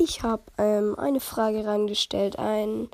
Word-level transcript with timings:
ich 0.00 0.22
habe 0.22 0.42
ähm, 0.56 0.98
eine 0.98 1.20
Frage 1.20 1.66
reingestellt, 1.66 2.38
ein 2.38 2.88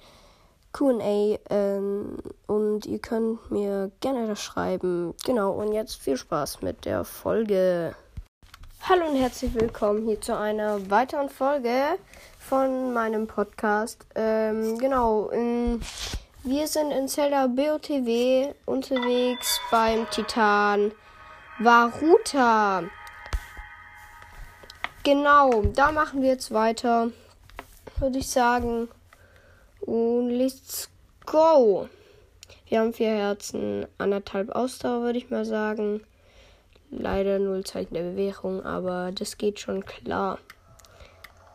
QA 0.72 1.38
ähm, 1.48 2.18
und 2.46 2.84
ihr 2.84 2.98
könnt 2.98 3.50
mir 3.50 3.90
gerne 4.00 4.26
das 4.26 4.42
schreiben. 4.42 5.14
Genau, 5.24 5.52
und 5.52 5.72
jetzt 5.72 5.96
viel 5.96 6.16
Spaß 6.16 6.62
mit 6.62 6.84
der 6.84 7.04
Folge. 7.04 7.94
Hallo 8.88 9.06
und 9.06 9.16
herzlich 9.16 9.54
willkommen 9.54 10.04
hier 10.04 10.20
zu 10.20 10.36
einer 10.36 10.90
weiteren 10.90 11.28
Folge 11.28 11.96
von 12.40 12.92
meinem 12.92 13.26
Podcast. 13.26 14.04
Ähm, 14.16 14.78
genau, 14.78 15.28
in, 15.28 15.80
wir 16.42 16.66
sind 16.66 16.90
in 16.90 17.08
Zelda 17.08 17.46
BOTW 17.46 18.52
unterwegs 18.66 19.60
beim 19.70 20.10
Titan 20.10 20.92
Varuta. 21.60 22.82
Genau, 25.06 25.62
da 25.62 25.92
machen 25.92 26.20
wir 26.20 26.30
jetzt 26.30 26.52
weiter, 26.52 27.12
würde 28.00 28.18
ich 28.18 28.28
sagen. 28.28 28.88
Und 29.82 30.30
let's 30.30 30.90
go. 31.24 31.88
Wir 32.66 32.80
haben 32.80 32.92
vier 32.92 33.10
Herzen, 33.10 33.86
anderthalb 33.98 34.50
Ausdauer, 34.50 35.02
würde 35.02 35.18
ich 35.18 35.30
mal 35.30 35.44
sagen. 35.44 36.04
Leider 36.90 37.38
null 37.38 37.62
Zeichen 37.62 37.94
der 37.94 38.02
Bewährung, 38.02 38.66
aber 38.66 39.12
das 39.12 39.38
geht 39.38 39.60
schon 39.60 39.84
klar. 39.84 40.40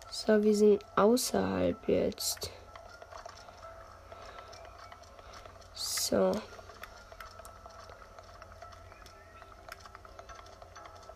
So, 0.09 0.41
wir 0.41 0.55
sind 0.55 0.81
außerhalb 0.95 1.89
jetzt. 1.89 2.51
So. 5.73 6.31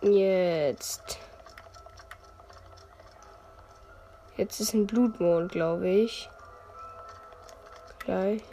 Jetzt. 0.01 1.19
Jetzt 4.37 4.59
ist 4.59 4.73
ein 4.73 4.85
Blutmond, 4.85 5.51
glaube 5.51 5.87
ich. 5.87 6.29
Gleich. 7.99 8.43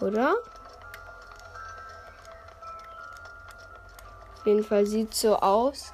Oder? 0.00 0.34
Auf 4.34 4.46
jeden 4.46 4.64
Fall 4.64 4.86
sieht 4.86 5.14
so 5.14 5.36
aus. 5.36 5.92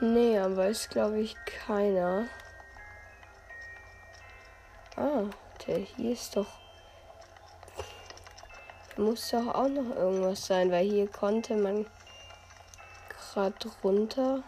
Nee, 0.00 0.38
aber 0.38 0.68
ist 0.68 0.90
glaube 0.90 1.20
ich 1.20 1.36
keiner. 1.66 2.26
Ah, 4.96 5.24
der 5.66 5.78
hier 5.78 6.12
ist 6.12 6.36
doch. 6.36 6.46
Muss 8.96 9.30
doch 9.30 9.54
auch 9.54 9.68
noch 9.68 9.96
irgendwas 9.96 10.46
sein, 10.46 10.70
weil 10.70 10.84
hier 10.88 11.08
konnte 11.08 11.56
man 11.56 11.86
gerade 13.08 13.70
runter. 13.82 14.42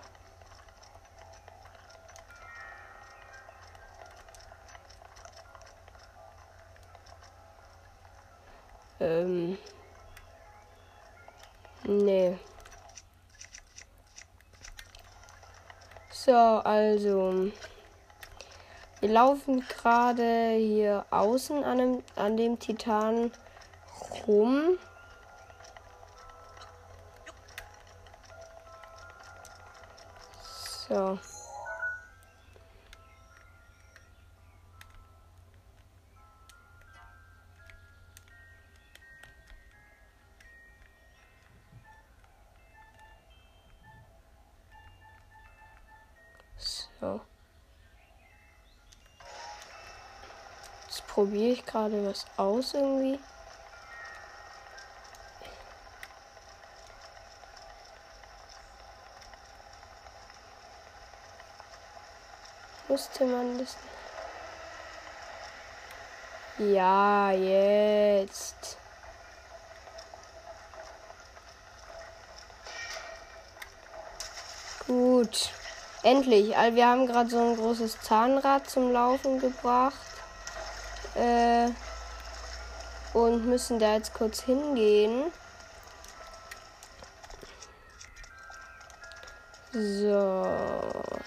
Ähm. 9.04 9.58
Nee. 11.84 12.38
So, 16.10 16.32
also. 16.32 17.50
Wir 19.00 19.08
laufen 19.10 19.60
gerade 19.68 20.52
hier 20.52 21.04
außen 21.10 21.62
an 21.62 21.76
dem, 21.76 22.02
an 22.16 22.38
dem 22.38 22.58
Titan 22.58 23.30
rum. 24.26 24.78
So. 30.88 31.18
Probiere 51.24 51.52
ich 51.52 51.64
gerade 51.64 52.06
was 52.06 52.26
aus 52.36 52.74
irgendwie. 52.74 53.18
Musste 62.88 63.24
man 63.24 63.58
das. 63.58 63.76
Ja, 66.58 67.30
jetzt. 67.30 68.76
Gut. 74.86 75.50
Endlich. 76.02 76.54
Also 76.54 76.76
wir 76.76 76.86
haben 76.86 77.06
gerade 77.06 77.30
so 77.30 77.38
ein 77.38 77.56
großes 77.56 78.02
Zahnrad 78.02 78.68
zum 78.68 78.92
Laufen 78.92 79.40
gebracht. 79.40 80.13
Äh, 81.14 81.68
und 83.16 83.46
müssen 83.46 83.78
da 83.78 83.94
jetzt 83.94 84.12
kurz 84.14 84.40
hingehen. 84.42 85.32
So. 89.72 90.44
So. 90.44 91.23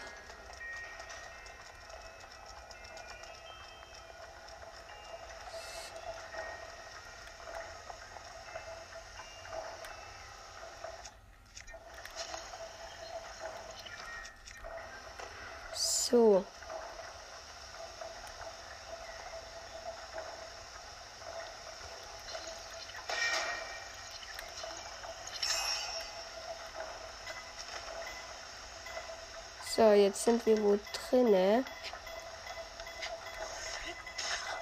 Jetzt 29.94 30.24
sind 30.24 30.46
wir 30.46 30.62
wo 30.64 30.78
drinne. 31.10 31.64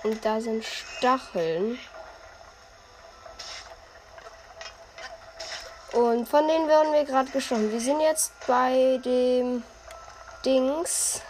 Und 0.04 0.24
da 0.24 0.40
sind 0.40 0.64
Stacheln. 0.64 1.80
Und 5.94 6.28
von 6.28 6.48
denen 6.48 6.68
werden 6.68 6.92
wir 6.94 7.06
gerade 7.06 7.32
geschossen. 7.32 7.72
Wir 7.72 7.80
sind 7.80 8.02
jetzt 8.02 8.34
bei 8.46 9.00
dem 9.04 9.64
Dings. 10.44 11.22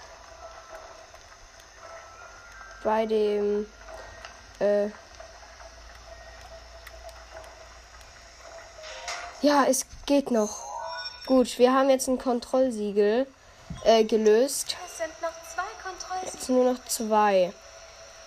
Bei 2.83 3.05
dem. 3.05 3.67
Äh, 4.59 4.87
ja, 9.41 9.65
es 9.69 9.85
geht 10.05 10.31
noch. 10.31 10.63
Gut, 11.27 11.57
wir 11.59 11.73
haben 11.73 11.89
jetzt 11.89 12.07
ein 12.07 12.17
Kontrollsiegel 12.17 13.27
äh, 13.85 14.03
gelöst. 14.03 14.75
Es 14.85 14.97
sind 14.97 15.21
noch 15.21 15.31
zwei 15.53 15.63
Kontrollsiegel. 15.81 16.33
Jetzt 16.33 16.49
nur 16.49 16.73
noch 16.73 16.85
zwei. 16.85 17.53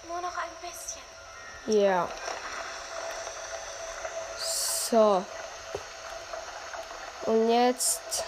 Nur 0.07 0.21
noch 0.21 0.37
ein 0.37 0.49
bisschen. 0.63 1.81
Ja. 1.81 2.09
So. 4.91 5.25
Und 7.27 7.51
jetzt. 7.51 8.25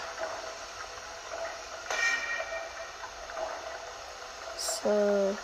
So. 4.57 5.35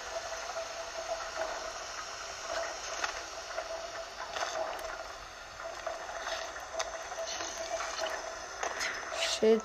Shit. 9.40 9.62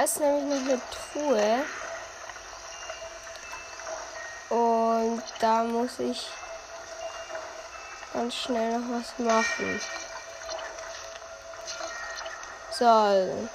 Da 0.00 0.04
ist 0.04 0.18
nämlich 0.18 0.44
noch 0.44 0.72
eine 0.72 0.80
Truhe. 1.12 1.64
Und 4.48 5.22
da 5.40 5.62
muss 5.62 5.98
ich 5.98 6.26
ganz 8.14 8.34
schnell 8.34 8.78
noch 8.78 8.98
was 8.98 9.18
machen. 9.18 9.78
So. 12.70 13.48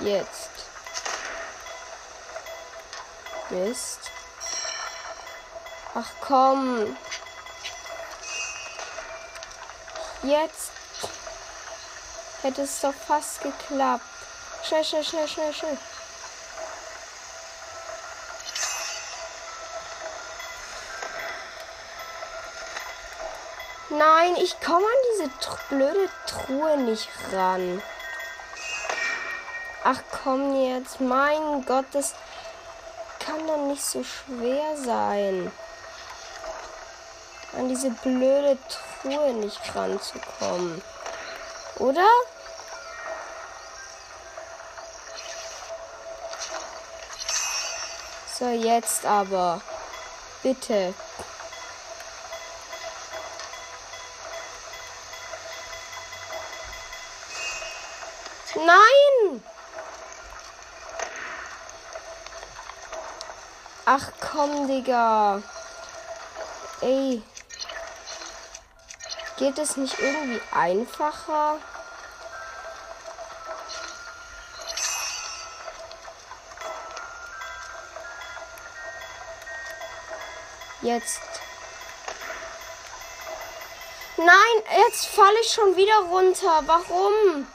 Jetzt. 0.00 0.50
Mist. 3.50 4.00
Ach 5.94 6.10
komm. 6.22 6.96
Jetzt 10.22 10.70
hätte 12.42 12.62
es 12.62 12.80
doch 12.80 12.92
fast 12.92 13.40
geklappt. 13.40 14.04
Schnell, 14.62 14.84
schnell, 14.84 15.04
schnell, 15.04 15.28
schnell, 15.28 15.54
schnell. 15.54 15.78
Nein, 23.88 24.36
ich 24.36 24.60
komme 24.60 24.84
an 24.84 25.02
diese 25.14 25.30
blöde 25.70 26.10
Truhe 26.26 26.76
nicht 26.76 27.08
ran. 27.32 27.82
Ach 29.84 30.02
komm 30.22 30.54
jetzt, 30.62 31.00
mein 31.00 31.64
Gott, 31.64 31.86
das 31.92 32.14
kann 33.18 33.46
doch 33.46 33.66
nicht 33.68 33.82
so 33.82 34.04
schwer 34.04 34.76
sein. 34.76 35.50
An 37.56 37.68
diese 37.70 37.90
blöde 37.90 38.58
Truhe 38.68 38.89
nicht 39.04 39.74
ranzukommen. 39.74 40.82
Oder? 41.78 42.06
So, 48.38 48.48
jetzt 48.48 49.04
aber. 49.04 49.60
Bitte. 50.42 50.94
Nein! 58.54 59.44
Ach 63.84 64.12
komm, 64.20 64.68
Digga. 64.68 65.42
Ey. 66.80 67.22
Geht 69.40 69.58
es 69.58 69.78
nicht 69.78 69.98
irgendwie 69.98 70.38
einfacher? 70.52 71.56
Jetzt. 80.82 81.20
Nein, 84.18 84.26
jetzt 84.84 85.06
falle 85.06 85.40
ich 85.40 85.48
schon 85.50 85.74
wieder 85.74 86.00
runter. 86.10 86.62
Warum? 86.66 87.46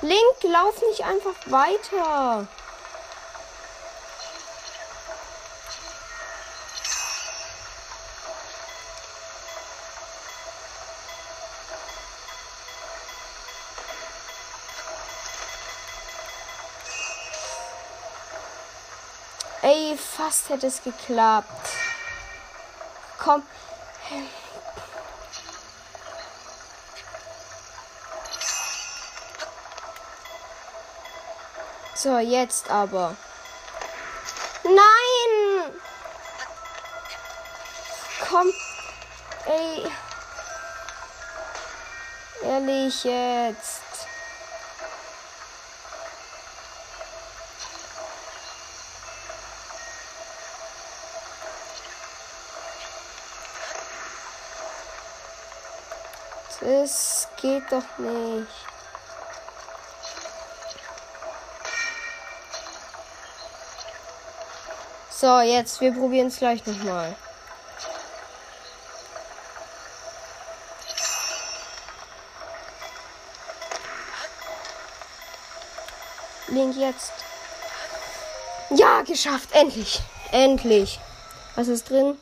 Link, 0.00 0.18
lauf 0.42 0.82
nicht 0.88 1.04
einfach 1.04 1.36
weiter. 1.46 2.48
Fast 20.24 20.48
hätte 20.48 20.68
es 20.68 20.82
geklappt. 20.82 21.68
Komm. 23.18 23.42
So, 31.94 32.18
jetzt 32.18 32.70
aber. 32.70 33.14
Nein! 34.64 35.72
Komm. 38.26 38.52
Ey. 39.46 39.92
Ehrlich 42.42 43.04
jetzt. 43.04 43.83
Das 56.84 57.28
geht 57.40 57.62
doch 57.72 57.96
nicht. 57.96 58.46
So, 65.10 65.40
jetzt, 65.40 65.80
wir 65.80 65.92
probieren 65.94 66.26
es 66.26 66.36
gleich 66.36 66.66
nochmal. 66.66 67.16
Link 76.48 76.76
jetzt. 76.76 77.12
Ja, 78.68 79.00
geschafft. 79.00 79.52
Endlich. 79.52 80.02
Endlich. 80.32 81.00
Was 81.54 81.68
ist 81.68 81.88
drin? 81.88 82.18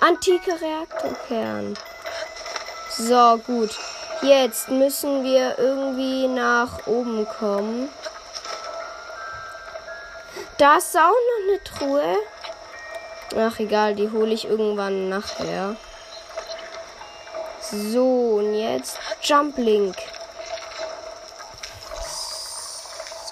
Antike 0.00 0.58
Reaktorkern. 0.58 1.76
So, 2.96 3.38
gut. 3.46 3.78
Jetzt 4.22 4.68
müssen 4.68 5.22
wir 5.22 5.58
irgendwie 5.58 6.26
nach 6.26 6.86
oben 6.86 7.26
kommen. 7.38 7.88
Da 10.58 10.78
ist 10.78 10.96
auch 10.96 11.00
noch 11.00 11.48
eine 11.48 11.62
Truhe. 11.62 12.16
Ach, 13.36 13.58
egal, 13.60 13.94
die 13.94 14.10
hole 14.10 14.34
ich 14.34 14.46
irgendwann 14.46 15.08
nachher. 15.08 15.76
So, 17.60 18.38
und 18.38 18.54
jetzt 18.54 18.98
Jump 19.22 19.56
Link. 19.56 19.96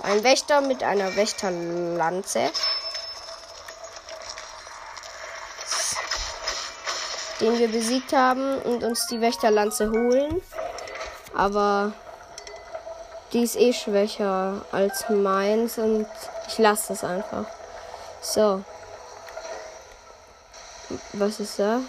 Ein 0.04 0.22
Wächter 0.22 0.60
mit 0.60 0.84
einer 0.84 1.16
Wächterlanze. 1.16 2.52
den 7.40 7.58
wir 7.58 7.68
besiegt 7.68 8.12
haben 8.12 8.58
und 8.62 8.82
uns 8.82 9.06
die 9.08 9.20
Wächterlanze 9.20 9.90
holen. 9.90 10.40
Aber 11.36 11.92
die 13.32 13.42
ist 13.42 13.56
eh 13.56 13.72
schwächer 13.72 14.62
als 14.72 15.08
meins 15.10 15.76
und 15.76 16.06
ich 16.48 16.58
lasse 16.58 16.94
es 16.94 17.04
einfach. 17.04 17.44
So. 18.22 18.64
Was 21.12 21.40
ist 21.40 21.58
da? 21.58 21.80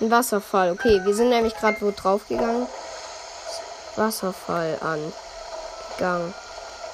Ein 0.00 0.10
Wasserfall. 0.10 0.72
Okay, 0.72 1.00
wir 1.04 1.14
sind 1.14 1.28
nämlich 1.28 1.54
gerade 1.54 1.80
wo 1.82 1.92
drauf 1.92 2.26
gegangen. 2.28 2.66
Wasserfall 3.96 4.78
angegangen. 4.80 6.34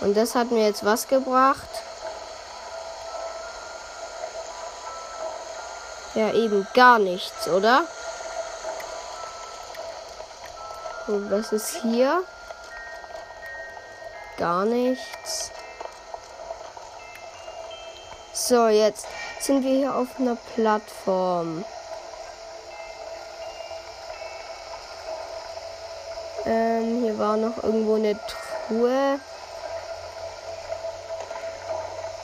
Und 0.00 0.17
das 0.17 0.35
hat 0.35 0.50
mir 0.50 0.67
jetzt 0.67 0.85
was 0.85 1.09
gebracht? 1.09 1.69
Ja, 6.14 6.33
eben 6.33 6.67
gar 6.75 6.99
nichts, 6.99 7.49
oder? 7.49 7.85
Und 11.07 11.31
was 11.31 11.53
ist 11.53 11.83
hier? 11.83 12.25
Gar 14.39 14.65
nichts. 14.65 15.53
So, 18.33 18.69
jetzt 18.69 19.07
sind 19.41 19.65
wir 19.65 19.71
hier 19.71 19.95
auf 19.95 20.09
einer 20.19 20.37
Plattform. 20.55 21.65
Ähm, 26.45 27.03
hier 27.03 27.19
war 27.19 27.37
noch 27.37 27.63
irgendwo 27.63 27.95
eine 27.95 28.19
Truhe. 28.69 29.21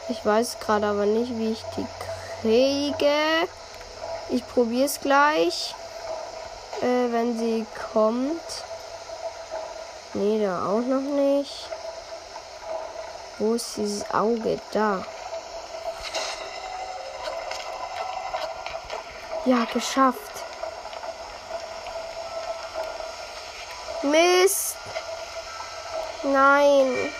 Ich 0.09 0.25
weiß 0.27 0.59
gerade 0.61 0.87
aber 0.87 1.07
nicht, 1.07 1.39
wie 1.39 1.53
ich 1.53 1.65
die 1.77 1.87
kriege. 2.41 3.49
Ich 4.31 4.47
probiere 4.49 4.87
es 4.87 5.01
gleich. 5.01 5.75
Äh, 6.83 7.13
wenn 7.13 7.39
sie 7.39 7.65
kommt. 7.93 8.41
Nee, 10.15 10.45
da 10.45 10.67
auch 10.67 10.81
noch 10.81 11.01
nicht. 11.01 11.69
Wo 13.39 13.55
ist 13.55 13.77
dieses 13.79 14.11
Auge? 14.13 14.61
Da. 14.73 15.03
Ja, 19.47 19.65
geschafft. 19.73 20.45
Mist. 24.03 24.77
Nein. 26.25 27.11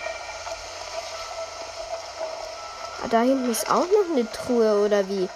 Ah, 3.03 3.07
da 3.09 3.21
hinten 3.21 3.51
ist 3.51 3.69
auch 3.69 3.87
noch 3.87 4.15
eine 4.15 4.31
Truhe, 4.31 4.85
oder 4.85 5.07
wie? 5.09 5.27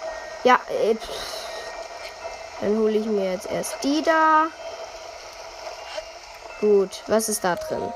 Ja, 0.44 0.60
äh, 0.68 0.94
dann 2.60 2.78
hole 2.78 2.92
ich 2.92 3.06
mir 3.06 3.32
jetzt 3.32 3.50
erst 3.50 3.82
die 3.82 4.02
da. 4.02 4.46
Gut, 6.60 7.02
was 7.06 7.28
ist 7.28 7.44
da 7.44 7.54
drin? 7.54 7.92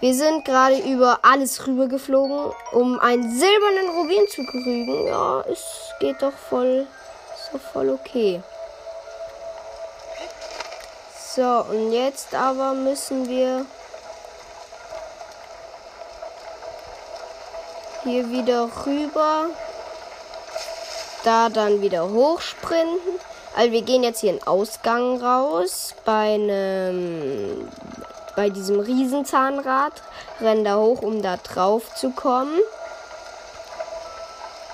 Wir 0.00 0.14
sind 0.14 0.44
gerade 0.44 0.78
über 0.78 1.20
alles 1.22 1.66
rüber 1.68 1.86
geflogen, 1.86 2.52
um 2.72 2.98
einen 2.98 3.30
silbernen 3.30 3.90
Rubin 3.90 4.26
zu 4.28 4.44
kriegen. 4.44 5.06
Ja, 5.06 5.42
es 5.42 5.92
geht 6.00 6.20
doch 6.20 6.32
voll, 6.32 6.88
doch 7.52 7.60
voll 7.60 7.90
okay. 7.90 8.42
So, 11.36 11.64
und 11.70 11.92
jetzt 11.92 12.34
aber 12.34 12.74
müssen 12.74 13.28
wir 13.28 13.64
hier 18.02 18.30
wieder 18.30 18.68
rüber. 18.84 19.46
Da 21.22 21.48
dann 21.50 21.82
wieder 21.82 22.10
hochsprinten. 22.10 23.20
Also 23.60 23.72
wir 23.72 23.82
gehen 23.82 24.02
jetzt 24.02 24.20
hier 24.20 24.32
in 24.32 24.42
Ausgang 24.44 25.20
raus 25.20 25.94
bei 26.06 26.32
einem 26.32 27.68
bei 28.34 28.48
diesem 28.48 28.80
Riesenzahnrad. 28.80 29.92
Rennen 30.40 30.64
da 30.64 30.76
hoch, 30.76 31.02
um 31.02 31.20
da 31.20 31.36
drauf 31.36 31.94
zu 31.94 32.08
kommen. 32.08 32.58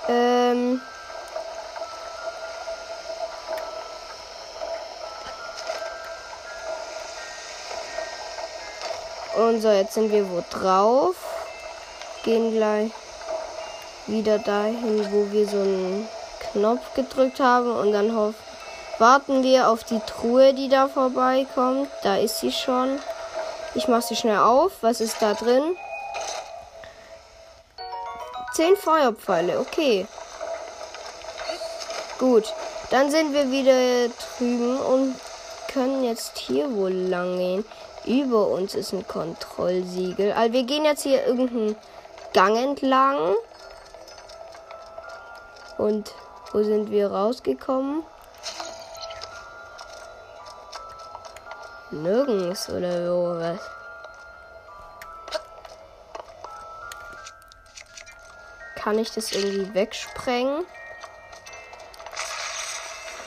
Ähm 0.07 0.79
Und 9.35 9.61
so, 9.61 9.69
jetzt 9.69 9.95
sind 9.95 10.13
wir 10.13 10.29
wo 10.29 10.41
drauf. 10.49 11.17
Gehen 12.23 12.53
gleich 12.53 12.91
wieder 14.05 14.39
dahin, 14.39 15.05
wo 15.11 15.29
wir 15.33 15.45
so 15.45 15.57
einen 15.57 16.07
Knopf 16.53 16.93
gedrückt 16.95 17.41
haben. 17.41 17.69
Und 17.69 17.91
dann 17.91 18.15
warten 18.99 19.43
wir 19.43 19.69
auf 19.69 19.83
die 19.83 19.99
Truhe, 19.99 20.53
die 20.53 20.69
da 20.69 20.87
vorbeikommt. 20.87 21.89
Da 22.03 22.17
ist 22.17 22.39
sie 22.39 22.51
schon. 22.51 22.99
Ich 23.75 23.87
mache 23.87 24.01
sie 24.01 24.15
schnell 24.15 24.39
auf. 24.39 24.71
Was 24.81 25.01
ist 25.01 25.21
da 25.21 25.33
drin? 25.33 25.75
Zehn 28.53 28.75
Feuerpfeile. 28.75 29.59
Okay. 29.59 30.07
Gut. 32.17 32.53
Dann 32.89 33.11
sind 33.11 33.33
wir 33.33 33.51
wieder 33.51 34.07
drüben 34.37 34.79
und 34.79 35.15
können 35.71 36.03
jetzt 36.03 36.37
hier 36.37 36.73
wohl 36.73 36.93
lang 36.93 37.37
gehen. 37.37 37.65
Über 38.05 38.47
uns 38.47 38.73
ist 38.73 38.93
ein 38.93 39.05
Kontrollsiegel. 39.05 40.31
Also 40.31 40.53
wir 40.53 40.63
gehen 40.63 40.85
jetzt 40.85 41.03
hier 41.03 41.25
irgendeinen 41.25 41.75
Gang 42.33 42.57
entlang. 42.57 43.35
Und 45.77 46.13
wo 46.53 46.63
sind 46.63 46.89
wir 46.89 47.11
rausgekommen? 47.11 48.03
Nirgends 51.97 52.69
oder 52.69 53.05
so 53.05 53.39
was. 53.39 53.59
Kann 58.75 58.99
ich 58.99 59.11
das 59.11 59.31
irgendwie 59.31 59.73
wegsprengen? 59.73 60.65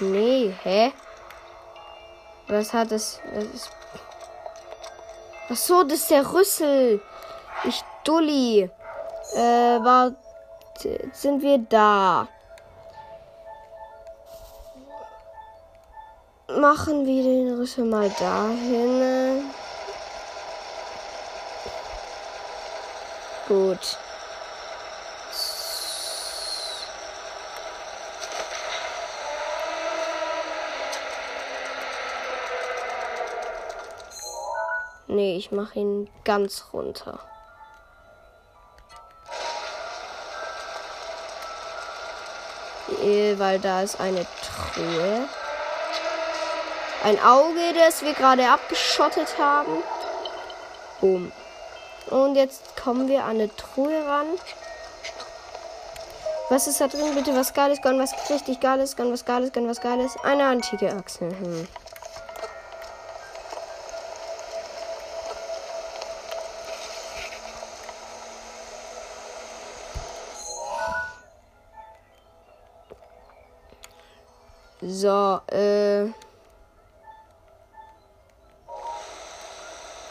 Nee, 0.00 0.54
hä? 0.62 0.92
Was 2.48 2.72
hat 2.72 2.92
es? 2.92 3.20
Was 3.34 3.44
ist 3.44 3.70
Ach 5.52 5.56
so, 5.56 5.82
das 5.82 6.00
ist 6.00 6.10
der 6.10 6.32
Rüssel. 6.32 7.00
Ich 7.64 7.82
Dulli. 8.04 8.70
Äh, 9.34 9.38
war 9.38 10.12
sind 11.12 11.42
wir 11.42 11.58
da. 11.58 12.28
Machen 16.60 17.06
wir 17.06 17.22
den 17.22 17.58
Rüssel 17.58 17.86
mal 17.86 18.10
dahin. 18.18 19.50
Gut. 23.48 23.96
Nee, 35.06 35.38
ich 35.38 35.50
mache 35.52 35.78
ihn 35.78 36.10
ganz 36.24 36.66
runter. 36.74 37.20
Weil 43.38 43.58
da 43.60 43.80
ist 43.80 43.98
eine 43.98 44.26
Truhe. 44.74 45.26
Ein 47.02 47.18
Auge, 47.18 47.72
das 47.74 48.02
wir 48.02 48.12
gerade 48.12 48.46
abgeschottet 48.50 49.38
haben. 49.38 49.82
Boom. 51.00 51.32
Und 52.10 52.34
jetzt 52.34 52.76
kommen 52.76 53.08
wir 53.08 53.24
an 53.24 53.36
eine 53.36 53.54
Truhe 53.56 54.04
ran. 54.06 54.26
Was 56.50 56.66
ist 56.66 56.80
da 56.80 56.88
drin? 56.88 57.14
Bitte 57.14 57.34
was 57.34 57.54
Geiles, 57.54 57.80
gönn 57.80 57.98
was 57.98 58.12
richtig 58.28 58.60
Geiles, 58.60 58.96
gönn 58.96 59.12
was 59.12 59.24
Geiles, 59.24 59.52
gönn 59.52 59.68
was 59.68 59.80
Geiles. 59.80 60.16
Eine 60.24 60.44
antike 60.46 60.92
Achse. 60.92 61.26
Hm. 61.26 61.68
So, 74.82 75.40
äh. 75.46 76.29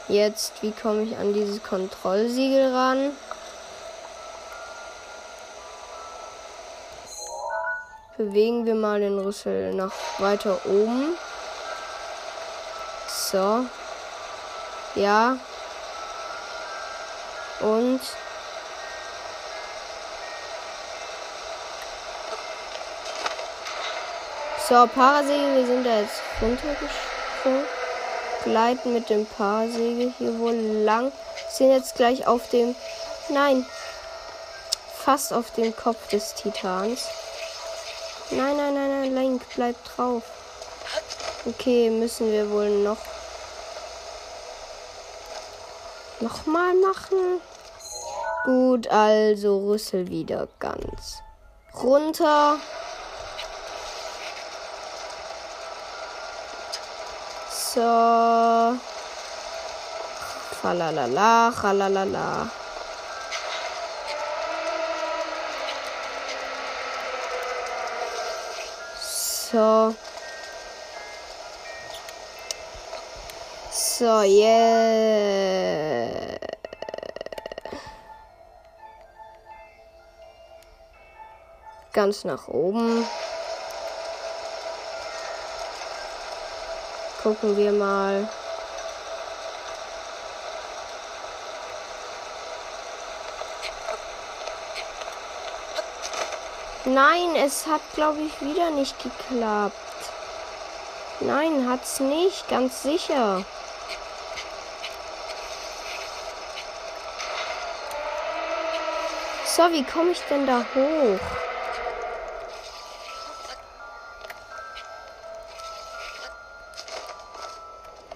Jetzt, 0.09 0.63
wie 0.63 0.71
komme 0.71 1.03
ich 1.03 1.15
an 1.17 1.35
dieses 1.35 1.61
Kontrollsiegel 1.61 2.73
ran? 2.73 3.11
Bewegen 8.17 8.65
wir 8.65 8.73
mal 8.73 8.99
den 8.99 9.19
Rüssel 9.19 9.71
nach 9.75 9.93
weiter 10.17 10.59
oben. 10.65 11.15
So. 13.07 13.65
Ja. 14.95 15.37
Und 17.59 18.01
So, 24.67 24.85
Parasegel, 24.85 25.55
wir 25.55 25.65
sind 25.65 25.83
da 25.83 25.99
jetzt 25.99 26.21
runtergesprungen. 26.39 27.78
Gleiten 28.43 28.93
mit 28.93 29.09
dem 29.09 29.25
Parasegel 29.25 30.13
hier 30.17 30.39
wohl 30.39 30.55
lang. 30.55 31.11
Sind 31.51 31.71
jetzt 31.71 31.95
gleich 31.95 32.27
auf 32.27 32.49
dem. 32.49 32.75
Nein. 33.29 33.65
Fast 34.95 35.33
auf 35.33 35.51
dem 35.51 35.75
Kopf 35.75 36.07
des 36.09 36.35
Titans. 36.35 37.07
Nein, 38.31 38.57
nein, 38.57 38.73
nein, 38.73 39.01
nein, 39.01 39.15
Link, 39.15 39.41
bleib 39.55 39.75
drauf. 39.83 40.23
Okay, 41.45 41.89
müssen 41.89 42.31
wir 42.31 42.49
wohl 42.51 42.69
noch. 42.69 42.97
Nochmal 46.19 46.75
machen. 46.75 47.41
Gut, 48.45 48.87
also 48.89 49.69
Rüssel 49.69 50.07
wieder 50.09 50.47
ganz 50.59 51.21
runter. 51.81 52.57
So. 57.69 58.77
Falalala, 60.59 61.53
halalala. 61.53 62.49
So. 68.97 69.93
So, 73.69 74.23
yeah. 74.23 76.09
Ganz 81.93 82.23
nach 82.23 82.47
oben. 82.47 83.05
Gucken 87.23 87.57
wir 87.57 87.71
mal. 87.71 88.27
Nein, 96.85 97.35
es 97.35 97.67
hat, 97.67 97.81
glaube 97.93 98.19
ich, 98.21 98.41
wieder 98.41 98.71
nicht 98.71 98.95
geklappt. 99.03 99.75
Nein, 101.19 101.69
hat's 101.69 101.99
nicht, 101.99 102.47
ganz 102.47 102.81
sicher. 102.83 103.43
So, 109.45 109.63
wie 109.71 109.83
komme 109.83 110.11
ich 110.11 110.21
denn 110.29 110.47
da 110.47 110.63
hoch? 110.73 111.48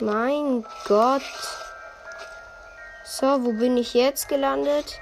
Mein 0.05 0.65
Gott. 0.85 1.21
So, 3.05 3.25
wo 3.45 3.53
bin 3.53 3.77
ich 3.77 3.93
jetzt 3.93 4.27
gelandet? 4.27 4.99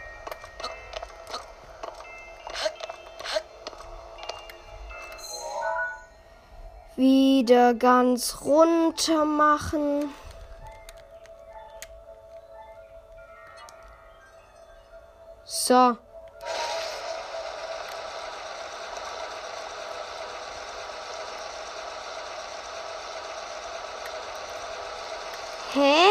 Wieder 6.96 7.74
ganz 7.74 8.42
runter 8.42 9.26
machen. 9.26 10.14
So. 15.46 15.98
Hä? 25.74 26.10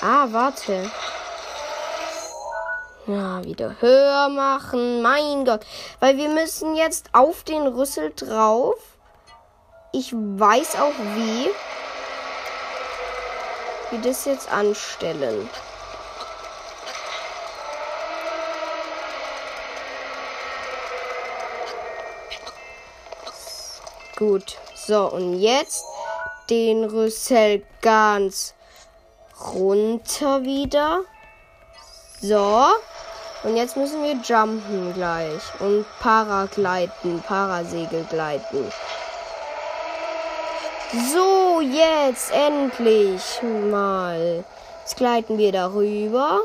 Ah, 0.00 0.26
warte. 0.30 0.90
Ja, 3.06 3.44
wieder 3.44 3.76
höher 3.80 4.30
machen. 4.30 5.02
Mein 5.02 5.44
Gott. 5.44 5.66
Weil 6.00 6.16
wir 6.16 6.30
müssen 6.30 6.76
jetzt 6.76 7.10
auf 7.12 7.42
den 7.42 7.66
Rüssel 7.66 8.10
drauf. 8.16 8.76
Ich 9.92 10.14
weiß 10.14 10.76
auch 10.76 10.98
wie. 11.14 11.50
Wie 13.90 14.00
das 14.00 14.24
jetzt 14.24 14.50
anstellen. 14.50 15.46
Gut. 24.16 24.56
So, 24.74 25.10
und 25.10 25.40
jetzt 25.40 25.84
den 26.50 26.84
Rüssel 26.84 27.62
ganz 27.80 28.54
runter 29.52 30.42
wieder. 30.42 31.00
So. 32.20 32.66
Und 33.42 33.56
jetzt 33.56 33.76
müssen 33.76 34.02
wir 34.02 34.14
jumpen 34.14 34.94
gleich. 34.94 35.42
Und 35.60 35.84
Paragleiten, 36.00 37.22
Parasegel 37.26 38.04
gleiten. 38.04 38.72
So, 41.12 41.60
jetzt 41.60 42.30
endlich 42.32 43.42
mal. 43.42 44.44
Jetzt 44.80 44.96
gleiten 44.96 45.36
wir 45.36 45.52
darüber. 45.52 46.40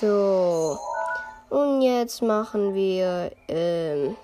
So. 0.00 0.78
Und 1.50 1.82
jetzt 1.82 2.22
machen 2.22 2.74
wir, 2.74 3.30
ähm, 3.48 4.16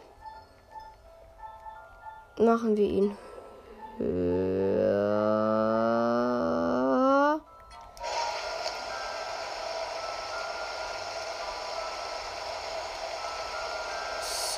machen 2.42 2.76
wir 2.76 2.88
ihn. 2.88 3.16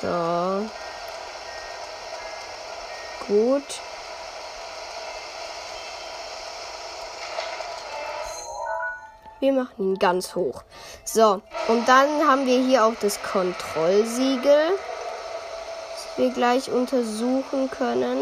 So. 0.01 0.67
Gut. 3.27 3.63
Wir 9.39 9.53
machen 9.53 9.93
ihn 9.93 9.99
ganz 9.99 10.35
hoch. 10.35 10.63
So, 11.03 11.41
und 11.67 11.87
dann 11.87 12.27
haben 12.27 12.45
wir 12.45 12.59
hier 12.59 12.85
auch 12.85 12.95
das 12.99 13.21
Kontrollsiegel, 13.21 14.77
wir 16.17 16.31
gleich 16.31 16.69
untersuchen 16.69 17.69
können. 17.71 18.19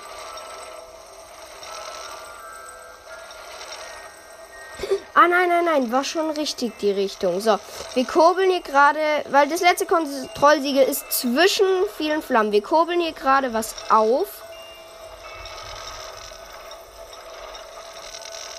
Ah, 5.13 5.27
nein, 5.27 5.49
nein, 5.49 5.65
nein, 5.65 5.91
war 5.91 6.03
schon 6.03 6.31
richtig 6.31 6.79
die 6.79 6.89
Richtung. 6.89 7.39
So, 7.41 7.59
wir 7.93 8.05
kurbeln 8.05 8.49
hier 8.49 8.61
gerade, 8.61 8.99
weil 9.29 9.47
das 9.47 9.61
letzte 9.61 9.85
Kontrollsiegel 9.85 10.83
ist 10.83 11.11
zwischen 11.11 11.67
vielen 11.95 12.23
Flammen. 12.23 12.51
Wir 12.51 12.63
kurbeln 12.63 13.01
hier 13.01 13.13
gerade 13.13 13.53
was 13.53 13.75
auf. 13.89 14.29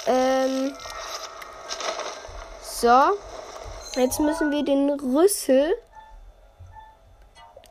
Ähm. 0.07 0.73
So. 2.63 3.19
Jetzt 3.97 4.21
müssen 4.21 4.51
wir 4.51 4.63
den 4.63 4.91
Rüssel 4.91 5.75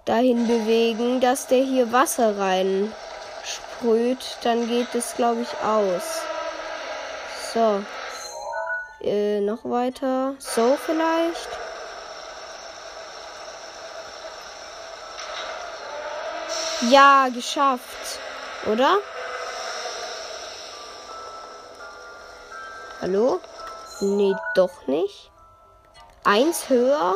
dahin 0.06 0.48
bewegen, 0.48 1.22
dass 1.22 1.46
der 1.46 1.64
hier 1.64 1.92
Wasser 1.92 2.40
rein 2.40 2.92
sprüht. 3.44 4.40
Dann 4.42 4.68
geht 4.68 4.96
es, 4.96 5.14
glaube 5.16 5.42
ich, 5.42 5.64
aus. 5.64 6.22
So. 7.54 7.84
Äh, 9.02 9.40
noch 9.42 9.66
weiter. 9.66 10.34
So 10.40 10.76
vielleicht. 10.84 11.50
Ja, 16.90 17.28
geschafft. 17.32 18.20
Oder? 18.66 18.98
Hallo? 23.00 23.40
Nee, 24.02 24.34
doch 24.56 24.88
nicht. 24.88 25.35
Eins 26.26 26.68
höher. 26.70 27.16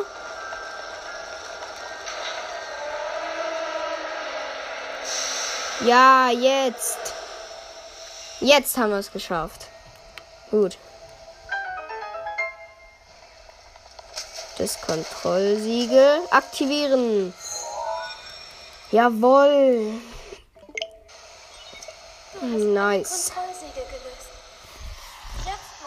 Ja, 5.84 6.30
jetzt. 6.30 6.98
Jetzt 8.40 8.76
haben 8.76 8.90
wir 8.90 8.98
es 8.98 9.12
geschafft. 9.12 9.66
Gut. 10.50 10.78
Das 14.58 14.80
Kontrollsiegel 14.80 16.20
aktivieren. 16.30 17.34
Jawohl. 18.90 20.00
Nice. 22.42 23.32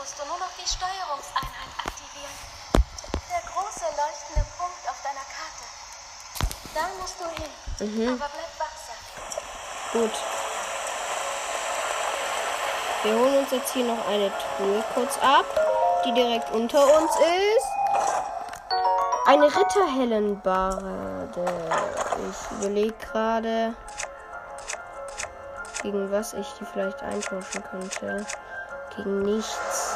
musst 0.04 0.20
du 0.20 0.26
nur 0.26 0.38
noch 0.38 0.52
die 0.60 0.68
Steuerungseinheit 0.68 1.72
aktivieren. 1.80 2.38
Der 3.32 3.42
große 3.52 3.86
leuchtende 3.86 4.46
Punkt 4.58 4.84
auf 4.90 5.02
deiner 5.02 5.24
Karte. 5.32 5.64
Da 7.24 7.30
musst 7.30 7.40
du 7.80 7.86
hin. 7.86 7.96
Mhm. 7.96 8.10
Aber 8.10 8.30
bleib 8.34 8.60
wachsam. 8.60 9.00
Gut. 9.94 10.12
Wir 13.04 13.14
holen 13.14 13.38
uns 13.40 13.52
jetzt 13.52 13.72
hier 13.74 13.86
noch 13.86 14.06
eine 14.08 14.32
Truhe 14.58 14.84
kurz 14.94 15.18
ab, 15.22 15.46
die 16.06 16.14
direkt 16.14 16.52
unter 16.52 16.84
uns 16.84 17.16
ist. 17.16 17.68
Eine 19.26 19.46
Ritterhellenbarde. 19.46 21.46
Ich 22.30 22.52
überlege 22.58 22.94
gerade, 23.12 23.74
gegen 25.82 26.12
was 26.12 26.34
ich 26.34 26.48
die 26.60 26.66
vielleicht 26.66 27.02
eintauschen 27.02 27.64
könnte. 27.64 28.26
Gegen 28.96 29.22
nichts. 29.24 29.96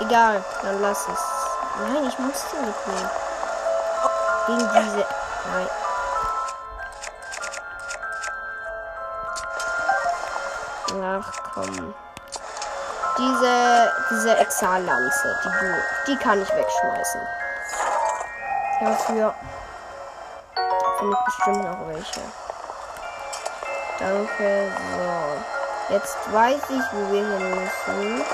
Egal, 0.00 0.44
dann 0.62 0.80
lass 0.80 1.06
es. 1.08 1.20
Nein, 1.78 2.08
ich 2.08 2.18
muss 2.18 2.50
sie 2.50 2.56
mitnehmen. 2.56 3.10
Gegen 4.46 4.58
diese. 4.58 5.06
Nein. 5.52 5.68
Ach 11.20 11.32
komm. 11.54 11.94
Diese, 13.16 13.92
diese 14.10 14.36
Exallanze, 14.38 15.40
die, 15.44 16.12
die 16.12 16.16
kann 16.16 16.42
ich 16.42 16.48
wegschmeißen. 16.48 17.20
Dafür 18.80 19.34
finde 20.98 21.16
ich 21.16 21.24
bestimmt 21.24 21.64
noch 21.64 21.86
welche. 21.86 22.20
Danke. 24.00 24.72
So. 24.96 25.94
Jetzt 25.94 26.16
weiß 26.32 26.62
ich, 26.70 26.82
wo 26.92 27.12
wir 27.12 27.24
hin 27.24 27.50
müssen. 27.50 28.24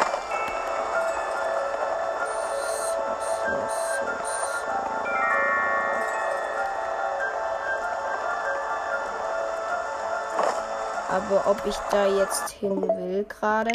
Aber 11.28 11.50
ob 11.50 11.66
ich 11.66 11.76
da 11.90 12.06
jetzt 12.06 12.50
hin 12.50 12.82
will 12.82 13.24
gerade. 13.24 13.70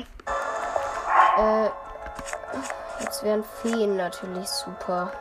Äh, 1.38 1.70
jetzt 3.02 3.24
wären 3.24 3.44
Feen 3.62 3.98
natürlich 3.98 4.50
super. 4.50 5.12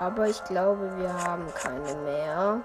Aber 0.00 0.26
ich 0.26 0.42
glaube, 0.44 0.96
wir 0.96 1.12
haben 1.12 1.46
keine 1.54 1.94
mehr. 2.02 2.60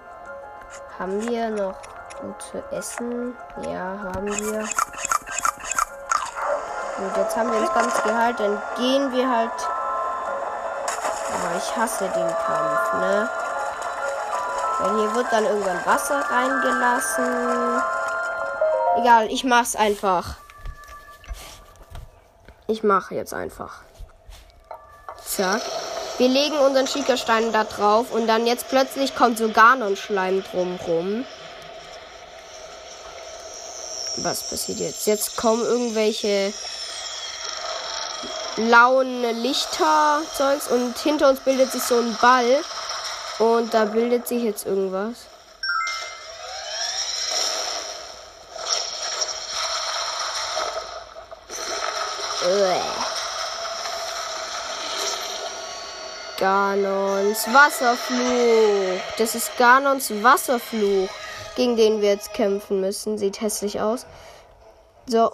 Haben 0.97 1.21
wir 1.27 1.49
noch 1.49 1.75
gut 2.19 2.41
zu 2.41 2.63
essen? 2.71 3.35
Ja, 3.61 3.97
haben 4.13 4.27
wir. 4.27 4.61
Gut, 6.97 7.17
jetzt 7.17 7.37
haben 7.37 7.51
wir 7.51 7.59
uns 7.59 7.73
ganz 7.73 8.03
geheilt. 8.03 8.39
Dann 8.39 8.61
gehen 8.75 9.11
wir 9.13 9.29
halt. 9.29 9.51
Aber 11.33 11.57
ich 11.57 11.77
hasse 11.77 12.09
den 12.09 12.27
Kampf, 12.27 12.93
ne? 12.95 13.29
Weil 14.79 14.95
hier 14.97 15.15
wird 15.15 15.27
dann 15.31 15.45
irgendwann 15.45 15.85
Wasser 15.85 16.21
reingelassen. 16.29 17.81
Egal, 18.97 19.27
ich 19.29 19.43
mach's 19.43 19.75
einfach. 19.75 20.35
Ich 22.67 22.83
mache 22.83 23.15
jetzt 23.15 23.33
einfach. 23.33 23.81
Zack. 25.25 25.61
Wir 26.17 26.27
legen 26.27 26.57
unseren 26.59 26.87
Schiekerstein 26.87 27.51
da 27.53 27.63
drauf 27.63 28.11
und 28.11 28.27
dann 28.27 28.45
jetzt 28.45 28.69
plötzlich 28.69 29.15
kommt 29.15 29.37
so 29.37 29.49
Ganon-Schleim 29.49 30.43
drumrum. 30.43 31.25
Was 34.17 34.49
passiert 34.49 34.79
jetzt? 34.79 35.07
Jetzt 35.07 35.37
kommen 35.37 35.63
irgendwelche 35.63 36.53
blauen 38.55 39.21
Lichterzeugs 39.41 40.67
und 40.67 40.97
hinter 40.99 41.29
uns 41.29 41.39
bildet 41.39 41.71
sich 41.71 41.83
so 41.83 41.97
ein 41.99 42.17
Ball. 42.21 42.61
Und 43.39 43.73
da 43.73 43.85
bildet 43.85 44.27
sich 44.27 44.43
jetzt 44.43 44.65
irgendwas. 44.65 45.27
Uäh. 52.45 52.81
Ganons 56.39 57.53
Wasserfluch. 57.53 59.01
Das 59.17 59.35
ist 59.35 59.57
Ganons 59.57 60.11
Wasserfluch, 60.23 61.09
gegen 61.57 61.75
den 61.75 62.01
wir 62.01 62.11
jetzt 62.11 62.33
kämpfen 62.33 62.79
müssen. 62.79 63.17
Sieht 63.17 63.41
hässlich 63.41 63.81
aus. 63.81 64.05
So. 65.05 65.33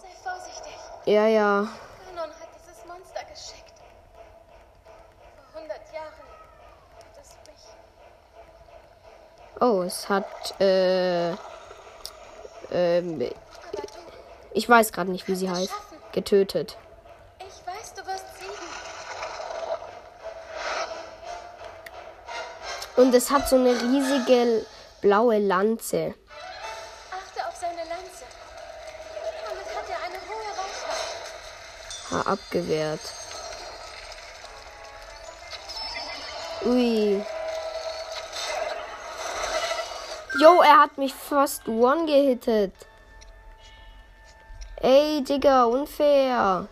Ja, 1.06 1.28
ja. 1.28 1.68
Ganon 2.16 2.32
hat 2.32 2.50
dieses 2.58 2.84
Monster 2.88 3.24
geschickt. 3.32 3.74
Vor 5.54 5.62
100 5.62 5.78
Jahren 5.94 6.08
hat 6.98 7.06
es 7.22 7.30
mich. 7.46 7.62
Oh, 9.60 9.84
es 9.84 10.10
hat, 10.10 10.60
äh, 10.60 11.32
ähm, 12.72 13.30
ich 14.54 14.68
weiß 14.68 14.92
gerade 14.92 15.12
nicht, 15.12 15.28
wie 15.28 15.36
sie 15.36 15.50
heißt. 15.50 15.74
Getötet. 16.12 16.78
Und 22.96 23.14
es 23.14 23.30
hat 23.30 23.50
so 23.50 23.58
eine 23.58 23.72
riesige 23.72 24.66
blaue 25.02 25.40
Lanze. 25.40 26.16
Achte 27.12 27.48
auf 27.48 27.56
seine 27.56 27.84
Lanze. 27.90 28.26
Damit 29.48 29.66
hat 29.76 29.90
er 29.90 29.98
eine 30.06 30.20
hohe 30.30 30.50
Reichweite. 30.62 32.28
Ha, 32.28 32.32
abgewehrt. 32.32 33.02
Ui. 36.66 37.26
Jo, 40.38 40.62
er 40.62 40.80
hat 40.80 40.98
mich 40.98 41.14
fast 41.14 41.66
one 41.68 42.06
gehittet. 42.06 42.74
Ey, 44.82 45.24
Digga, 45.24 45.64
unfair. 45.64 46.68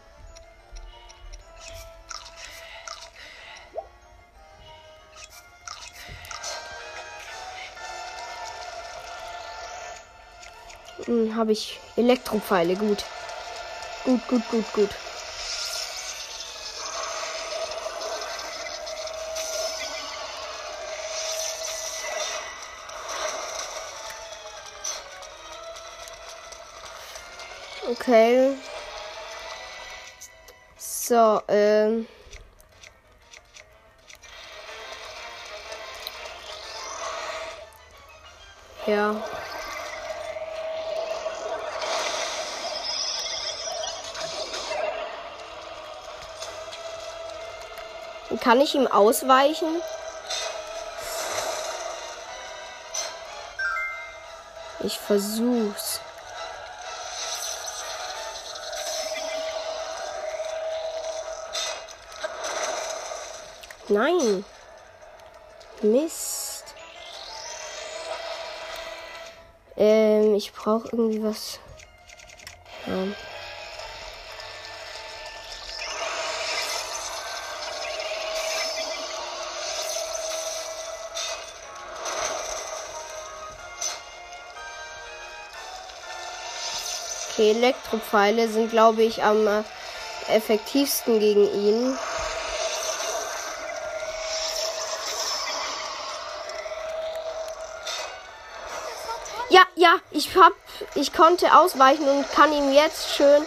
Hm, 11.05 11.35
habe 11.35 11.53
ich 11.53 11.79
Elektropfeile. 11.95 12.75
Gut. 12.75 13.05
Gut, 14.03 14.27
gut, 14.27 14.49
gut, 14.49 14.73
gut. 14.73 14.89
Okay. 28.03 28.57
So, 30.77 31.41
ähm. 31.47 32.05
Ja. 38.85 39.15
Kann 48.41 48.59
ich 48.59 48.75
ihm 48.75 48.87
ausweichen? 48.87 49.81
Ich 54.81 54.99
versuch's. 54.99 56.01
Nein. 63.93 64.43
Mist. 65.83 66.63
Ähm, 69.77 70.33
ich 70.33 70.51
brauche 70.51 70.89
irgendwie 70.91 71.23
was. 71.23 71.59
Ja. 72.87 72.93
Okay, 87.29 87.51
Elektropfeile 87.51 88.47
sind, 88.47 88.71
glaube 88.71 89.03
ich, 89.03 89.23
am 89.23 89.63
effektivsten 90.29 91.19
gegen 91.19 91.45
ihn. 91.45 91.97
Ja, 99.53 99.61
ja, 99.75 99.97
Ich 100.15 100.35
hab, 100.35 100.53
ich 100.93 101.11
konnte 101.11 101.57
ausweichen 101.57 102.07
und 102.07 102.31
kann 102.31 102.53
ihm 102.53 102.71
jetzt 102.71 103.15
schön, 103.15 103.43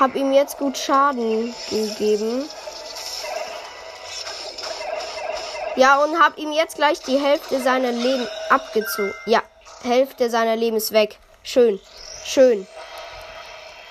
hab 0.00 0.16
ihm 0.16 0.32
jetzt 0.32 0.56
gut 0.56 0.78
Schaden 0.78 1.54
gegeben. 1.68 2.48
Ja, 5.76 6.02
und 6.02 6.18
hab 6.18 6.38
ihm 6.38 6.52
jetzt 6.52 6.76
gleich 6.76 7.00
die 7.00 7.18
Hälfte 7.18 7.60
seiner 7.60 7.92
Leben 7.92 8.26
abgezogen. 8.48 9.12
Ja, 9.26 9.42
Hälfte 9.82 10.30
seiner 10.30 10.56
Leben 10.56 10.78
ist 10.78 10.92
weg. 10.92 11.18
Schön, 11.42 11.78
schön. 12.24 12.66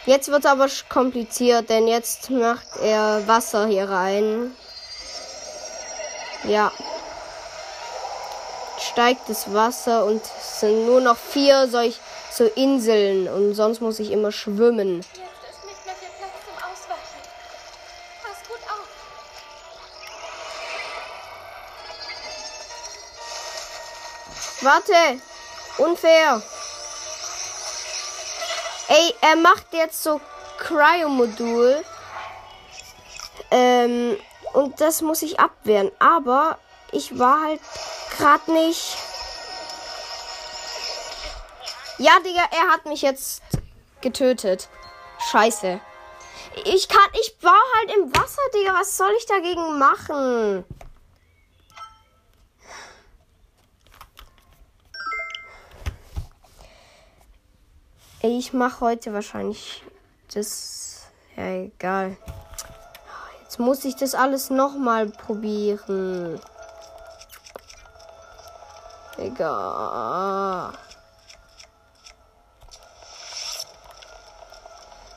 Jetzt 0.07 0.29
wird 0.29 0.45
es 0.45 0.51
aber 0.51 0.67
kompliziert, 0.89 1.69
denn 1.69 1.87
jetzt 1.87 2.31
macht 2.31 2.77
er 2.81 3.27
Wasser 3.27 3.67
hier 3.67 3.87
rein. 3.87 4.51
Ja. 6.43 6.71
Steigt 8.95 9.27
das 9.27 9.53
Wasser 9.53 10.05
und 10.05 10.21
es 10.23 10.61
sind 10.61 10.85
nur 10.85 11.01
noch 11.01 11.17
vier 11.17 11.67
solch 11.67 11.99
so 12.31 12.45
Inseln 12.45 13.27
und 13.27 13.53
sonst 13.53 13.81
muss 13.81 13.99
ich 13.99 14.09
immer 14.09 14.31
schwimmen. 14.31 14.99
Jetzt 14.99 15.09
ist 15.09 15.65
nicht 15.65 15.85
mehr 15.85 15.95
viel 15.95 16.07
Platz 16.17 16.31
zum 16.45 16.55
Ausweichen. 16.63 17.19
Pass 18.23 18.39
gut 18.47 18.61
auf. 18.71 18.87
Warte! 24.61 25.19
Unfair! 25.77 26.41
Ey, 28.87 29.13
er 29.19 29.35
macht 29.35 29.73
jetzt 29.73 30.01
so 30.01 30.21
Cryo-Modul. 30.57 31.83
Ähm, 33.51 34.15
und 34.53 34.79
das 34.79 35.01
muss 35.01 35.21
ich 35.21 35.37
abwehren. 35.37 35.91
Aber 35.99 36.57
ich 36.93 37.19
war 37.19 37.41
halt 37.41 37.59
gerade 38.17 38.51
nicht. 38.51 38.97
Ja, 41.97 42.19
Digga, 42.19 42.43
er 42.51 42.73
hat 42.73 42.85
mich 42.85 43.01
jetzt 43.01 43.41
getötet. 44.01 44.69
Scheiße. 45.31 45.79
Ich 46.65 46.87
kann, 46.87 47.09
ich 47.13 47.35
war 47.41 47.53
halt 47.77 47.95
im 47.97 48.15
Wasser, 48.15 48.41
Digga. 48.53 48.73
Was 48.73 48.97
soll 48.97 49.11
ich 49.17 49.25
dagegen 49.25 49.77
machen? 49.77 50.63
Ich 58.21 58.53
mache 58.53 58.81
heute 58.81 59.13
wahrscheinlich 59.13 59.83
das. 60.33 61.07
Ja, 61.35 61.47
egal. 61.49 62.17
Jetzt 63.43 63.59
muss 63.59 63.85
ich 63.85 63.95
das 63.95 64.15
alles 64.15 64.49
nochmal 64.49 65.07
probieren. 65.07 66.41
Egal. 69.17 70.73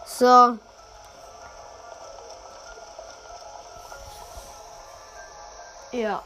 So. 0.07 0.59
Ja. 5.93 6.23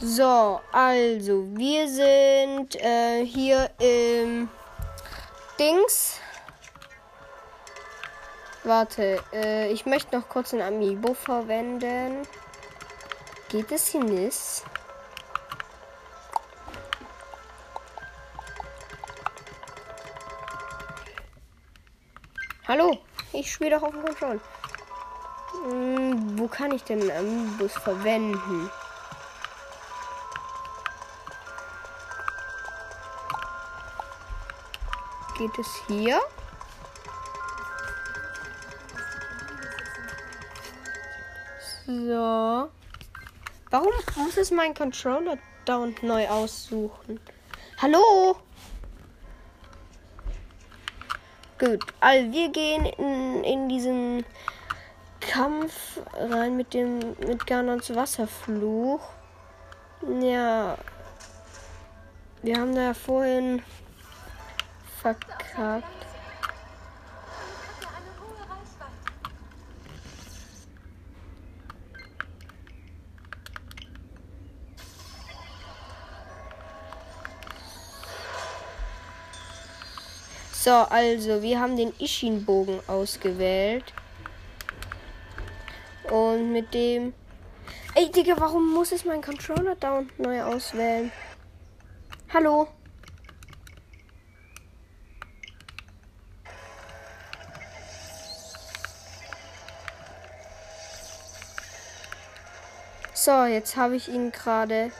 So, 0.00 0.60
also 0.72 1.44
wir 1.56 1.88
sind 1.88 2.76
äh, 2.76 3.24
hier 3.24 3.70
im 3.80 4.48
Dings. 5.58 6.20
Warte, 8.62 9.22
äh, 9.32 9.72
ich 9.72 9.86
möchte 9.86 10.16
noch 10.16 10.28
kurz 10.28 10.52
ein 10.52 10.60
Amiibo 10.60 11.14
verwenden. 11.14 12.26
Geht 13.48 13.70
es 13.70 13.86
hier 13.86 14.02
nicht? 14.02 14.64
Hallo, 22.66 22.98
ich 23.32 23.52
spiele 23.52 23.70
doch 23.70 23.82
auf 23.84 23.92
dem 23.92 24.04
Control. 24.04 24.40
Hm, 25.52 26.36
wo 26.36 26.48
kann 26.48 26.72
ich 26.72 26.82
denn 26.82 27.08
Amiibos 27.08 27.74
verwenden? 27.74 28.68
Geht 35.38 35.56
es 35.56 35.68
hier? 35.86 36.20
So. 41.86 42.75
Warum 43.70 43.92
muss 44.16 44.36
es 44.36 44.50
mein 44.50 44.74
Controller 44.74 45.38
dauernd 45.64 46.02
neu 46.02 46.28
aussuchen? 46.28 47.18
Hallo? 47.78 48.36
Gut, 51.58 51.84
also 52.00 52.32
wir 52.32 52.50
gehen 52.50 52.86
in, 52.86 53.42
in 53.42 53.68
diesen 53.68 54.24
Kampf 55.20 55.98
rein 56.14 56.56
mit 56.56 56.74
dem 56.74 56.98
mit 57.26 57.46
Ganons 57.46 57.94
Wasserfluch. 57.94 59.00
Ja. 60.20 60.78
Wir 62.42 62.56
haben 62.60 62.74
da 62.74 62.82
ja 62.82 62.94
vorhin 62.94 63.62
verkackt. 65.00 65.95
So, 80.66 80.72
also, 80.72 81.42
wir 81.42 81.60
haben 81.60 81.76
den 81.76 81.92
Ishin-Bogen 82.00 82.80
ausgewählt. 82.88 83.84
Und 86.10 86.50
mit 86.50 86.74
dem. 86.74 87.14
Ey, 87.94 88.10
Digga, 88.10 88.34
warum 88.36 88.74
muss 88.74 88.90
es 88.90 89.04
mein 89.04 89.22
Controller 89.22 89.76
down 89.76 90.10
neu 90.18 90.42
auswählen? 90.42 91.12
Hallo? 92.34 92.66
So, 103.14 103.44
jetzt 103.44 103.76
habe 103.76 103.94
ich 103.94 104.08
ihn 104.08 104.32
gerade. 104.32 104.90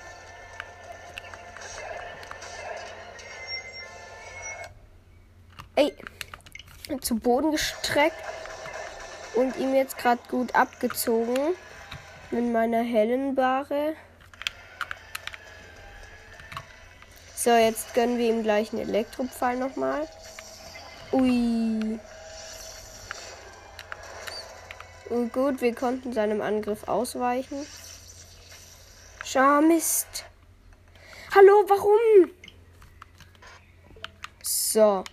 Zu 7.01 7.17
Boden 7.17 7.53
gestreckt 7.53 8.17
und 9.35 9.57
ihm 9.57 9.75
jetzt 9.75 9.99
gerade 9.99 10.21
gut 10.29 10.55
abgezogen 10.55 11.37
mit 12.31 12.53
meiner 12.53 12.83
hellen 12.83 13.35
Bahre. 13.35 13.95
So, 17.35 17.51
jetzt 17.51 17.95
gönnen 17.95 18.19
wir 18.19 18.29
ihm 18.29 18.43
gleich 18.43 18.73
einen 18.73 18.83
Elektropfeil 18.83 19.57
nochmal. 19.57 20.09
Ui. 21.13 22.01
Und 25.11 25.33
gut, 25.33 25.61
wir 25.61 25.75
konnten 25.75 26.13
seinem 26.13 26.41
Angriff 26.41 26.89
ausweichen. 26.89 27.65
Schau. 29.25 29.61
Hallo, 31.35 31.65
warum? 31.69 32.31
So. 34.43 35.05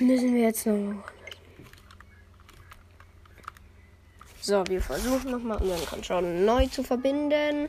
Müssen 0.00 0.34
wir 0.34 0.42
jetzt 0.42 0.66
noch. 0.66 1.02
So, 4.40 4.64
wir 4.68 4.80
versuchen 4.80 5.30
nochmal 5.30 5.58
unseren 5.58 5.86
Controller 5.86 6.28
neu 6.28 6.66
zu 6.68 6.82
verbinden. 6.82 7.68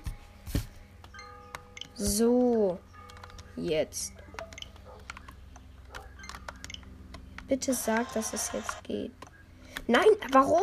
So. 1.96 2.80
Jetzt. 3.56 4.13
Bitte 7.48 7.74
sag, 7.74 8.13
dass 8.13 8.32
es 8.34 8.52
jetzt 8.54 8.84
geht. 8.84 9.12
Nein, 9.88 10.06
warum? 10.32 10.62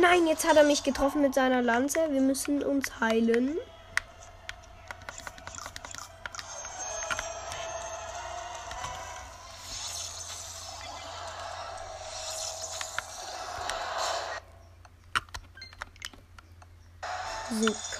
Nein, 0.00 0.26
jetzt 0.28 0.48
hat 0.48 0.56
er 0.56 0.64
mich 0.64 0.84
getroffen 0.84 1.20
mit 1.20 1.34
seiner 1.34 1.60
Lanze. 1.60 1.98
Wir 2.10 2.20
müssen 2.20 2.62
uns 2.62 3.00
heilen. 3.00 3.58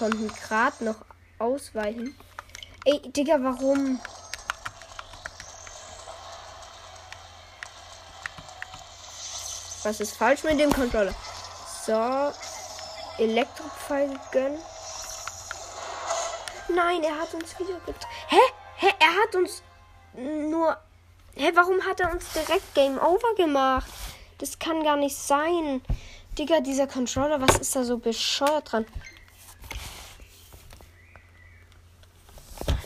Konnten 0.05 0.27
gerade 0.27 0.85
noch 0.85 0.97
ausweichen. 1.39 2.15
Ey, 2.85 3.01
Digga, 3.11 3.37
warum? 3.41 3.99
Was 9.83 9.99
ist 9.99 10.15
falsch 10.15 10.43
mit 10.43 10.59
dem 10.59 10.71
Controller? 10.71 11.15
So. 11.85 12.31
Elektropfeil 13.17 14.19
gönnen. 14.31 14.59
Nein, 16.67 17.03
er 17.03 17.19
hat 17.19 17.33
uns 17.33 17.57
wieder 17.59 17.79
getroffen. 17.79 18.07
Hä? 18.27 18.37
Hä? 18.77 18.87
Er 18.99 19.23
hat 19.23 19.35
uns 19.35 19.63
nur. 20.15 20.77
Hä, 21.33 21.51
warum 21.55 21.81
hat 21.81 21.99
er 21.99 22.11
uns 22.11 22.25
direkt 22.31 22.75
Game 22.75 22.99
Over 22.99 23.33
gemacht? 23.35 23.89
Das 24.37 24.59
kann 24.59 24.83
gar 24.83 24.97
nicht 24.97 25.17
sein. 25.17 25.81
Digga, 26.37 26.59
dieser 26.59 26.85
Controller, 26.85 27.41
was 27.41 27.57
ist 27.57 27.75
da 27.75 27.83
so 27.83 27.97
bescheuert 27.97 28.71
dran? 28.71 28.85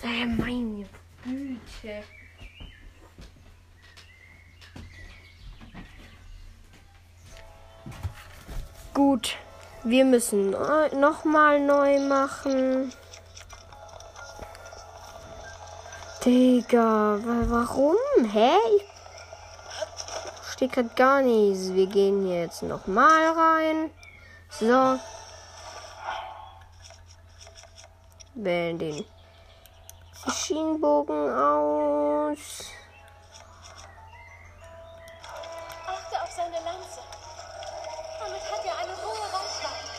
Äh, 0.10 0.26
meine 0.26 0.88
Güte. 1.24 2.04
Gut, 8.93 9.38
wir 9.84 10.06
müssen 10.06 10.52
nochmal 11.00 11.60
neu 11.60 12.00
machen. 12.00 12.91
Digga, 16.26 17.19
warum? 17.48 17.95
Hä? 18.32 18.58
Steht 20.52 20.74
grad 20.74 20.95
gar 20.95 21.22
nichts. 21.22 21.74
Wir 21.74 21.86
gehen 21.86 22.28
jetzt 22.28 22.63
nochmal 22.63 23.28
rein. 23.28 23.91
So. 24.50 25.00
Wählen 28.34 28.80
den 28.80 29.06
Schienenbogen 30.27 31.34
aus. 31.34 32.65
Achte 35.88 36.21
auf 36.21 36.32
seine 36.36 36.55
Lanze. 36.55 36.99
Damit 38.19 38.41
hat 38.41 38.65
er 38.65 38.77
eine 38.79 38.97
hohe 38.97 39.25
Reichweite. 39.34 39.89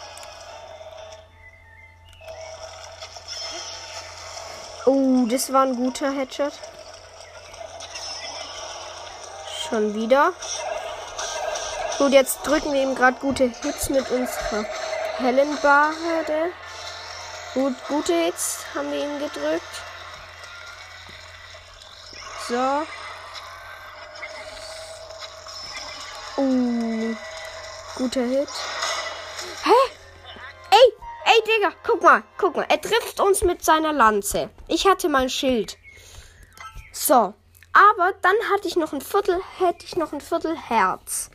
Oh, 4.87 5.27
das 5.27 5.53
war 5.53 5.63
ein 5.63 5.77
guter 5.77 6.11
Headshot. 6.11 6.53
Schon 9.69 9.95
wieder. 9.95 10.35
Gut, 11.97 12.13
jetzt 12.13 12.47
drücken 12.47 12.73
wir 12.73 12.83
ihm 12.83 12.95
gerade 12.95 13.19
gute 13.21 13.45
Hits 13.45 13.89
mit 13.89 14.11
unserer 14.11 14.65
hellen 15.17 15.57
Barrede. 15.63 16.53
Gut, 17.55 17.75
gute 17.89 18.13
Hits 18.13 18.65
haben 18.75 18.93
wir 18.93 19.03
ihm 19.03 19.19
gedrückt. 19.19 19.90
So. 22.51 22.85
Uh, 26.37 27.15
guter 27.95 28.25
Hit. 28.25 28.49
Hä? 29.63 29.81
Ey, 30.73 30.93
ey, 31.27 31.43
Digga, 31.47 31.73
guck 31.85 32.03
mal, 32.03 32.25
guck 32.39 32.57
mal. 32.57 32.67
Er 32.69 32.81
trifft 32.81 33.21
uns 33.21 33.43
mit 33.43 33.65
seiner 33.65 33.93
Lanze. 33.93 34.51
Ich 34.67 34.85
hatte 34.89 35.09
mein 35.09 35.31
Schild. 35.31 35.79
So. 36.93 37.35
Aber 37.73 38.15
dann 38.21 38.35
hatte 38.53 38.67
ich 38.67 38.75
noch 38.75 38.93
ein 38.93 39.01
Viertel, 39.01 39.41
hätte 39.59 39.87
ich 39.87 39.95
noch 39.95 40.13
ein 40.13 40.21
Viertel 40.21 40.57
Herz. 40.57 41.31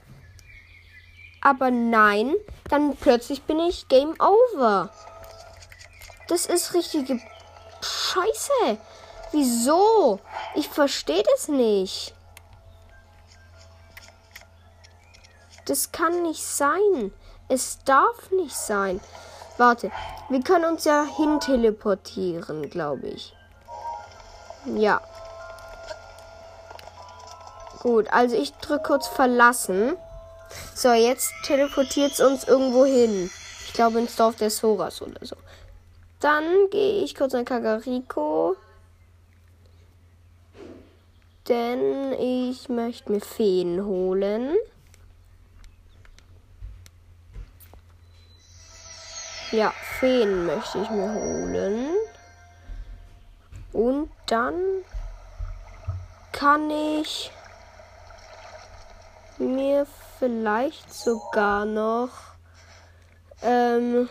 Aber 1.39 1.71
nein, 1.71 2.35
dann 2.69 2.97
plötzlich 2.97 3.43
bin 3.43 3.61
ich 3.61 3.87
Game 3.87 4.15
Over. 4.19 4.89
Das 6.27 6.45
ist 6.45 6.73
richtige 6.73 7.21
Scheiße. 7.81 8.77
Wieso? 9.35 10.21
Ich 10.53 10.69
verstehe 10.69 11.21
das 11.33 11.49
nicht. 11.49 12.13
Das 15.65 15.91
kann 15.91 16.21
nicht 16.21 16.41
sein. 16.41 17.11
Es 17.49 17.79
darf 17.83 18.31
nicht 18.31 18.55
sein. 18.55 19.01
Warte, 19.57 19.91
wir 20.29 20.41
können 20.41 20.63
uns 20.63 20.85
ja 20.85 21.03
hin 21.03 21.41
teleportieren, 21.41 22.69
glaube 22.69 23.07
ich. 23.07 23.35
Ja. 24.67 25.01
Gut, 27.81 28.07
also 28.13 28.37
ich 28.37 28.53
drücke 28.53 28.87
kurz 28.87 29.07
verlassen. 29.07 29.97
So, 30.73 30.93
jetzt 30.93 31.33
teleportiert 31.43 32.13
es 32.13 32.21
uns 32.21 32.45
irgendwo 32.45 32.85
hin. 32.85 33.29
Ich 33.65 33.73
glaube 33.73 33.99
ins 33.99 34.15
Dorf 34.15 34.37
des 34.37 34.63
Horas 34.63 35.01
oder 35.01 35.25
so. 35.25 35.35
Dann 36.21 36.69
gehe 36.69 37.03
ich 37.03 37.15
kurz 37.15 37.35
an 37.35 37.43
Kakariko. 37.43 38.55
Denn 41.47 42.13
ich 42.13 42.69
möchte 42.69 43.11
mir 43.11 43.21
Feen 43.21 43.85
holen. 43.85 44.55
Ja, 49.51 49.71
Feen 49.99 50.47
möchte 50.47 50.79
ich 50.79 50.89
mir 50.89 51.13
holen. 51.13 51.89
Und 53.73 54.09
dann 54.25 54.55
kann 56.31 56.69
ich 56.69 57.31
mir 59.37 59.85
vielleicht 60.17 60.93
sogar 60.93 61.65
noch 61.65 62.09
ähm, 63.41 64.09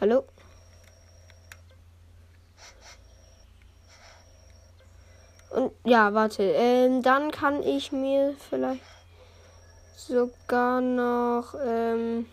hallo 0.00 0.24
und 5.54 5.72
ja 5.84 6.14
warte 6.14 6.42
ähm, 6.42 7.02
dann 7.02 7.30
kann 7.30 7.62
ich 7.62 7.92
mir 7.92 8.34
vielleicht 8.50 8.82
sogar 9.96 10.80
noch 10.80 11.54
ähm, 11.64 12.26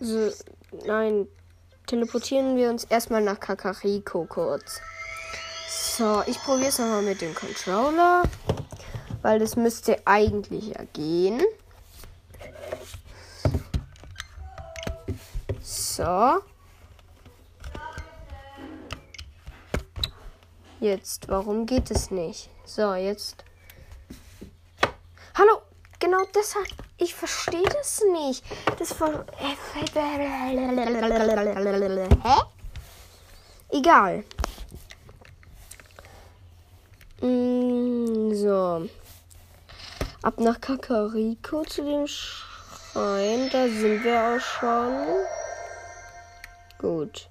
so, 0.00 0.30
nein 0.86 1.26
teleportieren 1.86 2.56
wir 2.56 2.70
uns 2.70 2.84
erstmal 2.84 3.22
nach 3.22 3.40
Kakariko 3.40 4.24
kurz. 4.24 4.80
So, 5.68 6.22
ich 6.26 6.38
probiere 6.40 6.68
es 6.68 6.78
nochmal 6.78 7.02
mit 7.02 7.20
dem 7.20 7.34
Controller. 7.34 8.22
Weil 9.22 9.38
das 9.38 9.56
müsste 9.56 9.98
eigentlich 10.06 10.68
ja 10.68 10.84
gehen. 10.92 11.40
So. 15.62 16.42
Jetzt, 20.84 21.28
warum 21.28 21.64
geht 21.64 21.90
es 21.90 22.10
nicht? 22.10 22.50
So, 22.66 22.92
jetzt. 22.92 23.42
Hallo, 25.34 25.62
genau 25.98 26.18
deshalb. 26.34 26.68
Ich 26.98 27.14
verstehe 27.14 27.62
das 27.62 28.02
nicht. 28.12 28.44
Das 28.78 28.92
ver 28.92 29.24
Hä? 32.22 32.42
Egal. 33.70 34.24
Mm, 37.22 38.34
so. 38.34 38.86
Ab 40.20 40.38
nach 40.38 40.60
Kakariko 40.60 41.64
zu 41.64 41.82
dem 41.82 42.06
Schrein. 42.06 43.48
Da 43.50 43.68
sind 43.68 44.04
wir 44.04 44.36
auch 44.36 44.38
schon. 44.38 45.06
Gut. 46.76 47.30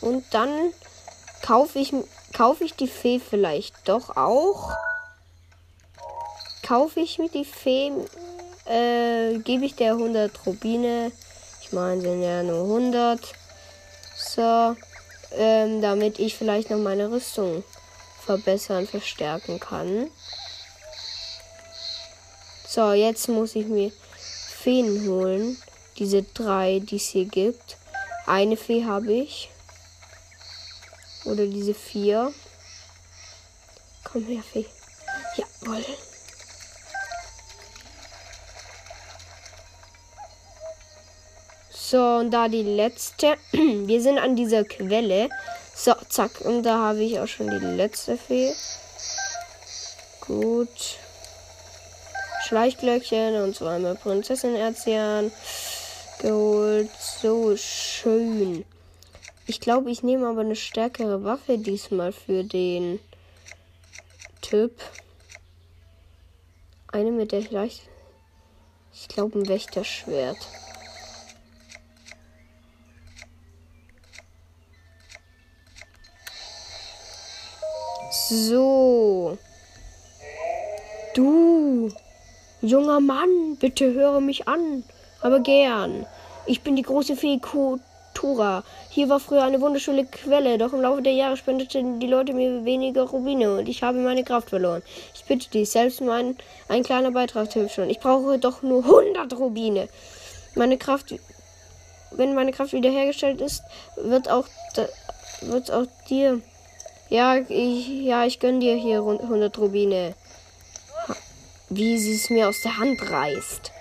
Und 0.00 0.24
dann 0.32 0.72
kaufe 1.42 1.78
ich, 1.78 1.92
kaufe 2.32 2.64
ich 2.64 2.74
die 2.74 2.88
Fee 2.88 3.20
vielleicht 3.20 3.74
doch 3.84 4.16
auch. 4.16 4.70
Kaufe 6.66 7.00
ich 7.00 7.18
mir 7.18 7.28
die 7.28 7.44
Fee, 7.44 7.92
äh, 8.66 9.38
gebe 9.38 9.66
ich 9.66 9.74
der 9.74 9.92
100 9.92 10.46
Rubine. 10.46 11.12
Ich 11.60 11.72
meine, 11.72 12.00
sind 12.00 12.22
ja 12.22 12.42
nur 12.42 12.62
100. 12.62 13.20
So, 14.16 14.76
ähm, 15.36 15.82
damit 15.82 16.18
ich 16.18 16.36
vielleicht 16.36 16.70
noch 16.70 16.78
meine 16.78 17.10
Rüstung 17.10 17.64
verbessern, 18.24 18.86
verstärken 18.86 19.58
kann. 19.58 20.08
So, 22.66 22.92
jetzt 22.92 23.28
muss 23.28 23.56
ich 23.56 23.66
mir 23.66 23.90
Feen 24.16 25.06
holen. 25.08 25.58
Diese 25.98 26.22
drei, 26.22 26.78
die 26.78 26.96
es 26.96 27.08
hier 27.08 27.26
gibt. 27.26 27.76
Eine 28.26 28.56
Fee 28.56 28.84
habe 28.84 29.12
ich. 29.12 29.50
Oder 31.24 31.46
diese 31.46 31.74
vier. 31.74 32.32
Komm 34.04 34.26
her, 34.26 34.42
Fee. 34.42 34.66
Jawohl. 35.36 35.84
So, 41.70 41.98
und 41.98 42.30
da 42.30 42.48
die 42.48 42.62
letzte. 42.62 43.36
Wir 43.52 44.00
sind 44.00 44.18
an 44.18 44.34
dieser 44.34 44.64
Quelle. 44.64 45.28
So, 45.74 45.94
zack. 46.08 46.40
Und 46.40 46.62
da 46.64 46.78
habe 46.78 47.02
ich 47.02 47.20
auch 47.20 47.26
schon 47.26 47.50
die 47.50 47.64
letzte 47.64 48.16
Fee. 48.16 48.52
Gut. 50.20 50.98
Schleichglöckchen 52.46 53.42
und 53.42 53.56
zweimal 53.56 53.94
Prinzessin 53.94 54.56
Erzian 54.56 55.30
geholt. 56.18 56.90
So 57.20 57.56
schön. 57.56 58.64
Ich 59.46 59.60
glaube, 59.60 59.90
ich 59.90 60.02
nehme 60.02 60.28
aber 60.28 60.42
eine 60.42 60.56
stärkere 60.56 61.24
Waffe 61.24 61.58
diesmal 61.58 62.12
für 62.12 62.44
den 62.44 63.00
Typ. 64.40 64.80
Eine 66.92 67.10
mit 67.10 67.32
der 67.32 67.42
vielleicht. 67.42 67.82
Ich 68.94 69.08
glaube, 69.08 69.38
ein 69.38 69.48
Wächterschwert. 69.48 70.36
So. 78.28 79.38
Du, 81.14 81.90
junger 82.60 83.00
Mann, 83.00 83.56
bitte 83.58 83.92
höre 83.92 84.20
mich 84.20 84.46
an. 84.46 84.84
Aber 85.20 85.40
gern. 85.40 86.06
Ich 86.46 86.62
bin 86.62 86.76
die 86.76 86.82
große 86.82 87.16
Fee 87.16 87.38
Kotura. 88.22 88.62
Hier 88.88 89.08
war 89.08 89.18
früher 89.18 89.42
eine 89.42 89.60
wunderschöne 89.60 90.06
Quelle, 90.06 90.56
doch 90.56 90.72
im 90.72 90.80
Laufe 90.80 91.02
der 91.02 91.12
Jahre 91.12 91.36
spendeten 91.36 91.98
die 91.98 92.06
Leute 92.06 92.32
mir 92.32 92.64
weniger 92.64 93.02
Rubine 93.02 93.58
und 93.58 93.68
ich 93.68 93.82
habe 93.82 93.98
meine 93.98 94.22
Kraft 94.22 94.50
verloren. 94.50 94.82
Ich 95.14 95.24
bitte 95.24 95.50
dich, 95.50 95.70
selbst 95.70 96.00
mein 96.00 96.36
ein 96.68 96.84
kleiner 96.84 97.10
Beitrag 97.10 97.52
hilft 97.52 97.74
schon. 97.74 97.90
Ich 97.90 97.98
brauche 97.98 98.38
doch 98.38 98.62
nur 98.62 98.84
100 98.84 99.36
Rubine. 99.36 99.88
Meine 100.54 100.78
Kraft, 100.78 101.14
wenn 102.12 102.34
meine 102.34 102.52
Kraft 102.52 102.72
wiederhergestellt 102.72 103.40
ist, 103.40 103.62
wird 103.96 104.30
auch, 104.30 104.46
wird 105.40 105.72
auch 105.72 105.86
dir 106.08 106.40
ja, 107.08 107.36
ich, 107.36 107.88
ja, 107.88 108.24
ich 108.24 108.38
gönn 108.38 108.60
dir 108.60 108.76
hier 108.76 108.98
100 108.98 109.58
Rubine. 109.58 110.14
Wie 111.68 111.98
sie 111.98 112.14
es 112.14 112.30
mir 112.30 112.48
aus 112.48 112.62
der 112.62 112.78
Hand 112.78 113.10
reißt. 113.10 113.71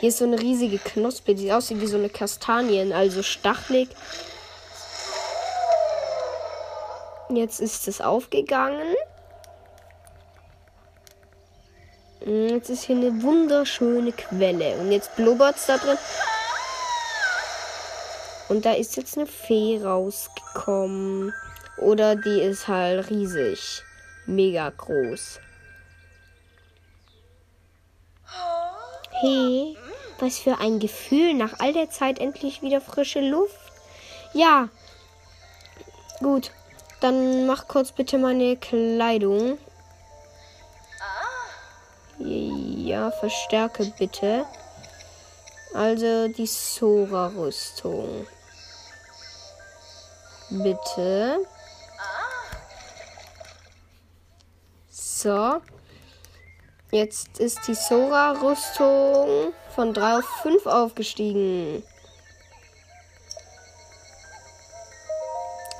Hier 0.00 0.10
ist 0.10 0.18
so 0.18 0.24
eine 0.24 0.38
riesige 0.38 0.78
Knospe, 0.78 1.34
die 1.34 1.52
aussieht 1.52 1.80
wie 1.80 1.86
so 1.86 1.96
eine 1.96 2.10
Kastanien, 2.10 2.92
also 2.92 3.22
stachelig. 3.22 3.88
Jetzt 7.30 7.60
ist 7.60 7.88
es 7.88 8.00
aufgegangen. 8.00 8.94
Jetzt 12.20 12.70
ist 12.70 12.84
hier 12.84 12.96
eine 12.96 13.22
wunderschöne 13.22 14.12
Quelle. 14.12 14.76
Und 14.76 14.92
jetzt 14.92 15.14
blubbert 15.16 15.56
es 15.56 15.66
da 15.66 15.78
drin. 15.78 15.98
Und 18.48 18.64
da 18.64 18.72
ist 18.72 18.96
jetzt 18.96 19.16
eine 19.16 19.26
Fee 19.26 19.80
rausgekommen. 19.82 21.32
Oder 21.78 22.16
die 22.16 22.40
ist 22.42 22.68
halt 22.68 23.10
riesig. 23.10 23.82
Mega 24.26 24.70
groß. 24.70 25.40
Hey, 29.20 29.76
was 30.18 30.38
für 30.38 30.58
ein 30.58 30.78
Gefühl, 30.78 31.34
nach 31.34 31.58
all 31.58 31.72
der 31.72 31.90
Zeit 31.90 32.18
endlich 32.18 32.62
wieder 32.62 32.80
frische 32.80 33.20
Luft. 33.20 33.72
Ja. 34.32 34.68
Gut, 36.20 36.50
dann 37.00 37.46
mach 37.46 37.68
kurz 37.68 37.92
bitte 37.92 38.18
meine 38.18 38.56
Kleidung. 38.56 39.58
Ja, 42.18 43.10
verstärke 43.10 43.92
bitte. 43.98 44.46
Also 45.74 46.28
die 46.28 46.46
Sora-Rüstung. 46.46 48.26
Bitte. 50.48 51.40
So. 54.88 55.60
Jetzt 56.90 57.38
ist 57.40 57.58
die 57.66 57.74
Sora-Rüstung 57.74 59.52
von 59.76 59.92
3 59.92 60.18
auf 60.18 60.24
5 60.42 60.66
aufgestiegen. 60.66 61.84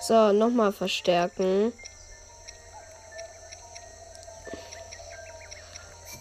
So, 0.03 0.33
nochmal 0.33 0.71
verstärken. 0.71 1.73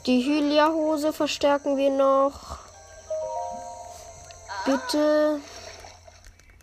Die 0.05 0.23
Hylia-Hose 0.23 1.11
verstärken 1.11 1.75
wir 1.75 1.91
noch. 1.91 2.59
Bitte. 4.65 5.41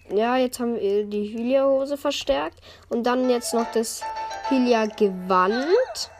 Ja, 0.09 0.37
jetzt 0.37 0.61
haben 0.61 0.77
wir 0.81 1.05
die 1.05 1.29
Hylia-Hose 1.37 1.99
verstärkt. 1.99 2.59
Und 2.89 3.05
dann 3.05 3.29
jetzt 3.29 3.53
noch 3.53 3.71
das 3.73 4.01
Hylia-Gewand. 4.49 6.11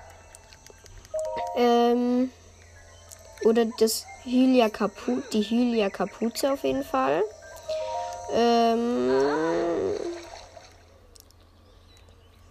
Ähm, 1.57 2.31
oder 3.45 3.65
das 3.79 4.05
Hylia 4.25 4.69
Kapu 4.69 5.23
die 5.33 5.43
Hylia 5.43 5.91
Kapuze 5.91 6.53
auf 6.53 6.63
jeden 6.65 6.85
Fall. 6.85 7.23
Ähm, 8.33 9.11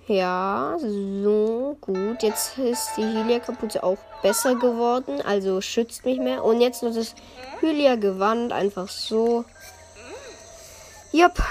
ja, 0.08 0.78
so 0.80 1.78
gut. 1.80 2.22
Jetzt 2.22 2.58
ist 2.58 2.90
die 2.98 3.04
Hylia 3.04 3.40
Kapuze 3.40 3.84
auch 3.84 3.98
besser 4.22 4.56
geworden, 4.56 5.22
also 5.22 5.62
schützt 5.62 6.04
mich 6.06 6.20
mehr. 6.20 6.44
Und 6.44 6.60
jetzt 6.60 6.84
noch 6.84 6.94
das 6.94 7.16
Hylia 7.62 7.96
Gewand 7.96 8.52
einfach 8.52 8.90
so. 8.90 9.46
Jupp. 11.14 11.42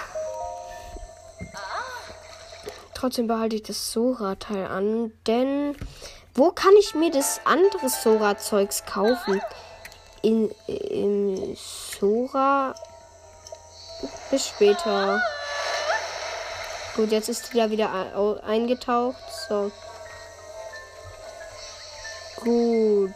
Trotzdem 2.94 3.26
behalte 3.28 3.56
ich 3.56 3.62
das 3.62 3.92
Sora-Teil 3.92 4.66
an, 4.66 5.12
denn 5.26 5.74
wo 6.34 6.50
kann 6.50 6.72
ich 6.78 6.94
mir 6.94 7.10
das 7.10 7.40
andere 7.44 7.88
Sora-Zeugs 7.88 8.84
kaufen? 8.84 9.40
In, 10.22 10.50
in 10.66 11.56
Sora. 11.56 12.74
Bis 14.30 14.48
später. 14.48 15.20
Gut, 16.96 17.12
jetzt 17.12 17.28
ist 17.28 17.52
die 17.52 17.56
da 17.56 17.70
wieder 17.70 18.40
eingetaucht. 18.44 19.16
So. 19.48 19.70
Gut. 22.36 23.12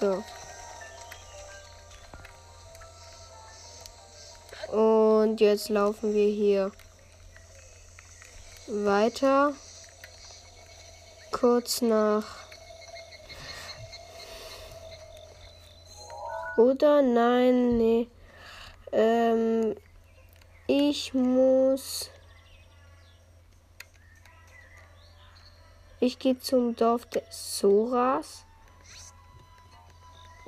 So. 0.00 0.24
Und 4.72 5.40
jetzt 5.40 5.68
laufen 5.68 6.14
wir 6.14 6.28
hier 6.28 6.72
weiter 8.66 9.52
kurz 11.30 11.82
nach. 11.82 12.41
Oder 16.56 17.02
nein, 17.02 17.78
nee. 17.78 18.08
Ähm, 18.92 19.74
ich 20.66 21.14
muss. 21.14 22.10
Ich 26.00 26.18
gehe 26.18 26.38
zum 26.38 26.76
Dorf 26.76 27.06
der 27.06 27.22
Soras. 27.30 28.44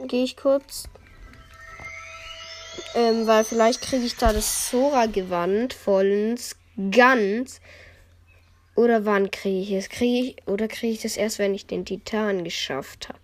Gehe 0.06 0.24
ich 0.24 0.36
kurz. 0.36 0.88
Ähm, 2.94 3.26
weil 3.26 3.44
vielleicht 3.44 3.80
kriege 3.80 4.04
ich 4.04 4.16
da 4.16 4.32
das 4.32 4.70
Sora-Gewand 4.70 5.72
vollends 5.72 6.56
ganz. 6.90 7.60
Oder 8.74 9.04
wann 9.04 9.30
kriege 9.30 9.60
ich 9.60 9.72
es? 9.72 9.88
Kriege 9.88 10.28
ich 10.28 10.48
oder 10.48 10.68
kriege 10.68 10.92
ich 10.92 11.02
das 11.02 11.16
erst, 11.16 11.38
wenn 11.38 11.54
ich 11.54 11.66
den 11.66 11.84
Titan 11.84 12.44
geschafft 12.44 13.08
habe? 13.08 13.23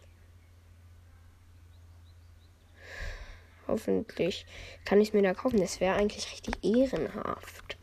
Hoffentlich 3.71 4.45
kann 4.85 5.01
ich 5.01 5.09
es 5.09 5.15
mir 5.15 5.23
da 5.23 5.33
kaufen. 5.33 5.59
Das 5.61 5.81
wäre 5.81 5.95
eigentlich 5.95 6.31
richtig 6.33 6.57
ehrenhaft. 6.65 7.77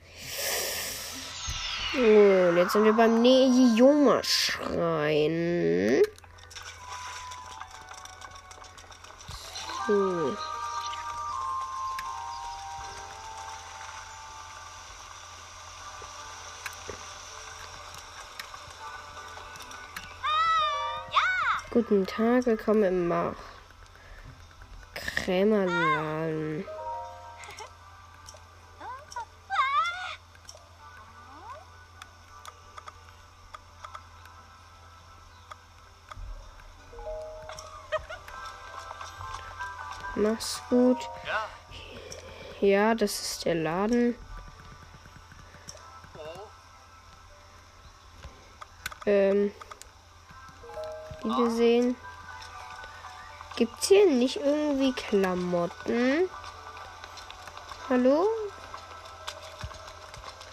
Und 1.93 2.57
jetzt 2.57 2.73
sind 2.73 2.83
wir 2.83 2.91
beim 2.93 3.21
Neiyoma-Schrein. 3.21 6.01
So. 9.87 10.35
Guten 21.71 22.05
Tag, 22.05 22.45
willkommen 22.45 22.83
im 22.83 23.07
Mach. 23.07 23.56
Krämerladen. 25.27 26.63
Mach's 40.15 40.61
gut. 40.69 40.97
Ja, 42.61 42.95
das 42.95 43.19
ist 43.19 43.43
der 43.43 43.55
Laden. 43.55 44.15
Ähm 49.05 49.51
wir 51.21 51.51
sehen. 51.51 51.97
Gibt 53.57 53.81
es 53.81 53.87
hier 53.87 54.05
nicht 54.05 54.35
irgendwie 54.35 54.93
Klamotten? 54.93 56.29
Hallo? 57.89 58.27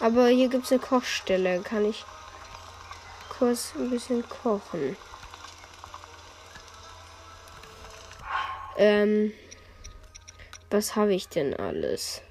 Aber 0.00 0.28
hier 0.28 0.48
gibt 0.48 0.64
es 0.64 0.72
eine 0.72 0.80
Kochstelle. 0.80 1.60
Kann 1.60 1.84
ich 1.84 2.02
kurz 3.28 3.74
ein 3.76 3.90
bisschen 3.90 4.26
kochen? 4.26 4.96
Ähm, 8.78 9.34
was 10.70 10.96
habe 10.96 11.12
ich 11.12 11.28
denn 11.28 11.54
alles? 11.54 12.22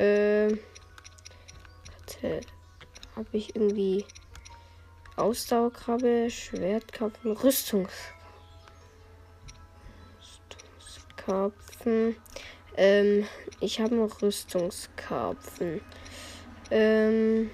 Ähm, 0.00 0.58
warte, 1.86 2.40
habe 3.14 3.28
ich 3.36 3.54
irgendwie 3.54 4.04
Ausdauerkrabbe, 5.18 6.30
Schwertkarpfen, 6.30 7.32
Rüstungs 7.32 7.92
Rüstungskarpfen. 11.28 12.16
Ähm, 12.76 13.26
ich 13.60 13.80
habe 13.80 13.96
noch 13.96 14.22
Rüstungskarpfen. 14.22 15.80
Ähm, 16.70 17.50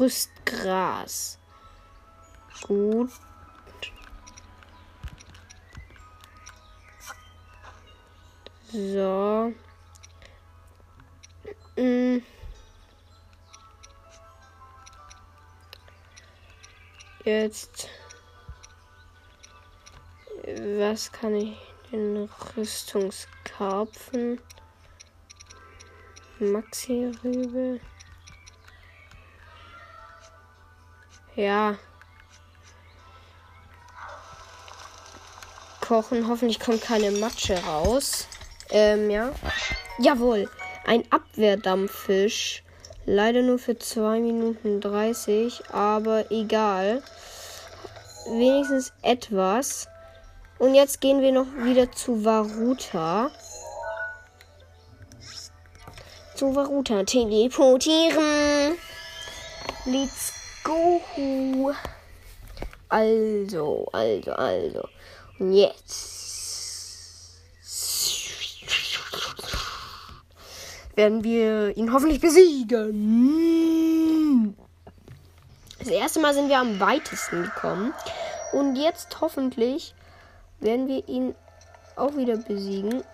Rüstgras. 0.00 1.38
Gut. 2.62 3.10
So. 8.72 9.52
Mm. 11.76 12.22
Jetzt. 17.26 17.88
Was 20.44 21.10
kann 21.10 21.34
ich 21.34 21.56
denn 21.90 22.30
Rüstungskarpfen? 22.56 24.40
Maxi-Rübel. 26.38 27.80
Ja. 31.34 31.76
Kochen. 35.80 36.28
Hoffentlich 36.28 36.60
kommt 36.60 36.80
keine 36.80 37.10
Matsche 37.10 37.58
raus. 37.64 38.28
Ähm, 38.70 39.10
ja. 39.10 39.32
Jawohl. 39.98 40.48
Ein 40.84 41.02
Abwehrdampffisch. 41.10 42.62
Leider 43.08 43.42
nur 43.42 43.60
für 43.60 43.78
2 43.78 44.18
Minuten 44.18 44.80
30, 44.80 45.62
aber 45.72 46.28
egal. 46.32 47.04
Wenigstens 48.28 48.92
etwas. 49.00 49.86
Und 50.58 50.74
jetzt 50.74 51.00
gehen 51.00 51.20
wir 51.20 51.30
noch 51.30 51.46
wieder 51.56 51.92
zu 51.92 52.24
Varuta. 52.24 53.30
Zu 56.34 56.52
Varuta 56.56 57.04
teleportieren. 57.04 58.76
Let's 59.84 60.32
go. 60.64 61.00
Also, 62.88 63.88
also, 63.92 64.32
also. 64.32 64.88
Und 65.38 65.52
jetzt 65.52 66.35
werden 70.96 71.22
wir 71.22 71.76
ihn 71.76 71.92
hoffentlich 71.92 72.20
besiegen. 72.20 72.86
Das 75.78 75.88
erste 75.88 76.18
Mal 76.20 76.34
sind 76.34 76.48
wir 76.48 76.58
am 76.58 76.80
weitesten 76.80 77.44
gekommen. 77.44 77.94
Und 78.52 78.76
jetzt 78.76 79.20
hoffentlich 79.20 79.94
werden 80.58 80.88
wir 80.88 81.06
ihn 81.08 81.34
auch 81.94 82.16
wieder 82.16 82.38
besiegen. 82.38 83.04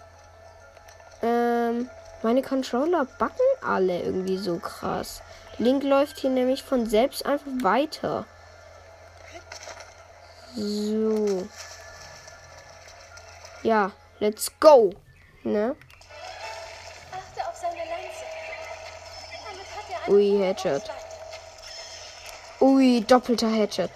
Ähm, 1.22 1.90
meine 2.22 2.42
Controller 2.42 3.04
backen 3.18 3.40
alle 3.62 4.02
irgendwie 4.02 4.38
so 4.38 4.58
krass. 4.58 5.22
Link 5.58 5.82
läuft 5.82 6.18
hier 6.18 6.30
nämlich 6.30 6.62
von 6.62 6.86
selbst 6.86 7.26
einfach 7.26 7.50
weiter. 7.62 8.24
So. 10.54 11.46
Ja, 13.62 13.92
let's 14.20 14.52
go. 14.60 14.94
Ne? 15.42 15.76
Ui, 20.12 20.36
Headshot. 20.36 20.82
Ui, 22.60 23.00
doppelter 23.00 23.48
Headshot. 23.48 23.88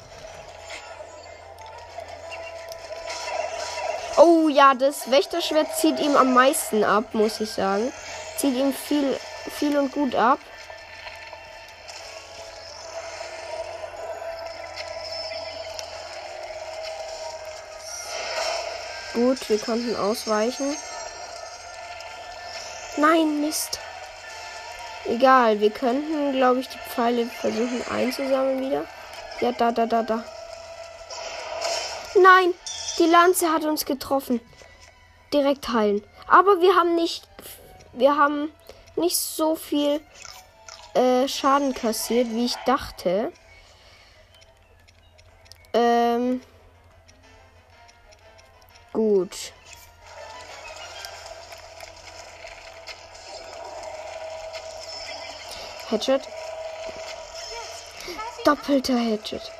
Oh 4.16 4.48
ja, 4.48 4.72
das 4.72 5.10
Wächterschwert 5.10 5.76
zieht 5.76 6.00
ihm 6.00 6.16
am 6.16 6.32
meisten 6.32 6.84
ab, 6.84 7.12
muss 7.12 7.38
ich 7.40 7.50
sagen. 7.50 7.92
Zieht 8.38 8.54
ihm 8.54 8.72
viel, 8.72 9.14
viel 9.50 9.76
und 9.76 9.92
gut 9.92 10.14
ab. 10.14 10.38
Gut, 19.12 19.50
wir 19.50 19.58
konnten 19.58 19.94
ausweichen. 19.96 20.74
Nein, 22.96 23.42
Mist. 23.42 23.80
Egal, 25.08 25.60
wir 25.60 25.70
könnten, 25.70 26.32
glaube 26.32 26.60
ich, 26.60 26.68
die 26.68 26.78
Pfeile 26.78 27.26
versuchen 27.26 27.82
einzusammeln 27.90 28.60
wieder. 28.60 28.84
Ja, 29.40 29.52
da, 29.52 29.70
da, 29.70 29.86
da, 29.86 30.02
da. 30.02 30.24
Nein, 32.20 32.52
die 32.98 33.06
Lanze 33.06 33.52
hat 33.52 33.64
uns 33.64 33.84
getroffen. 33.84 34.40
Direkt 35.32 35.68
heilen. 35.68 36.02
Aber 36.26 36.60
wir 36.60 36.74
haben 36.74 36.94
nicht, 36.96 37.28
wir 37.92 38.16
haben 38.16 38.50
nicht 38.96 39.16
so 39.16 39.54
viel 39.54 40.00
äh, 40.94 41.28
Schaden 41.28 41.74
kassiert, 41.74 42.30
wie 42.30 42.46
ich 42.46 42.56
dachte. 42.64 43.32
Ähm, 45.72 46.40
gut. 48.92 49.52
Headshot. 55.88 56.22
Doppelter 58.44 58.96
Headshot. 58.96 59.52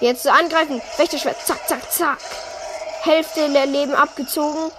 Jetzt 0.00 0.26
angreifen. 0.26 0.82
Wächterschwert. 0.96 1.40
Zack, 1.44 1.68
zack, 1.68 1.92
zack. 1.92 2.18
Hälfte 3.02 3.50
der 3.52 3.66
Leben 3.66 3.94
abgezogen. 3.94 4.70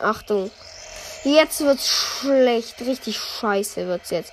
Achtung. 0.00 0.50
Jetzt 1.24 1.60
wird's 1.60 1.88
schlecht. 1.88 2.80
Richtig 2.80 3.18
scheiße 3.18 3.86
wird's 3.86 4.10
jetzt. 4.10 4.32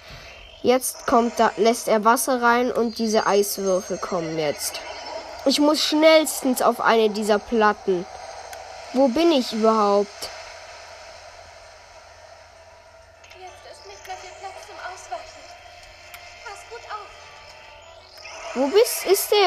Jetzt 0.61 1.07
kommt 1.07 1.39
da, 1.39 1.51
lässt 1.57 1.87
er 1.87 2.03
Wasser 2.03 2.41
rein 2.41 2.71
und 2.71 2.97
diese 2.97 3.25
Eiswürfel 3.25 3.97
kommen 3.97 4.37
jetzt. 4.37 4.81
Ich 5.45 5.59
muss 5.59 5.81
schnellstens 5.81 6.61
auf 6.61 6.81
eine 6.81 7.09
dieser 7.09 7.39
Platten. 7.39 8.05
Wo 8.93 9.07
bin 9.07 9.31
ich 9.31 9.53
überhaupt? 9.53 10.29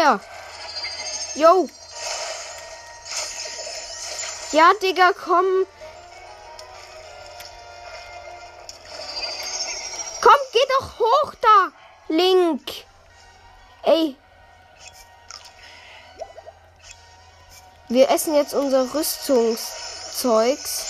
Der? 0.03 0.21
Yo. 1.35 1.69
Ja, 4.53 4.73
Digga, 4.83 5.13
komm. 5.13 5.47
Komm, 10.21 10.41
geh 10.53 10.67
doch 10.79 10.99
hoch 10.99 11.35
da. 11.41 11.73
Link. 12.09 12.85
Ey. 13.85 14.17
Wir 17.89 18.11
essen 18.11 18.35
jetzt 18.35 18.55
unser 18.55 18.93
Rüstungszeugs. 18.95 20.87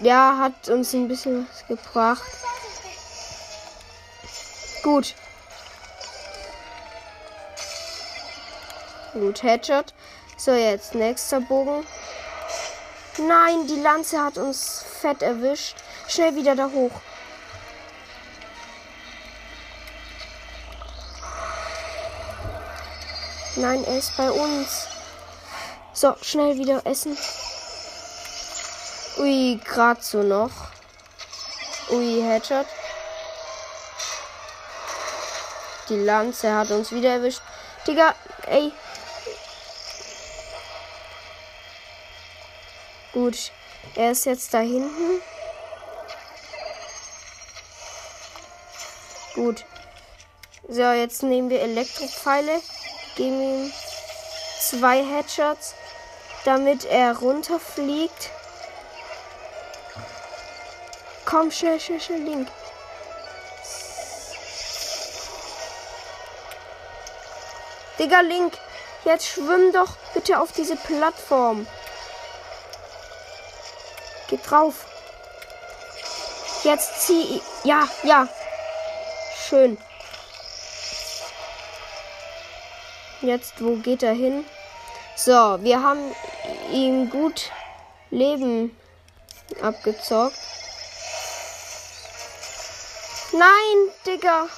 Ja, 0.00 0.38
hat 0.38 0.68
uns 0.68 0.92
ein 0.92 1.08
bisschen 1.08 1.48
was 1.48 1.66
gebracht. 1.66 2.30
Gut. 4.82 5.14
Gut, 9.18 9.42
Headshot. 9.42 9.94
So, 10.36 10.52
jetzt 10.52 10.94
nächster 10.94 11.40
Bogen. 11.40 11.84
Nein, 13.18 13.66
die 13.66 13.80
Lanze 13.80 14.22
hat 14.22 14.38
uns 14.38 14.84
fett 15.00 15.22
erwischt. 15.22 15.76
Schnell 16.06 16.36
wieder 16.36 16.54
da 16.54 16.70
hoch. 16.70 16.92
Nein, 23.56 23.82
er 23.84 23.98
ist 23.98 24.16
bei 24.16 24.30
uns. 24.30 24.86
So, 25.92 26.14
schnell 26.22 26.56
wieder 26.58 26.86
essen. 26.86 27.18
Ui, 29.18 29.58
gerade 29.64 30.00
so 30.00 30.22
noch. 30.22 30.52
Ui, 31.90 32.22
Headshot. 32.22 32.66
Die 35.88 36.04
Lanze 36.04 36.54
hat 36.54 36.70
uns 36.70 36.92
wieder 36.92 37.14
erwischt. 37.14 37.42
Digga, 37.84 38.14
ey, 38.46 38.72
Gut, 43.28 43.52
er 43.94 44.12
ist 44.12 44.24
jetzt 44.24 44.54
da 44.54 44.60
hinten. 44.60 45.20
Gut. 49.34 49.66
So, 50.66 50.80
jetzt 50.92 51.22
nehmen 51.22 51.50
wir 51.50 51.60
Elektropfeile. 51.60 52.62
Geben 53.16 53.38
ihm 53.42 53.72
zwei 54.62 55.04
Headshots, 55.04 55.74
damit 56.46 56.86
er 56.86 57.18
runterfliegt. 57.18 58.30
Komm, 61.26 61.50
schnell, 61.50 61.78
schnell, 61.80 62.00
schnell, 62.00 62.22
Link. 62.22 62.48
Digga, 67.98 68.20
Link, 68.20 68.56
jetzt 69.04 69.26
schwimm 69.26 69.70
doch 69.74 69.98
bitte 70.14 70.40
auf 70.40 70.52
diese 70.52 70.76
Plattform. 70.76 71.66
Geht 74.28 74.48
drauf. 74.48 74.86
Jetzt 76.62 77.06
zieh. 77.06 77.40
Ja, 77.64 77.88
ja. 78.02 78.28
Schön. 79.48 79.78
Jetzt, 83.20 83.54
wo 83.64 83.76
geht 83.76 84.02
er 84.02 84.12
hin? 84.12 84.44
So, 85.16 85.58
wir 85.62 85.82
haben 85.82 86.14
ihm 86.70 87.10
gut 87.10 87.50
Leben 88.10 88.76
abgezockt. 89.60 90.38
Nein, 93.32 93.92
Digga. 94.06 94.48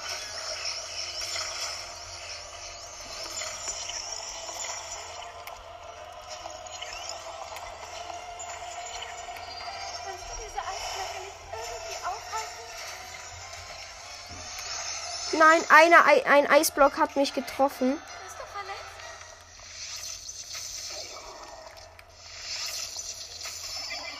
Nein, 15.51 15.63
einer, 15.69 16.05
Ei- 16.05 16.25
ein 16.25 16.49
Eisblock 16.49 16.97
hat 16.97 17.17
mich 17.17 17.33
getroffen. 17.33 18.01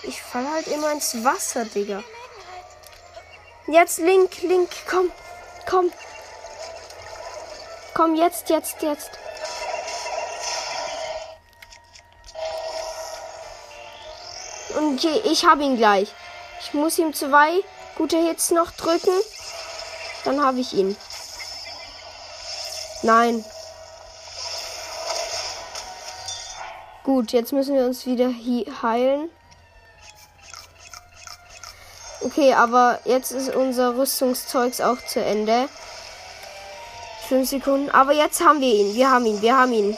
Ich 0.04 0.22
fall 0.22 0.46
halt 0.52 0.68
immer 0.68 0.92
ins 0.92 1.24
Wasser, 1.24 1.64
Digga. 1.64 2.04
Jetzt 3.68 4.00
Link, 4.00 4.42
Link, 4.42 4.70
komm, 4.90 5.10
komm. 5.70 5.94
Komm 7.94 8.16
jetzt, 8.16 8.50
jetzt, 8.50 8.82
jetzt. 8.82 9.12
Okay, 14.76 15.22
ich 15.24 15.46
hab 15.46 15.62
ihn 15.62 15.78
gleich. 15.78 16.12
Ich 16.60 16.74
muss 16.74 16.98
ihm 16.98 17.14
zwei 17.14 17.62
gute 17.96 18.18
Hits 18.18 18.52
noch 18.52 18.72
drücken. 18.72 19.14
Dann 20.26 20.44
habe 20.44 20.60
ich 20.60 20.74
ihn. 20.74 20.98
Nein. 23.02 23.44
Gut, 27.04 27.32
jetzt 27.32 27.52
müssen 27.52 27.76
wir 27.76 27.86
uns 27.86 28.06
wieder 28.06 28.30
heilen. 28.84 29.30
Okay, 32.24 32.54
aber 32.54 33.00
jetzt 33.06 33.32
ist 33.32 33.56
unser 33.56 33.98
Rüstungszeugs 33.98 34.80
auch 34.80 34.98
zu 35.08 35.24
Ende. 35.24 35.68
Fünf 37.28 37.50
Sekunden. 37.50 37.90
Aber 37.90 38.14
jetzt 38.14 38.42
haben 38.42 38.62
wir 38.62 38.74
ihn. 38.74 38.94
Wir 38.94 39.10
haben 39.10 39.26
ihn. 39.26 39.42
Wir 39.42 39.58
haben 39.58 39.74
ihn. 39.74 39.98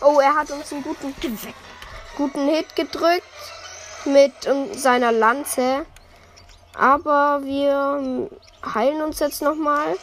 Oh, 0.00 0.20
er 0.20 0.34
hat 0.34 0.50
uns 0.50 0.72
einen 0.72 0.82
guten, 0.82 1.14
guten 2.16 2.48
Hit 2.48 2.76
gedrückt 2.76 3.22
mit 4.04 4.46
um, 4.46 4.72
seiner 4.74 5.12
Lanze. 5.12 5.86
Aber 6.78 7.40
wir 7.42 8.30
heilen 8.74 9.02
uns 9.02 9.18
jetzt 9.18 9.42
nochmal 9.42 9.96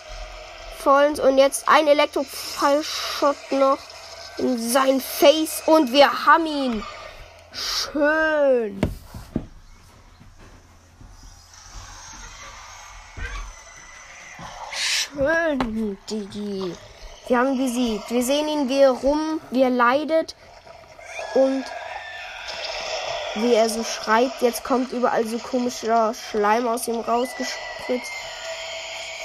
vollends. 0.77 1.21
Und 1.21 1.37
jetzt 1.37 1.67
ein 1.67 1.87
Elektrofallshot 1.87 3.37
noch 3.51 3.77
in 4.37 4.59
sein 4.59 4.99
Face. 4.99 5.63
Und 5.65 5.93
wir 5.93 6.25
haben 6.25 6.45
ihn. 6.45 6.83
Schön. 7.53 8.81
Schön, 14.73 15.97
Digi. 16.09 16.75
Wir 17.27 17.39
haben 17.39 17.53
ihn 17.53 17.57
besiegt. 17.57 18.11
Wir 18.11 18.21
sehen 18.21 18.49
ihn, 18.49 18.67
wie 18.67 18.81
er 18.81 18.91
rum, 18.91 19.39
wie 19.49 19.63
er 19.63 19.69
leidet. 19.69 20.35
Und 21.35 21.63
wie 23.35 23.53
er 23.53 23.69
so 23.69 23.83
schreit. 23.83 24.31
Jetzt 24.41 24.63
kommt 24.63 24.91
überall 24.91 25.25
so 25.25 25.37
komischer 25.37 26.13
Schleim 26.13 26.67
aus 26.67 26.87
ihm 26.87 26.99
rausgespritzt. 26.99 28.11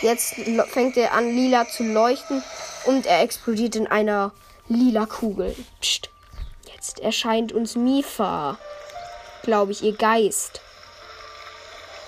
Jetzt 0.03 0.35
fängt 0.69 0.97
er 0.97 1.13
an, 1.13 1.31
lila 1.31 1.67
zu 1.69 1.83
leuchten. 1.83 2.43
Und 2.87 3.07
er 3.07 3.23
explodiert 3.23 3.77
in 3.77 3.87
einer 3.87 4.33
lila 4.69 5.07
Kugel. 5.07 5.55
Psst. 5.81 6.11
Jetzt 6.73 7.01
erscheint 7.01 7.53
uns 7.53 7.77
Mifa. 7.77 8.59
Glaube 9.43 9.73
ich, 9.73 9.83
ihr 9.83 9.97
Geist. 9.97 10.61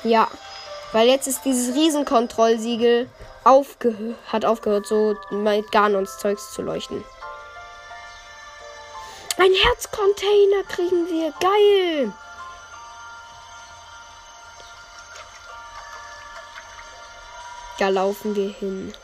Ja. 0.02 0.28
Weil 0.92 1.08
jetzt 1.08 1.26
ist 1.26 1.44
dieses 1.44 1.74
Riesenkontrollsiegel 1.74 3.08
aufgehört, 3.44 4.16
hat 4.30 4.44
aufgehört, 4.44 4.86
so 4.86 5.16
mit 5.30 5.70
Ganons 5.72 6.18
Zeugs 6.18 6.52
zu 6.52 6.62
leuchten. 6.62 7.02
Ein 9.42 9.54
Herzcontainer 9.54 10.62
kriegen 10.68 11.08
wir. 11.10 11.34
Geil. 11.40 12.12
Da 17.80 17.88
laufen 17.88 18.36
wir 18.36 18.50
hin. 18.50 18.94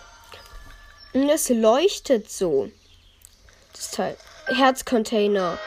Und 1.12 1.28
es 1.28 1.48
leuchtet 1.48 2.30
so. 2.30 2.70
Das 3.72 3.90
Teil. 3.90 4.16
Herzcontainer. 4.46 5.58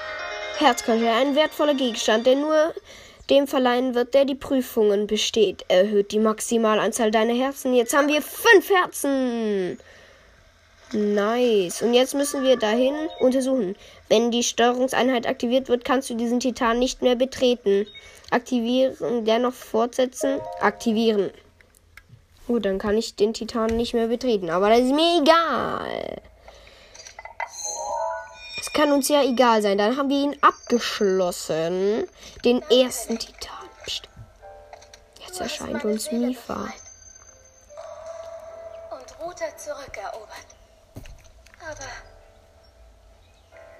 Herzcontainer. 0.57 1.15
Ein 1.17 1.35
wertvoller 1.35 1.73
Gegenstand, 1.73 2.25
der 2.25 2.37
nur 2.37 2.73
dem 3.29 3.47
verleihen 3.47 3.93
wird, 3.93 4.13
der 4.13 4.23
die 4.23 4.35
Prüfungen 4.35 5.05
besteht. 5.05 5.65
Erhöht 5.67 6.13
die 6.13 6.19
Maximalanzahl 6.19 7.11
deiner 7.11 7.33
Herzen. 7.33 7.73
Jetzt 7.73 7.93
haben 7.93 8.07
wir 8.07 8.21
fünf 8.21 8.69
Herzen. 8.69 9.77
Nice. 10.93 11.81
Und 11.81 11.93
jetzt 11.93 12.13
müssen 12.15 12.43
wir 12.43 12.57
dahin 12.57 12.93
untersuchen. 13.19 13.75
Wenn 14.09 14.29
die 14.29 14.43
Steuerungseinheit 14.43 15.25
aktiviert 15.25 15.69
wird, 15.69 15.85
kannst 15.85 16.09
du 16.09 16.15
diesen 16.15 16.41
Titan 16.41 16.79
nicht 16.79 17.01
mehr 17.01 17.15
betreten. 17.15 17.87
Aktivieren, 18.29 19.25
dennoch 19.25 19.53
fortsetzen. 19.53 20.41
Aktivieren. 20.59 21.31
Gut, 22.47 22.65
dann 22.65 22.79
kann 22.79 22.97
ich 22.97 23.15
den 23.15 23.33
Titan 23.33 23.77
nicht 23.77 23.93
mehr 23.93 24.07
betreten. 24.07 24.49
Aber 24.49 24.69
das 24.69 24.79
ist 24.79 24.93
mir 24.93 25.21
egal. 25.21 26.21
Es 28.59 28.73
kann 28.73 28.91
uns 28.91 29.07
ja 29.07 29.23
egal 29.23 29.61
sein. 29.61 29.77
Dann 29.77 29.95
haben 29.95 30.09
wir 30.09 30.23
ihn 30.23 30.37
abgeschlossen. 30.41 32.05
Den 32.43 32.61
ersten 32.63 33.17
Titan. 33.17 33.69
Psst. 33.85 34.09
Jetzt 35.25 35.39
erscheint 35.39 35.85
uns 35.85 36.11
Mifa. 36.11 36.73
Und 38.91 39.25
Ruta 39.25 39.45
zurückerobert. 39.55 40.60
Aber 41.69 41.77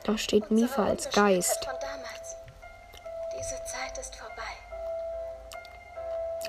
Da 0.04 0.18
steht 0.18 0.50
Mifa 0.52 0.86
als 0.86 1.10
Geist. 1.10 1.64
Von 1.66 1.76
damals. 1.80 2.36
Diese 3.38 3.64
Zeit 3.64 3.98
ist 3.98 4.16
vorbei. 4.16 4.54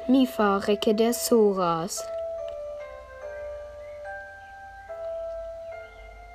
Mifa, 0.07 0.59
Recke 0.59 0.95
der 0.95 1.12
Soras. 1.14 2.05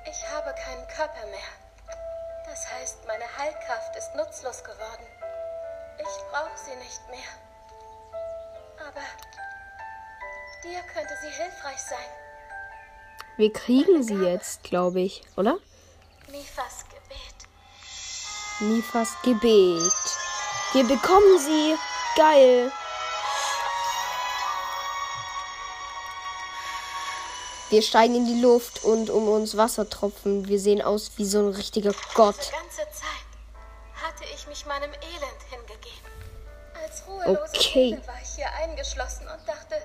Ich 0.04 0.26
habe 0.30 0.54
keinen 0.54 0.86
Körper 0.88 1.26
mehr. 1.26 1.52
Das 2.46 2.66
heißt, 2.72 3.06
meine 3.06 3.24
Heilkraft 3.36 3.94
ist 3.96 4.14
nutzlos 4.16 4.64
geworden. 4.64 5.06
Ich 5.98 6.24
brauche 6.30 6.56
sie 6.56 6.76
nicht 6.76 7.08
mehr. 7.10 7.30
Aber 8.80 9.02
dir 10.64 10.80
könnte 10.92 11.14
sie 11.22 11.30
hilfreich 11.30 11.80
sein. 11.82 12.27
Wir 13.38 13.52
kriegen 13.52 14.02
sie 14.02 14.16
jetzt, 14.16 14.64
glaube 14.64 14.98
ich, 15.00 15.22
oder? 15.36 15.58
Mifas 16.26 16.84
Gebet. 16.90 17.38
Mifas 18.58 19.10
Gebet. 19.22 19.92
Wir 20.72 20.82
bekommen 20.82 21.38
sie. 21.38 21.76
Geil. 22.16 22.72
Wir 27.70 27.82
steigen 27.82 28.16
in 28.16 28.26
die 28.26 28.40
Luft 28.40 28.82
und 28.82 29.08
um 29.08 29.28
uns 29.28 29.56
Wassertropfen. 29.56 30.48
Wir 30.48 30.58
sehen 30.58 30.82
aus 30.82 31.12
wie 31.14 31.24
so 31.24 31.38
ein 31.38 31.54
richtiger 31.54 31.92
Gott. 32.14 32.34
Die 32.48 32.56
ganze 32.56 32.78
Zeit 32.90 34.02
hatte 34.02 34.24
ich 34.34 34.48
mich 34.48 34.66
meinem 34.66 34.90
Elend 34.90 35.42
hingegeben. 35.48 36.10
Als 36.82 37.06
ruhelose 37.06 37.52
Okay. 37.54 37.90
Seele 37.90 38.06
war 38.08 38.20
ich 38.20 38.30
hier 38.34 38.52
eingeschlossen 38.64 39.28
und 39.28 39.48
dachte, 39.48 39.76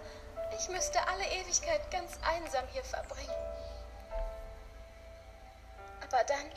ich 0.60 0.70
müsste 0.70 1.00
alle 1.08 1.26
Ewigkeit 1.26 1.90
ganz 1.92 2.12
einsam 2.24 2.64
hier 2.72 2.84
verbringen. 2.84 3.34
Aber 6.02 6.24
dann 6.26 6.52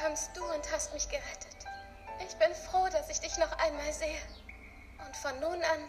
kamst 0.00 0.30
du 0.34 0.44
und 0.44 0.72
hast 0.72 0.92
mich 0.94 1.08
gerettet. 1.08 1.56
Ich 2.26 2.34
bin 2.36 2.54
froh, 2.54 2.86
dass 2.90 3.08
ich 3.10 3.20
dich 3.20 3.36
noch 3.38 3.52
einmal 3.58 3.92
sehe. 3.92 4.18
Und 5.06 5.16
von 5.16 5.38
nun 5.40 5.62
an 5.62 5.80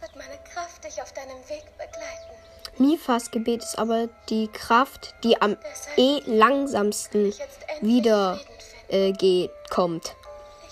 wird 0.00 0.16
meine 0.16 0.38
Kraft 0.52 0.84
dich 0.84 1.00
auf 1.02 1.12
deinem 1.12 1.38
Weg 1.48 1.64
begleiten. 1.76 2.34
Mifas 2.78 3.30
Gebet 3.30 3.62
ist 3.62 3.78
aber 3.78 4.08
die 4.28 4.48
Kraft, 4.48 5.14
die 5.22 5.40
am 5.40 5.56
eh 5.96 6.20
langsamsten 6.26 7.32
wieder 7.80 8.40
äh, 8.88 9.12
geht, 9.12 9.50
kommt. 9.70 10.14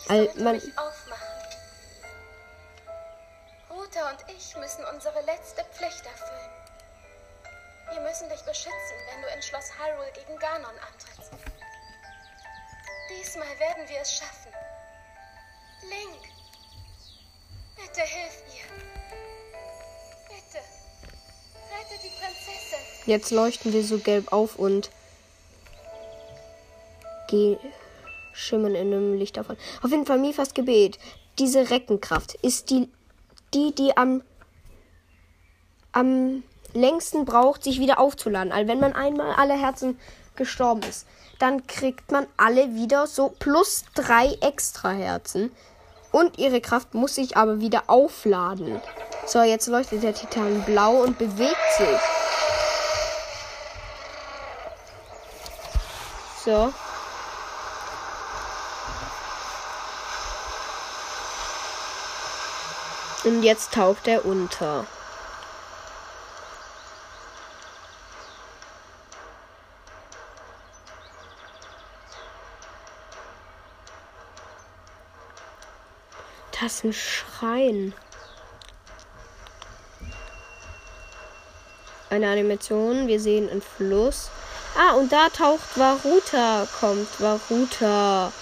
Ich 0.05 0.11
Al- 0.11 0.25
sollte 0.27 0.43
man- 0.43 0.55
mich 0.55 0.65
aufmachen. 0.79 1.02
Ruta 3.93 4.11
und 4.11 4.19
ich 4.29 4.57
müssen 4.57 4.85
unsere 4.95 5.21
letzte 5.23 5.65
Pflicht 5.73 6.05
erfüllen. 6.07 6.51
Wir 7.93 8.01
müssen 8.01 8.29
dich 8.29 8.41
beschützen, 8.41 8.97
wenn 9.11 9.23
du 9.23 9.29
in 9.35 9.43
Schloss 9.43 9.71
Hyrule 9.79 10.11
gegen 10.15 10.39
Ganon 10.39 10.79
antrittst. 10.79 11.33
Diesmal 13.11 13.59
werden 13.59 13.89
wir 13.89 14.01
es 14.01 14.15
schaffen. 14.15 14.53
Link, 15.83 16.23
bitte 17.77 18.01
hilf 18.01 18.43
mir. 18.49 18.65
Bitte, 20.29 20.65
rette 21.71 22.03
die 22.03 22.13
Prinzessin. 22.19 22.79
Jetzt 23.07 23.31
leuchten 23.31 23.73
wir 23.73 23.85
so 23.85 23.99
gelb 23.99 24.33
auf 24.33 24.57
und 24.57 24.91
ge 27.29 27.59
schimmern 28.33 28.75
in 28.75 28.93
einem 28.93 29.15
Licht 29.19 29.39
auf. 29.39 29.51
Auf 29.51 29.91
jeden 29.91 30.07
Fall 30.07 30.19
Mifas 30.19 30.55
Gebet. 30.55 30.99
Diese 31.39 31.71
Reckenkraft 31.71 32.35
ist 32.37 32.71
die, 32.71 32.89
die, 33.55 33.75
die 33.75 33.97
am, 33.97 34.23
am 35.93 36.43
längsten 36.75 37.25
braucht, 37.25 37.65
sich 37.65 37.81
wieder 37.81 37.99
aufzuladen. 37.99 38.53
Also 38.53 38.69
wenn 38.69 38.81
man 38.81 38.95
einmal 38.95 39.35
alle 39.35 39.55
Herzen 39.55 39.99
gestorben 40.37 40.83
ist, 40.89 41.07
dann 41.39 41.67
kriegt 41.67 42.13
man 42.13 42.27
alle 42.37 42.75
wieder 42.75 43.07
so 43.07 43.35
plus 43.39 43.85
drei 43.95 44.37
extra 44.41 44.91
Herzen. 44.91 45.51
Und 46.11 46.39
ihre 46.39 46.61
Kraft 46.61 46.95
muss 46.95 47.15
sich 47.15 47.37
aber 47.37 47.61
wieder 47.61 47.85
aufladen. 47.87 48.81
So, 49.27 49.43
jetzt 49.43 49.67
leuchtet 49.67 50.03
der 50.03 50.15
Titan 50.15 50.63
blau 50.63 51.03
und 51.03 51.19
bewegt 51.19 51.57
sich. 51.79 51.99
So. 56.45 56.73
Und 63.25 63.43
jetzt 63.43 63.73
taucht 63.73 64.09
er 64.09 64.25
unter. 64.25 64.87
Das 76.61 76.75
ist 76.75 76.85
ein 76.85 76.93
Schrein. 76.93 77.95
Eine 82.11 82.31
Animation. 82.31 83.09
Wir 83.09 83.19
sehen 83.19 83.49
einen 83.49 83.63
Fluss. 83.63 84.31
Ah, 84.77 84.95
und 84.95 85.13
da 85.13 85.29
taucht 85.29 85.77
Varuta, 85.77 86.67
kommt 86.79 87.21
Varuta 87.21 88.33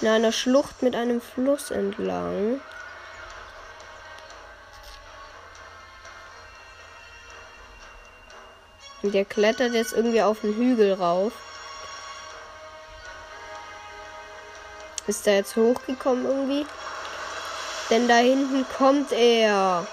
in 0.00 0.08
einer 0.08 0.32
Schlucht 0.32 0.82
mit 0.82 0.94
einem 0.94 1.20
Fluss 1.20 1.70
entlang. 1.70 2.60
Und 9.02 9.14
der 9.14 9.24
klettert 9.24 9.72
jetzt 9.72 9.92
irgendwie 9.92 10.22
auf 10.22 10.40
den 10.40 10.54
Hügel 10.54 10.94
rauf. 10.94 11.32
Ist 15.06 15.26
er 15.26 15.36
jetzt 15.36 15.56
hochgekommen 15.56 16.26
irgendwie? 16.26 16.66
Denn 17.88 18.06
da 18.06 18.16
hinten 18.16 18.64
kommt 18.76 19.10
er. 19.10 19.86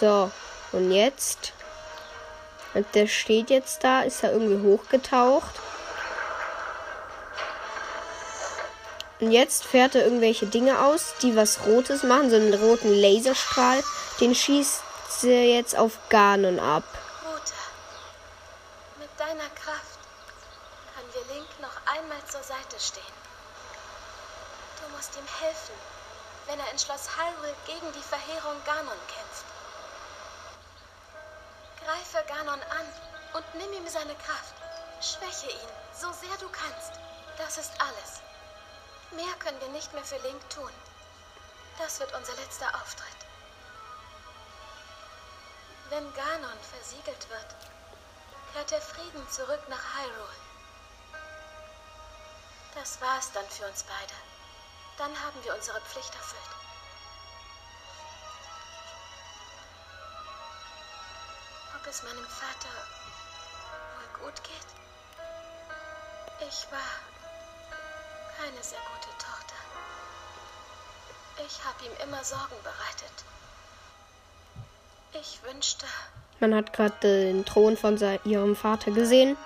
So, 0.00 0.30
und 0.72 0.90
jetzt? 0.90 1.52
Und 2.74 2.86
der 2.94 3.06
steht 3.06 3.48
jetzt 3.48 3.84
da, 3.84 4.02
ist 4.02 4.24
er 4.24 4.32
irgendwie 4.32 4.68
hochgetaucht. 4.68 5.63
Und 9.20 9.30
jetzt 9.30 9.64
fährt 9.64 9.94
er 9.94 10.04
irgendwelche 10.04 10.46
Dinge 10.46 10.80
aus, 10.80 11.14
die 11.22 11.36
was 11.36 11.66
Rotes 11.66 12.02
machen, 12.02 12.30
so 12.30 12.36
einen 12.36 12.54
roten 12.54 12.92
Laserstrahl. 12.92 13.82
Den 14.20 14.34
schießt 14.34 14.82
er 15.22 15.46
jetzt 15.46 15.76
auf 15.76 15.98
Ganon 16.08 16.58
ab. 16.58 16.84
Pflicht 55.94 56.12
erfüllt. 56.16 56.42
Ob 61.76 61.86
es 61.86 62.02
meinem 62.02 62.26
Vater 62.26 62.74
wohl 63.94 64.24
gut 64.24 64.42
geht? 64.42 64.66
Ich 66.48 66.66
war 66.72 66.80
keine 68.36 68.60
sehr 68.60 68.80
gute 68.80 69.16
Tochter. 69.18 69.54
Ich 71.46 71.64
habe 71.64 71.84
ihm 71.84 72.08
immer 72.08 72.24
Sorgen 72.24 72.56
bereitet. 72.64 73.24
Ich 75.12 75.40
wünschte, 75.44 75.86
Man 76.40 76.56
hat 76.56 76.72
gerade 76.72 76.96
den 77.02 77.44
Thron 77.44 77.76
von 77.76 77.96
ihrem 78.24 78.56
Vater 78.56 78.90
gesehen. 78.90 79.36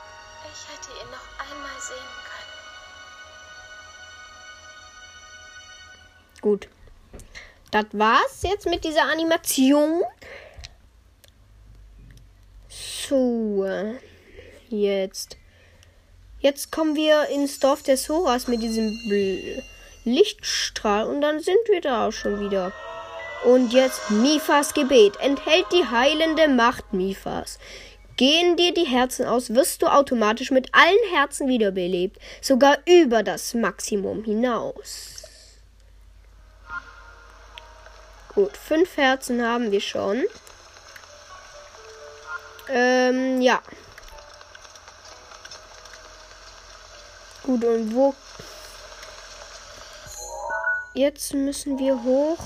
Das 7.79 7.87
war's 7.93 8.43
jetzt 8.43 8.67
mit 8.67 8.83
dieser 8.83 9.05
Animation. 9.05 10.03
So. 12.69 13.65
Jetzt. 14.69 15.37
Jetzt 16.41 16.73
kommen 16.73 16.97
wir 16.97 17.29
ins 17.29 17.61
Dorf 17.61 17.85
der 17.85 17.97
Soras 17.97 18.49
mit 18.49 18.63
diesem 18.63 18.99
Lichtstrahl 20.05 21.07
und 21.07 21.21
dann 21.21 21.39
sind 21.39 21.59
wir 21.69 21.81
da 21.81 22.09
auch 22.09 22.13
schon 22.13 22.41
wieder. 22.41 22.73
Und 23.45 23.73
jetzt 23.73 24.11
Mifas 24.11 24.75
Gebet 24.75 25.17
enthält 25.21 25.67
die 25.73 25.87
heilende 25.89 26.49
Macht 26.49 26.93
Mifas. 26.93 27.61
Gehen 28.17 28.57
dir 28.57 28.75
die 28.75 28.87
Herzen 28.87 29.25
aus, 29.25 29.55
wirst 29.55 29.83
du 29.83 29.87
automatisch 29.87 30.51
mit 30.51 30.75
allen 30.75 31.15
Herzen 31.15 31.47
wiederbelebt, 31.47 32.19
sogar 32.41 32.79
über 32.87 33.23
das 33.23 33.55
Maximum 33.55 34.25
hinaus. 34.25 35.18
Gut, 38.35 38.57
fünf 38.57 38.97
Herzen 38.97 39.45
haben 39.45 39.73
wir 39.73 39.81
schon. 39.81 40.25
Ähm, 42.71 43.41
ja. 43.41 43.61
Gut, 47.43 47.65
und 47.65 47.95
wo. 47.95 48.15
Jetzt 50.95 51.33
müssen 51.33 51.79
wir 51.79 52.03
hoch 52.03 52.39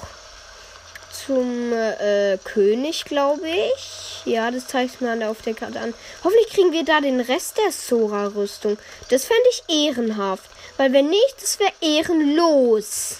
zum 1.26 1.72
äh, 1.72 2.38
König, 2.44 3.04
glaube 3.04 3.48
ich. 3.48 4.22
Ja, 4.24 4.50
das 4.50 4.66
zeigt 4.66 5.00
man 5.00 5.22
auf 5.22 5.42
der 5.42 5.54
Karte 5.54 5.80
an. 5.80 5.94
Hoffentlich 6.22 6.48
kriegen 6.48 6.72
wir 6.72 6.84
da 6.84 7.00
den 7.00 7.20
Rest 7.20 7.58
der 7.58 7.72
Sora-Rüstung. 7.72 8.78
Das 9.08 9.24
fände 9.24 9.42
ich 9.50 9.64
ehrenhaft. 9.68 10.50
Weil 10.76 10.92
wenn 10.92 11.10
nicht, 11.10 11.36
das 11.40 11.58
wäre 11.58 11.72
ehrenlos. 11.80 13.16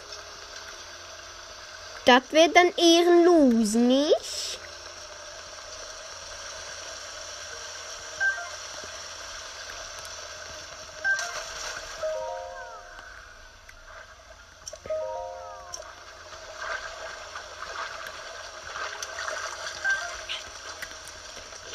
Das 2.04 2.22
wäre 2.32 2.50
dann 2.50 2.72
ehrenlos, 2.76 3.74
nicht? 3.74 4.58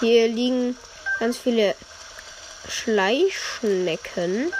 Hier 0.02 0.28
liegen 0.28 0.78
ganz 1.20 1.38
viele 1.38 1.74
Schleichschnecken, 2.70 4.54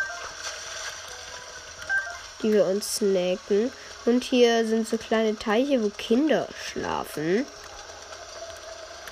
die 2.42 2.54
wir 2.54 2.66
uns 2.66 2.96
snacken. 2.96 3.72
Und 4.08 4.24
hier 4.24 4.66
sind 4.66 4.88
so 4.88 4.98
kleine 4.98 5.38
Teiche, 5.38 5.84
wo 5.84 5.90
Kinder 5.90 6.48
schlafen. 6.66 7.46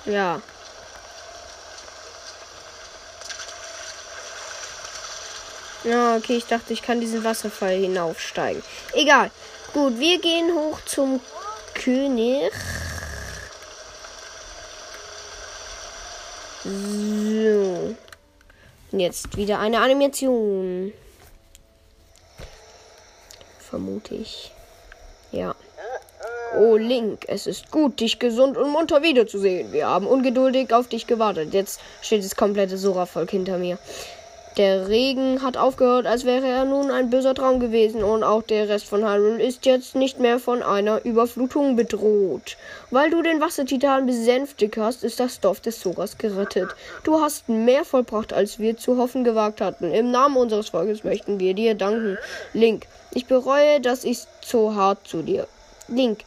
Ja. 0.06 0.40
Ja, 5.84 6.16
okay, 6.16 6.38
ich 6.38 6.46
dachte, 6.46 6.72
ich 6.72 6.80
kann 6.80 7.02
diesen 7.02 7.24
Wasserfall 7.24 7.76
hinaufsteigen. 7.76 8.62
Egal. 8.94 9.30
Gut, 9.74 9.98
wir 9.98 10.18
gehen 10.18 10.54
hoch 10.54 10.80
zum 10.86 11.20
König. 11.74 12.50
So. 16.64 17.94
Und 18.92 19.00
jetzt 19.00 19.36
wieder 19.36 19.58
eine 19.58 19.80
Animation. 19.80 20.94
Vermute 23.58 24.14
ich. 24.14 24.55
Oh, 26.58 26.76
Link, 26.78 27.26
es 27.28 27.46
ist 27.46 27.70
gut, 27.70 28.00
dich 28.00 28.18
gesund 28.18 28.56
und 28.56 28.70
munter 28.70 29.02
wiederzusehen. 29.02 29.74
Wir 29.74 29.88
haben 29.88 30.06
ungeduldig 30.06 30.72
auf 30.72 30.88
dich 30.88 31.06
gewartet. 31.06 31.52
Jetzt 31.52 31.80
steht 32.00 32.24
das 32.24 32.34
komplette 32.34 32.78
Sora-Volk 32.78 33.30
hinter 33.30 33.58
mir. 33.58 33.76
Der 34.56 34.88
Regen 34.88 35.42
hat 35.42 35.58
aufgehört, 35.58 36.06
als 36.06 36.24
wäre 36.24 36.46
er 36.46 36.64
nun 36.64 36.90
ein 36.90 37.10
böser 37.10 37.34
Traum 37.34 37.60
gewesen 37.60 38.02
und 38.02 38.24
auch 38.24 38.42
der 38.42 38.70
Rest 38.70 38.86
von 38.86 39.06
Hyrule 39.06 39.42
ist 39.42 39.66
jetzt 39.66 39.94
nicht 39.94 40.18
mehr 40.18 40.38
von 40.38 40.62
einer 40.62 41.04
Überflutung 41.04 41.76
bedroht. 41.76 42.56
Weil 42.90 43.10
du 43.10 43.20
den 43.20 43.42
Wassertitan 43.42 44.06
besänftigt 44.06 44.78
hast, 44.78 45.04
ist 45.04 45.20
das 45.20 45.40
Dorf 45.40 45.60
des 45.60 45.78
Soras 45.82 46.16
gerettet. 46.16 46.70
Du 47.04 47.20
hast 47.20 47.50
mehr 47.50 47.84
vollbracht, 47.84 48.32
als 48.32 48.58
wir 48.58 48.78
zu 48.78 48.96
hoffen 48.96 49.24
gewagt 49.24 49.60
hatten. 49.60 49.92
Im 49.92 50.10
Namen 50.10 50.38
unseres 50.38 50.70
Volkes 50.70 51.04
möchten 51.04 51.38
wir 51.38 51.52
dir 51.52 51.74
danken. 51.74 52.16
Link, 52.54 52.86
ich 53.12 53.26
bereue, 53.26 53.82
dass 53.82 54.04
ich 54.04 54.20
so 54.40 54.74
hart 54.74 55.06
zu 55.06 55.20
dir. 55.20 55.46
Link, 55.88 56.20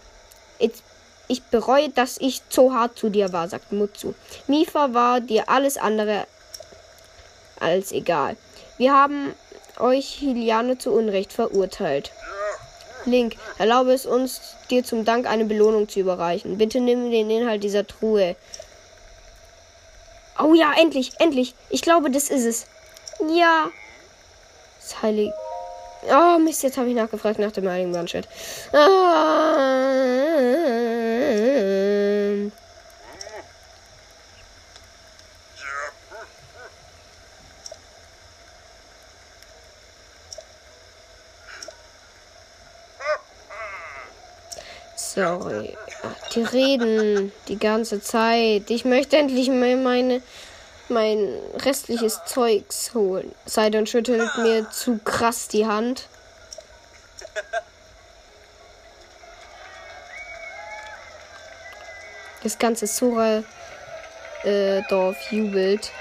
ich, 0.59 1.43
bereue, 1.43 1.89
dass 1.89 2.17
ich 2.19 2.41
so 2.49 2.73
hart 2.73 2.97
zu 2.97 3.09
dir 3.09 3.31
war, 3.33 3.47
sagt 3.47 3.71
Mutsu. 3.71 4.13
Mifa 4.47 4.93
war 4.93 5.21
dir 5.21 5.49
alles 5.49 5.77
andere 5.77 6.25
als 7.59 7.91
egal. 7.91 8.37
Wir 8.77 8.93
haben 8.93 9.33
euch 9.79 10.07
Hiliane 10.07 10.77
zu 10.77 10.91
Unrecht 10.91 11.33
verurteilt. 11.33 12.11
Link, 13.05 13.35
erlaube 13.57 13.93
es 13.93 14.05
uns, 14.05 14.41
dir 14.69 14.83
zum 14.83 15.05
Dank 15.05 15.25
eine 15.25 15.45
Belohnung 15.45 15.87
zu 15.87 15.99
überreichen. 15.99 16.57
Bitte 16.57 16.79
nimm 16.81 17.11
den 17.11 17.29
Inhalt 17.29 17.63
dieser 17.63 17.87
Truhe. 17.87 18.35
Oh 20.37 20.53
ja, 20.53 20.73
endlich, 20.79 21.11
endlich. 21.19 21.55
Ich 21.69 21.81
glaube, 21.81 22.11
das 22.11 22.29
ist 22.29 22.45
es. 22.45 22.65
Ja. 23.35 23.69
Das 24.81 25.01
heilige. 25.01 25.33
Oh, 26.07 26.39
Mist, 26.39 26.63
jetzt 26.63 26.77
habe 26.77 26.87
ich 26.89 26.95
nachgefragt 26.95 27.39
nach 27.39 27.51
dem 27.51 27.67
heiligen 27.69 27.91
Bandschild. 27.91 28.27
Ah. 28.73 29.89
Sorry. 44.95 45.75
Die 46.33 46.43
reden 46.43 47.33
die 47.49 47.57
ganze 47.59 48.01
Zeit. 48.01 48.69
Ich 48.69 48.85
möchte 48.85 49.17
endlich 49.17 49.49
meine 49.49 50.21
mein 50.89 51.33
restliches 51.57 52.19
Zeugs 52.25 52.93
holen. 52.93 53.33
Sidon 53.45 53.85
schüttelt 53.85 54.29
mir 54.37 54.69
zu 54.69 54.99
krass 54.99 55.47
die 55.47 55.65
Hand. 55.65 56.07
Das 62.43 62.57
ganze 62.57 62.87
Sora-Dorf 62.87 63.45
äh, 64.45 65.35
jubelt. 65.35 65.91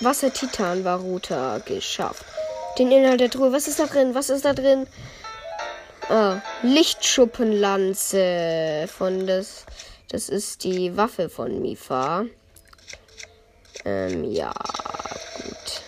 Wasser-Titan 0.00 0.84
Varuta 0.84 1.58
geschafft. 1.64 2.24
Den 2.78 2.90
Inhalt 2.90 3.20
der 3.20 3.30
Truhe. 3.30 3.52
Was 3.52 3.68
ist 3.68 3.78
da 3.78 3.86
drin? 3.86 4.14
Was 4.14 4.30
ist 4.30 4.44
da 4.44 4.52
drin? 4.52 4.88
Ah, 6.12 6.40
Lichtschuppenlanze 6.62 8.86
von 8.86 9.26
das. 9.26 9.64
Das 10.10 10.28
ist 10.28 10.62
die 10.62 10.94
Waffe 10.94 11.30
von 11.30 11.62
Mifa. 11.62 12.26
Ähm, 13.86 14.24
ja, 14.24 14.52
gut. 15.36 15.80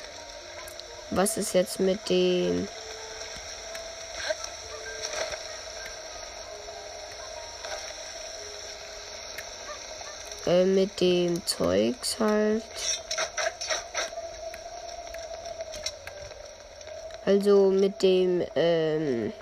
Was 1.10 1.36
ist 1.36 1.52
jetzt 1.52 1.78
mit 1.78 2.08
dem. 2.08 2.66
Äh, 10.46 10.64
mit 10.64 10.98
dem 11.02 11.44
Zeugs 11.44 12.18
halt. 12.18 12.62
Also 17.26 17.68
mit 17.68 18.00
dem, 18.00 18.42
ähm, 18.56 19.34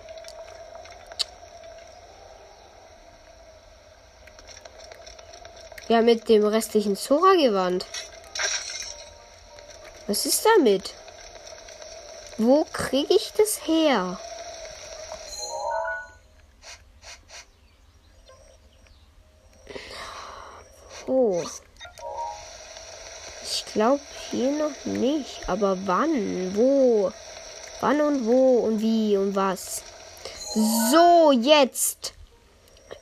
Ja, 5.92 6.00
mit 6.00 6.30
dem 6.30 6.46
restlichen 6.46 6.96
Zora-Gewand. 6.96 7.84
Was 10.06 10.24
ist 10.24 10.42
damit? 10.56 10.94
Wo 12.38 12.64
kriege 12.72 13.12
ich 13.12 13.34
das 13.36 13.66
her? 13.66 14.18
Wo? 21.04 21.44
Ich 23.42 23.66
glaube 23.74 24.00
hier 24.30 24.50
noch 24.50 24.84
nicht. 24.86 25.46
Aber 25.46 25.76
wann? 25.86 26.56
Wo? 26.56 27.12
Wann 27.82 28.00
und 28.00 28.24
wo 28.24 28.60
und 28.60 28.80
wie 28.80 29.18
und 29.18 29.36
was? 29.36 29.82
So, 30.90 31.32
jetzt. 31.32 32.14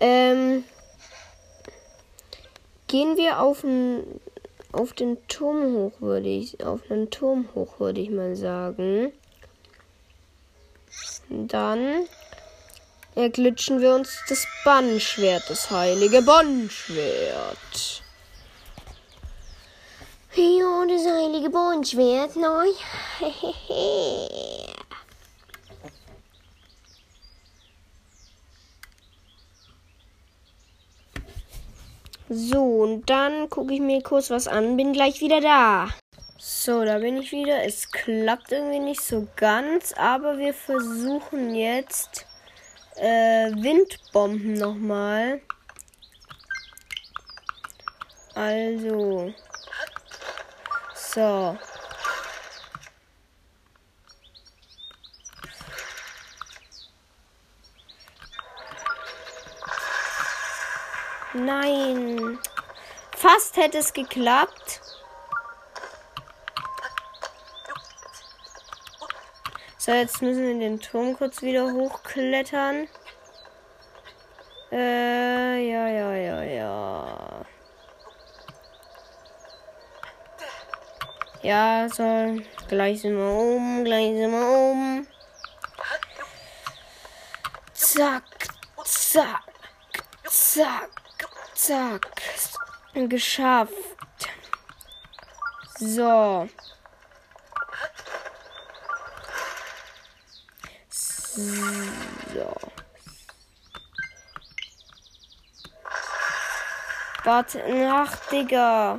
Ähm, 0.00 0.64
gehen 2.90 3.16
wir 3.16 3.40
auf 3.40 3.60
den, 3.60 4.20
auf 4.72 4.92
den 4.92 5.16
Turm 5.28 5.74
hoch, 5.74 5.92
würde 6.00 6.28
ich, 6.28 6.64
auf 6.64 6.80
den 6.88 7.08
Turm 7.08 7.48
hoch, 7.54 7.78
würde 7.78 8.00
ich 8.00 8.10
mal 8.10 8.34
sagen. 8.34 9.12
Dann 11.28 12.06
erglitschen 13.14 13.80
wir 13.80 13.94
uns 13.94 14.18
das 14.28 14.44
Bannschwert, 14.64 15.44
das 15.48 15.70
heilige 15.70 16.20
Bannschwert. 16.22 18.02
Ja, 20.34 20.84
das 20.86 21.06
heilige 21.06 21.50
Bannschwert, 21.50 22.34
nein. 22.34 22.72
So, 32.32 32.62
und 32.62 33.10
dann 33.10 33.50
gucke 33.50 33.74
ich 33.74 33.80
mir 33.80 34.04
kurz 34.04 34.30
was 34.30 34.46
an. 34.46 34.76
Bin 34.76 34.92
gleich 34.92 35.20
wieder 35.20 35.40
da. 35.40 35.88
So, 36.38 36.84
da 36.84 36.98
bin 36.98 37.16
ich 37.16 37.32
wieder. 37.32 37.64
Es 37.64 37.90
klappt 37.90 38.52
irgendwie 38.52 38.78
nicht 38.78 39.00
so 39.00 39.26
ganz, 39.34 39.92
aber 39.96 40.38
wir 40.38 40.54
versuchen 40.54 41.56
jetzt 41.56 42.26
äh, 42.94 43.50
Windbomben 43.50 44.52
nochmal. 44.52 45.40
Also. 48.36 49.34
So. 50.94 51.58
Nein. 61.50 62.38
Fast 63.16 63.56
hätte 63.56 63.78
es 63.78 63.92
geklappt. 63.92 64.80
So, 69.76 69.90
jetzt 69.90 70.22
müssen 70.22 70.44
wir 70.44 70.68
den 70.68 70.78
Turm 70.78 71.16
kurz 71.16 71.42
wieder 71.42 71.72
hochklettern. 71.72 72.86
Äh, 74.70 75.72
ja, 75.72 75.88
ja, 75.88 76.14
ja, 76.14 76.42
ja. 76.44 77.44
Ja, 81.42 81.88
so. 81.88 82.36
Gleich 82.68 83.00
sind 83.00 83.16
wir 83.16 83.26
oben, 83.28 83.84
gleich 83.84 84.14
sind 84.16 84.30
wir 84.30 84.46
oben. 84.46 85.08
Zack, 87.72 88.22
zack. 88.84 89.42
Zack, 90.26 90.99
zack. 91.66 92.06
Geschafft. 92.94 93.72
So. 95.78 96.48
So. 100.88 102.56
Warte, 107.24 107.62
ach, 107.92 108.16
Digga. 108.30 108.98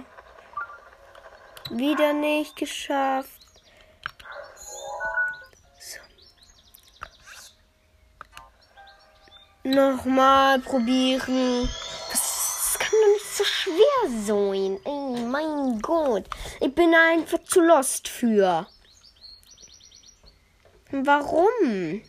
Wieder 1.71 2.13
nicht 2.13 2.55
geschafft. 2.55 3.29
Nochmal 9.63 10.59
probieren. 10.59 11.69
Das 12.11 12.77
kann 12.79 12.91
doch 12.91 13.07
nicht 13.13 13.30
so 13.41 13.45
schwer 13.45 14.21
sein. 14.25 14.79
Ey, 14.85 15.25
mein 15.25 15.79
Gott. 15.81 16.25
Ich 16.59 16.73
bin 16.73 16.93
einfach 16.93 17.39
zu 17.43 17.61
lost 17.61 18.07
für. 18.07 18.67
Warum? 20.91 22.01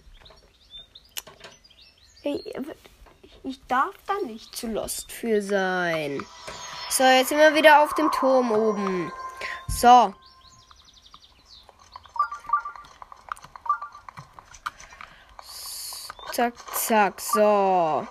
Ich, 2.24 2.54
ich 3.44 3.66
darf 3.66 3.94
da 4.06 4.14
nicht 4.26 4.54
zu 4.54 4.68
lost 4.68 5.10
für 5.10 5.40
sein. 5.40 6.24
So, 6.90 7.04
jetzt 7.04 7.30
sind 7.30 7.38
wir 7.38 7.54
wieder 7.54 7.82
auf 7.82 7.94
dem 7.94 8.10
Turm 8.10 8.50
oben. 8.50 9.12
So. 9.68 10.14
Zack, 16.32 16.54
zack, 16.74 17.20
so. 17.20 18.06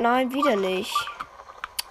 Nein, 0.00 0.32
wieder 0.32 0.54
nicht. 0.54 0.94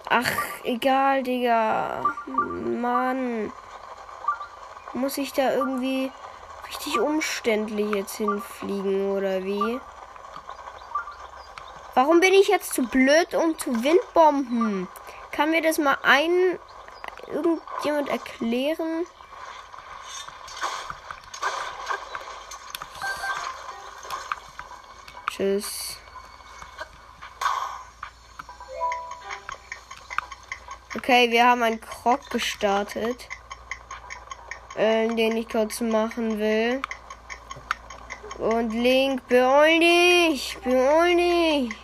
Ach, 0.09 0.31
egal, 0.63 1.23
Digga. 1.23 2.03
Mann. 2.25 3.51
Muss 4.93 5.17
ich 5.17 5.33
da 5.33 5.53
irgendwie 5.53 6.09
richtig 6.67 6.99
umständlich 6.99 7.93
jetzt 7.93 8.15
hinfliegen 8.15 9.11
oder 9.11 9.43
wie? 9.43 9.81
Warum 11.95 12.21
bin 12.21 12.33
ich 12.33 12.47
jetzt 12.47 12.73
zu 12.73 12.83
blöd, 12.83 13.33
um 13.33 13.57
zu 13.57 13.83
Windbomben? 13.83 14.87
Kann 15.31 15.51
mir 15.51 15.61
das 15.61 15.77
mal 15.77 15.97
ein 16.03 16.57
irgendjemand 17.27 18.07
erklären? 18.07 19.05
Tschüss. 25.29 25.96
Okay, 31.09 31.31
wir 31.31 31.45
haben 31.45 31.63
einen 31.63 31.79
Krog 31.79 32.29
gestartet, 32.31 33.29
äh, 34.75 35.07
den 35.07 35.37
ich 35.37 35.47
kurz 35.47 35.79
machen 35.79 36.37
will. 36.37 36.81
Und 38.37 38.71
Link, 38.71 39.25
beeul 39.29 39.79
dich, 39.79 40.57
beeul 40.65 41.15
dich. 41.15 41.77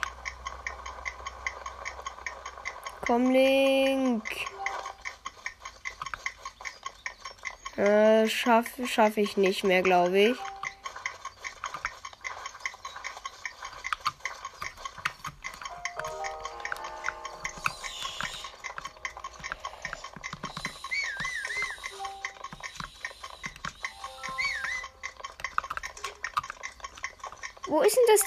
Komm, 3.08 3.32
Link. 3.32 4.26
Äh, 7.78 8.28
schaffe 8.28 8.86
schaff 8.86 9.16
ich 9.16 9.38
nicht 9.38 9.64
mehr, 9.64 9.84
glaube 9.84 10.20
ich. 10.20 10.53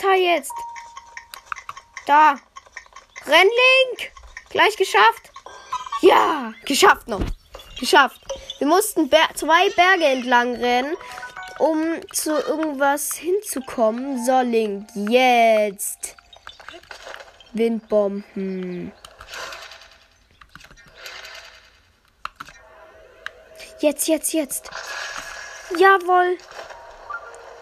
Teil 0.06 0.20
jetzt? 0.20 0.52
Da. 2.06 2.36
Rennlink! 3.24 4.12
Gleich 4.50 4.76
geschafft. 4.76 5.32
Ja, 6.00 6.52
geschafft 6.64 7.08
noch. 7.08 7.22
Geschafft. 7.80 8.20
Wir 8.58 8.68
mussten 8.68 9.08
Ber 9.08 9.28
zwei 9.34 9.68
Berge 9.70 10.04
entlang 10.04 10.54
rennen, 10.54 10.96
um 11.58 12.00
zu 12.12 12.38
irgendwas 12.38 13.14
hinzukommen. 13.14 14.24
So, 14.24 14.40
Link, 14.42 14.88
jetzt. 14.94 16.14
Windbomben. 17.52 18.92
Jetzt, 23.80 24.06
jetzt, 24.06 24.32
jetzt. 24.32 24.70
Jawohl. 25.76 26.38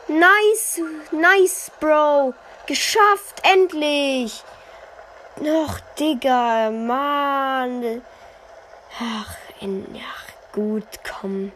Nice, 0.07 0.81
nice, 1.13 1.71
Bro. 1.81 2.35
Geschafft, 2.67 3.41
endlich. 3.43 4.43
Noch, 5.41 5.81
Digga, 5.99 6.71
Mann. 6.71 8.03
Ach, 9.01 9.37
in, 9.61 9.87
ach, 9.99 10.53
gut, 10.53 10.85
komm. 11.03 11.53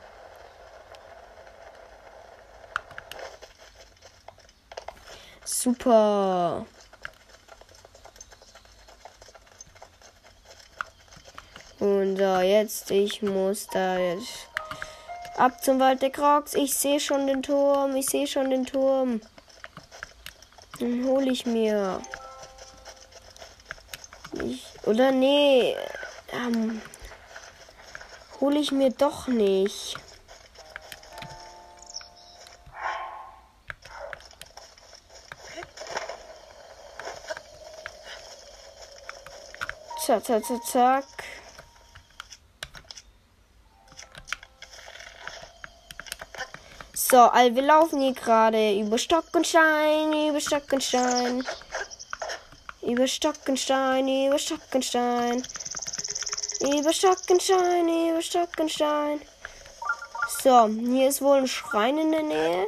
Super. 5.44 6.66
Und 11.78 12.16
so, 12.16 12.38
jetzt, 12.40 12.90
ich 12.90 13.22
muss 13.22 13.66
da 13.68 13.98
jetzt 13.98 14.47
Ab 15.38 15.62
zum 15.62 15.78
Wald 15.78 16.02
der 16.02 16.10
Crocs. 16.10 16.54
Ich 16.54 16.74
sehe 16.74 16.98
schon 16.98 17.28
den 17.28 17.44
Turm. 17.44 17.94
Ich 17.94 18.06
sehe 18.06 18.26
schon 18.26 18.50
den 18.50 18.66
Turm. 18.66 19.20
Den 20.80 21.06
hole 21.06 21.30
ich 21.30 21.46
mir. 21.46 22.02
Ich, 24.44 24.66
oder 24.84 25.12
nee. 25.12 25.76
Ähm, 26.32 26.82
hole 28.40 28.58
ich 28.58 28.72
mir 28.72 28.90
doch 28.90 29.28
nicht. 29.28 29.96
Zack, 40.04 40.24
zack, 40.24 40.44
zack, 40.44 40.66
zack. 40.66 41.17
So, 47.10 47.16
also 47.20 47.54
wir 47.56 47.62
laufen 47.62 48.02
hier 48.02 48.12
gerade 48.12 48.78
über 48.78 48.98
Stock 48.98 49.24
und 49.32 49.46
Stein, 49.46 50.12
über 50.28 50.40
Stock 50.40 50.70
und 50.70 50.84
Stein. 50.84 51.42
Über 52.82 53.06
Stock 53.06 53.36
und 53.48 53.58
Stein, 53.58 54.06
über 54.06 54.38
Stock 54.38 54.60
und 54.74 54.84
Stein. 54.84 55.42
Über 56.60 56.92
Stock 56.92 57.18
und 57.30 57.42
Stein, 57.42 57.88
über 57.88 58.20
Stock 58.20 58.50
und 58.58 58.70
Stein. 58.70 59.22
So, 60.42 60.66
hier 60.66 61.08
ist 61.08 61.22
wohl 61.22 61.38
ein 61.38 61.48
Schrein 61.48 61.96
in 61.96 62.12
der 62.12 62.24
Nähe. 62.24 62.66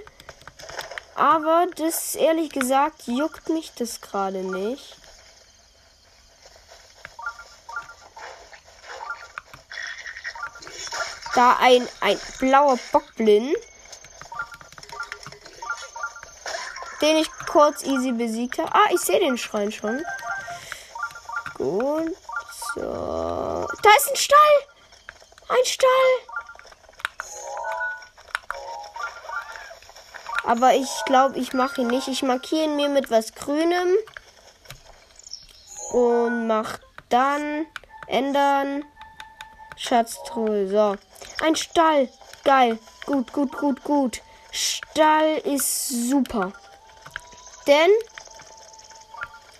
Aber 1.17 1.67
das, 1.77 2.15
ehrlich 2.15 2.49
gesagt, 2.49 3.09
juckt 3.09 3.51
mich 3.51 3.73
das 3.75 4.01
gerade 4.01 4.39
nicht. 4.39 4.97
Da 11.35 11.59
ein, 11.61 11.87
ein 12.01 12.19
blauer 12.39 12.79
Bockblind. 12.91 13.55
Den 17.01 17.17
ich 17.17 17.31
kurz 17.47 17.83
easy 17.85 18.13
besiegt 18.13 18.59
habe. 18.59 18.75
Ah, 18.75 18.89
ich 18.93 19.01
sehe 19.01 19.21
den 19.21 19.39
Schrein 19.39 19.73
schon. 19.73 20.03
Gut. 21.55 22.17
So. 22.75 23.67
Da 23.83 23.91
ist 23.97 24.11
ein 24.11 24.17
Stall. 24.17 24.39
Ein 25.49 25.65
Stall. 25.65 25.91
Aber 30.45 30.75
ich 30.75 30.89
glaube, 31.07 31.39
ich 31.39 31.53
mache 31.53 31.83
ihn 31.83 31.89
nicht. 31.89 32.09
Ich 32.09 32.23
markiere 32.23 32.65
ihn 32.65 32.77
mir 32.77 32.89
mit 32.89 33.11
was 33.11 33.35
Grünem. 33.35 33.97
Und 35.93 36.47
mach 36.47 36.79
dann 37.09 37.67
ändern. 38.07 38.85
Schatztruhe. 39.77 40.69
So. 40.69 40.97
Ein 41.45 41.57
Stall. 41.57 42.09
Geil. 42.45 42.79
Gut, 43.07 43.33
gut, 43.33 43.57
gut, 43.57 43.83
gut. 43.85 44.23
Stall 44.51 45.39
ist 45.39 45.89
super. 45.89 46.53
Denn 47.71 47.93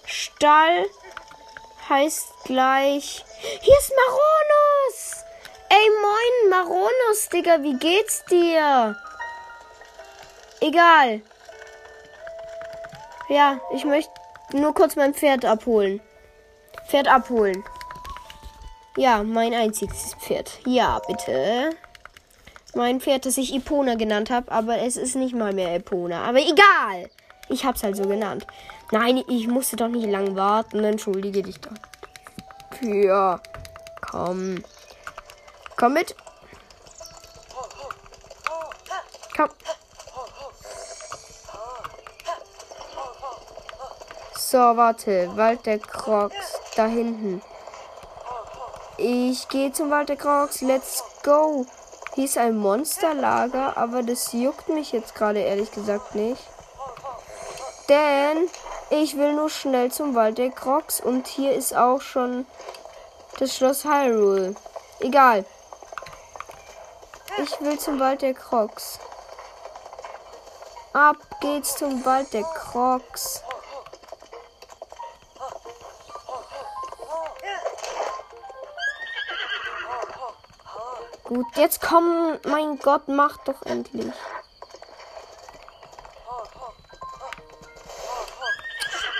Stall 0.05 0.85
heißt 1.89 2.33
gleich. 2.43 3.25
Hier 3.61 3.79
ist 3.79 3.93
Maronus! 3.95 5.25
Ey, 5.69 5.91
moin, 6.03 6.51
Maronus, 6.51 7.29
Digga, 7.33 7.63
wie 7.63 7.79
geht's 7.79 8.25
dir? 8.25 8.97
Egal. 10.61 11.23
Ja, 13.29 13.61
ich 13.73 13.85
möchte 13.85 14.11
nur 14.55 14.75
kurz 14.75 14.97
mein 14.97 15.15
Pferd 15.15 15.45
abholen. 15.45 16.01
Pferd 16.89 17.07
abholen. 17.07 17.63
Ja, 18.97 19.23
mein 19.23 19.55
einziges 19.55 20.17
Pferd. 20.19 20.59
Ja, 20.67 21.01
bitte. 21.07 21.71
Mein 22.75 23.01
Pferd, 23.01 23.25
das 23.25 23.37
ich 23.37 23.55
Epona 23.55 23.95
genannt 23.95 24.31
habe, 24.31 24.51
aber 24.51 24.79
es 24.79 24.97
ist 24.97 25.15
nicht 25.15 25.37
mal 25.37 25.53
mehr 25.53 25.73
Epona. 25.77 26.25
Aber 26.25 26.41
egal. 26.41 27.09
Ich 27.51 27.65
hab's 27.65 27.83
halt 27.83 27.97
so 27.97 28.05
genannt. 28.05 28.47
Nein, 28.93 29.25
ich 29.27 29.49
musste 29.49 29.75
doch 29.75 29.89
nicht 29.89 30.09
lang 30.09 30.37
warten. 30.37 30.85
Entschuldige 30.85 31.43
dich 31.43 31.61
doch. 31.61 31.73
Ja. 32.81 33.41
Komm. 34.01 34.63
Komm 35.77 35.95
mit. 35.95 36.15
Komm. 39.37 39.49
So, 44.37 44.59
warte. 44.59 45.37
Wald 45.37 45.67
der 45.67 45.81
Crocs. 45.81 46.61
Da 46.77 46.87
hinten. 46.87 47.43
Ich 48.97 49.49
gehe 49.49 49.73
zum 49.73 49.91
Wald 49.91 50.09
der 50.09 50.17
Crocs. 50.17 50.61
Let's 50.61 51.03
go. 51.25 51.67
Hier 52.15 52.27
ist 52.27 52.39
ein 52.39 52.57
Monsterlager, 52.57 53.77
aber 53.77 54.05
das 54.05 54.33
juckt 54.33 54.69
mich 54.69 54.93
jetzt 54.93 55.17
gerade 55.17 55.41
ehrlich 55.41 55.73
gesagt 55.73 56.15
nicht. 56.15 56.43
Denn 57.91 58.49
ich 58.91 59.17
will 59.17 59.33
nur 59.33 59.51
schnell 59.51 59.91
zum 59.91 60.15
Wald 60.15 60.39
der 60.39 60.53
Crocs 60.53 61.01
und 61.01 61.27
hier 61.27 61.53
ist 61.53 61.75
auch 61.75 62.01
schon 62.01 62.47
das 63.41 63.57
Schloss 63.57 63.85
Hyrule. 63.85 64.55
Egal. 65.01 65.45
Ich 67.39 67.61
will 67.61 67.81
zum 67.81 67.99
Wald 67.99 68.23
der 68.23 68.35
Crocs. 68.35 69.01
Ab 70.93 71.17
geht's 71.41 71.75
zum 71.79 72.05
Wald 72.05 72.33
der 72.33 72.45
Crocs. 72.45 73.43
Gut, 81.25 81.47
jetzt 81.57 81.81
komm, 81.81 82.39
mein 82.45 82.79
Gott, 82.79 83.09
mach 83.09 83.39
doch 83.39 83.63
endlich. 83.63 84.15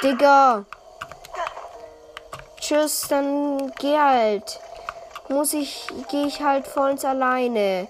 Digga. 0.03 0.65
Tschüss, 2.59 3.07
dann 3.09 3.71
geh 3.79 3.99
halt. 3.99 4.61
Muss 5.29 5.53
ich, 5.53 5.87
geh 6.09 6.25
ich 6.25 6.41
halt 6.41 6.67
vollends 6.67 7.05
alleine. 7.05 7.89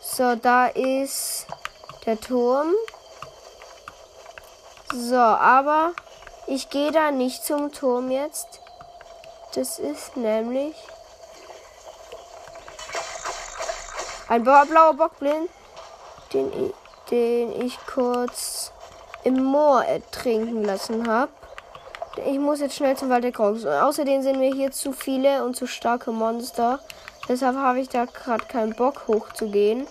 So, 0.00 0.34
da 0.36 0.66
ist 0.66 1.46
der 2.04 2.20
Turm. 2.20 2.74
So, 4.92 5.16
aber 5.16 5.92
ich 6.46 6.70
gehe 6.70 6.92
da 6.92 7.10
nicht 7.10 7.44
zum 7.44 7.72
Turm 7.72 8.10
jetzt. 8.10 8.60
Das 9.54 9.78
ist 9.78 10.16
nämlich 10.16 10.76
ein 14.28 14.42
blauer 14.42 14.94
Bockblind, 14.94 15.48
den 16.32 16.52
ich, 16.52 16.74
den 17.10 17.60
ich 17.60 17.78
kurz 17.86 18.72
im 19.24 19.42
Moor 19.42 19.84
ertrinken 19.84 20.64
lassen 20.64 21.08
habe. 21.08 21.32
Ich 22.26 22.38
muss 22.38 22.60
jetzt 22.60 22.76
schnell 22.76 22.96
zum 22.96 23.10
Wald 23.10 23.24
der 23.24 23.32
Krogs. 23.32 23.64
Außerdem 23.64 24.22
sind 24.22 24.38
mir 24.38 24.52
hier 24.52 24.70
zu 24.72 24.92
viele 24.92 25.44
und 25.44 25.54
zu 25.54 25.66
starke 25.66 26.10
Monster. 26.10 26.80
Deshalb 27.28 27.56
habe 27.56 27.80
ich 27.80 27.88
da 27.88 28.06
gerade 28.06 28.44
keinen 28.46 28.74
Bock 28.74 29.06
hochzugehen. 29.06 29.86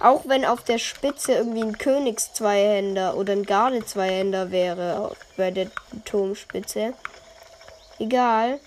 Auch 0.00 0.22
wenn 0.26 0.44
auf 0.44 0.62
der 0.62 0.78
Spitze 0.78 1.32
irgendwie 1.32 1.62
ein 1.62 1.76
Königs-Zweihänder 1.76 3.16
oder 3.16 3.32
ein 3.32 3.44
Garde-Zweihänder 3.44 4.50
wäre 4.50 5.12
bei 5.36 5.50
der 5.50 5.68
Turmspitze. 6.04 6.92
Egal. 7.98 8.60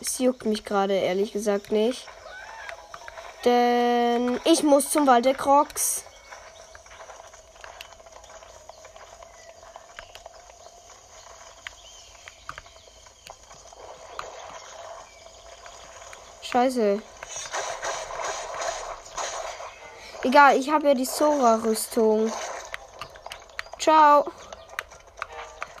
Es 0.00 0.18
juckt 0.18 0.44
mich 0.46 0.64
gerade 0.64 0.94
ehrlich 0.94 1.32
gesagt 1.32 1.72
nicht. 1.72 2.06
Denn 3.44 4.40
ich 4.44 4.62
muss 4.62 4.90
zum 4.90 5.06
Wald 5.06 5.26
der 5.26 5.34
Crocs. 5.34 6.04
Scheiße. 16.42 17.02
Egal, 20.22 20.56
ich 20.56 20.70
habe 20.70 20.88
ja 20.88 20.94
die 20.94 21.04
Sora-Rüstung. 21.04 22.32
Ciao. 23.78 24.24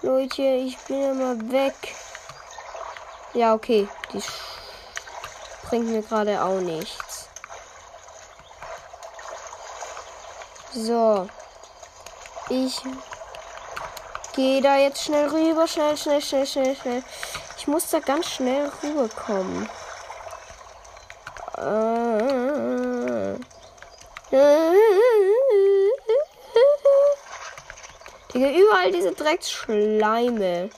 Leute, 0.02 0.42
ich 0.42 0.76
bin 0.80 1.12
immer 1.12 1.50
weg. 1.50 1.74
Ja, 3.32 3.54
okay. 3.54 3.88
Die 4.12 4.22
bringt 5.66 5.86
mir 5.86 6.02
gerade 6.02 6.42
auch 6.42 6.60
nichts. 6.60 7.03
So. 10.74 11.28
Ich 12.50 12.82
gehe 14.34 14.60
da 14.60 14.76
jetzt 14.76 15.04
schnell 15.04 15.28
rüber. 15.28 15.66
Schnell, 15.68 15.96
schnell, 15.96 16.20
schnell, 16.20 16.46
schnell, 16.46 16.76
schnell. 16.76 17.02
Ich 17.56 17.66
muss 17.66 17.88
da 17.90 18.00
ganz 18.00 18.26
schnell 18.26 18.70
rüberkommen. 18.82 19.68
Äh. 21.56 23.38
Digga, 28.34 28.48
überall 28.50 28.90
diese 28.90 29.12
Drecksschleime 29.12 30.70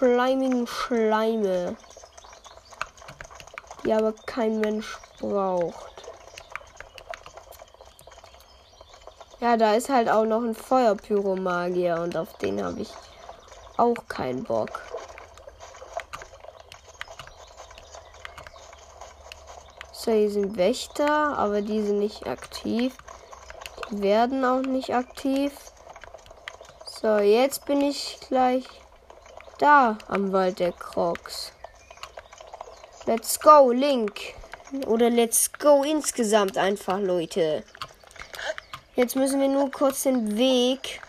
schleimigen 0.00 0.66
Schleime, 0.66 1.76
die 3.84 3.92
aber 3.92 4.14
kein 4.26 4.60
Mensch 4.60 4.96
braucht. 5.18 5.89
Ja, 9.40 9.56
da 9.56 9.74
ist 9.74 9.88
halt 9.88 10.10
auch 10.10 10.26
noch 10.26 10.42
ein 10.42 10.54
Feuerpyromagier 10.54 11.98
und 12.02 12.14
auf 12.14 12.36
den 12.38 12.62
habe 12.62 12.80
ich 12.80 12.90
auch 13.78 13.96
keinen 14.06 14.44
Bock. 14.44 14.82
So, 19.92 20.12
hier 20.12 20.30
sind 20.30 20.58
Wächter, 20.58 21.38
aber 21.38 21.62
die 21.62 21.82
sind 21.82 22.00
nicht 22.00 22.26
aktiv. 22.26 22.94
Die 23.90 24.02
werden 24.02 24.44
auch 24.44 24.60
nicht 24.60 24.94
aktiv. 24.94 25.52
So, 27.00 27.16
jetzt 27.18 27.64
bin 27.64 27.80
ich 27.80 28.18
gleich 28.28 28.64
da 29.58 29.96
am 30.08 30.32
Wald 30.32 30.58
der 30.58 30.72
Crocs. 30.72 31.52
Let's 33.06 33.40
go, 33.40 33.70
Link. 33.70 34.34
Oder 34.86 35.08
let's 35.08 35.50
go 35.52 35.82
insgesamt 35.82 36.58
einfach, 36.58 36.98
Leute. 37.00 37.64
Jetzt 39.00 39.16
müssen 39.16 39.40
wir 39.40 39.48
nur 39.48 39.70
kurz 39.70 40.02
den 40.02 40.36
Weg 40.36 41.00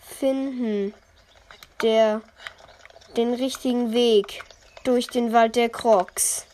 finden. 0.00 0.92
Der, 1.82 2.20
den 3.16 3.32
richtigen 3.34 3.92
Weg 3.92 4.42
durch 4.82 5.06
den 5.06 5.32
Wald 5.32 5.54
der 5.54 5.68
Crocs. 5.68 6.46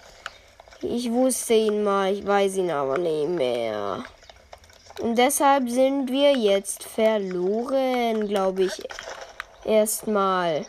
Ich 0.83 1.11
wusste 1.11 1.55
ihn 1.55 1.83
mal, 1.83 2.13
ich 2.13 2.27
weiß 2.27 2.57
ihn 2.57 2.71
aber 2.71 2.99
nicht 2.99 3.31
mehr. 3.31 4.05
Und 5.01 5.17
deshalb 5.17 5.71
sind 5.71 6.11
wir 6.11 6.33
jetzt 6.37 6.83
verloren, 6.83 8.29
glaube 8.29 8.65
ich. 8.65 8.83
Erstmal. 9.65 10.67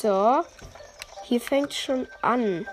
So. 0.00 0.44
Hier 1.24 1.40
fängt 1.40 1.74
schon 1.74 2.06
an. 2.22 2.68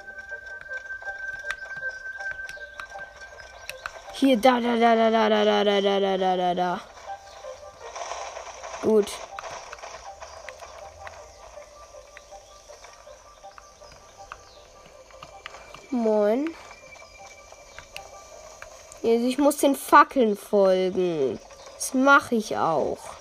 Hier, 4.13 4.37
da, 4.37 4.59
da, 4.59 4.75
da, 4.75 4.95
da, 4.95 5.09
da, 5.09 5.29
da, 5.29 5.63
da, 5.63 5.81
da, 5.81 5.99
da, 5.99 6.17
da, 6.17 6.37
da, 6.37 6.53
da. 6.53 6.81
Gut. 8.83 9.11
Moin. 15.89 16.53
Also 19.03 19.25
ich 19.25 19.39
muss 19.39 19.57
den 19.57 19.75
Fackeln 19.75 20.37
folgen. 20.37 21.39
Das 21.75 21.95
mache 21.95 22.35
ich 22.35 22.55
auch. 22.55 23.14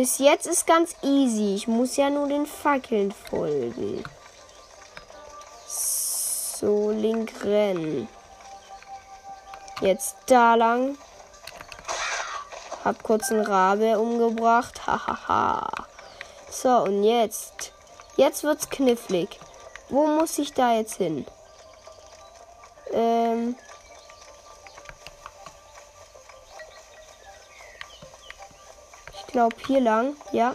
Bis 0.00 0.16
jetzt 0.16 0.46
ist 0.46 0.66
ganz 0.66 0.96
easy. 1.02 1.54
Ich 1.54 1.68
muss 1.68 1.98
ja 1.98 2.08
nur 2.08 2.26
den 2.26 2.46
Fackeln 2.46 3.12
folgen. 3.12 4.02
So, 5.66 6.90
link 6.90 7.44
rennen. 7.44 8.08
Jetzt 9.82 10.16
da 10.24 10.54
lang. 10.54 10.96
Hab 12.82 13.02
kurz 13.02 13.30
einen 13.30 13.44
Rabe 13.44 13.98
umgebracht. 13.98 14.80
Hahaha. 14.86 15.68
so, 16.50 16.70
und 16.84 17.04
jetzt. 17.04 17.74
Jetzt 18.16 18.42
wird's 18.42 18.70
knifflig. 18.70 19.38
Wo 19.90 20.06
muss 20.06 20.38
ich 20.38 20.54
da 20.54 20.76
jetzt 20.76 20.94
hin? 20.94 21.26
Ähm. 22.94 23.54
Glaube 29.32 29.56
hier 29.66 29.80
lang. 29.80 30.16
Ja. 30.32 30.54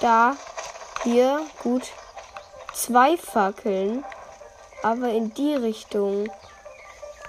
Da. 0.00 0.36
Hier. 1.02 1.40
Gut. 1.62 1.92
Zwei 2.72 3.16
Fackeln. 3.16 4.04
Aber 4.82 5.08
in 5.08 5.32
die 5.34 5.54
Richtung. 5.54 6.30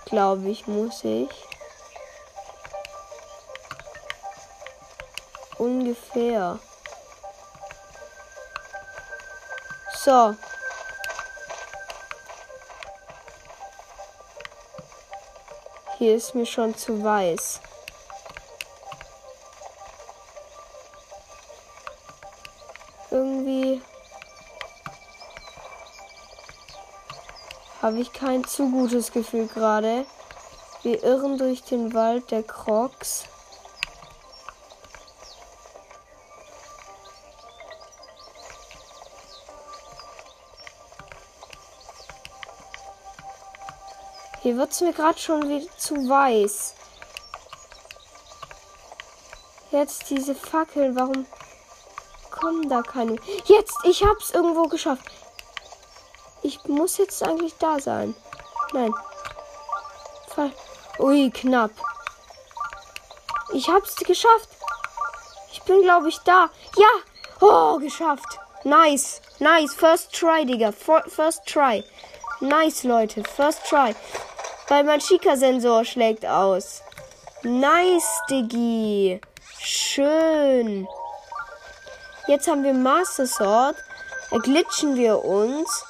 Glaube 0.06 0.50
ich, 0.50 0.68
muss 0.68 1.04
ich. 1.04 1.30
Ungefähr. 5.58 6.60
So. 10.04 10.36
Hier 15.98 16.16
ist 16.16 16.36
mir 16.36 16.46
schon 16.46 16.78
zu 16.78 17.04
weiß. 17.04 17.62
Habe 27.86 27.99
ich 27.99 28.12
kein 28.12 28.44
zu 28.44 28.72
gutes 28.72 29.12
Gefühl 29.12 29.45
gerade. 29.45 30.07
Wir 30.82 31.03
irren 31.03 31.38
durch 31.38 31.62
den 31.62 31.94
Wald 31.94 32.32
der 32.32 32.41
Crocs. 32.41 33.26
Hier 44.41 44.57
wird 44.57 44.72
es 44.72 44.82
mir 44.82 44.91
gerade 44.91 45.20
schon 45.20 45.48
wieder 45.48 45.78
zu 45.78 45.94
weiß. 45.94 46.74
Jetzt 49.70 50.10
diese 50.10 50.34
Fackeln, 50.34 50.95
warum 50.95 51.28
kommen 52.32 52.68
da 52.68 52.82
keine? 52.82 53.18
Jetzt, 53.45 53.78
ich 53.84 54.03
hab's 54.03 54.32
irgendwo 54.32 54.64
geschafft. 54.64 55.03
Ich 56.45 56.63
muss 56.65 56.99
jetzt 56.99 57.23
eigentlich 57.23 57.55
da 57.57 57.80
sein. 57.80 58.13
Nein. 58.72 58.93
Fall. 60.27 60.51
Ui, 60.99 61.31
knapp. 61.31 61.72
Ich 63.51 63.67
hab's 63.67 63.95
geschafft. 63.95 64.49
Ich 65.51 65.63
bin, 65.63 65.81
glaube 65.81 66.09
ich, 66.09 66.19
da. 66.19 66.51
Ja. 66.77 66.88
Oh, 67.41 67.80
geschafft. 67.80 68.38
Nice. 68.63 69.23
Nice. 69.39 69.73
First 69.73 70.13
try, 70.13 70.45
Digga. 70.45 70.72
First 70.72 71.47
try. 71.47 71.84
Nice, 72.41 72.84
Leute. 72.84 73.23
First 73.23 73.65
try. 73.67 73.95
Weil 74.67 74.84
mein 74.84 74.99
Chica-Sensor 74.99 75.84
schlägt 75.84 76.27
aus. 76.27 76.84
Nice, 77.41 78.22
Diggi. 78.30 79.19
Schön. 79.59 80.88
Jetzt 82.27 82.47
haben 82.47 82.63
wir 82.63 82.76
Master 82.76 83.26
Sword. 83.26 83.77
Erglitschen 84.30 84.95
wir 84.95 85.26
uns. 85.26 85.85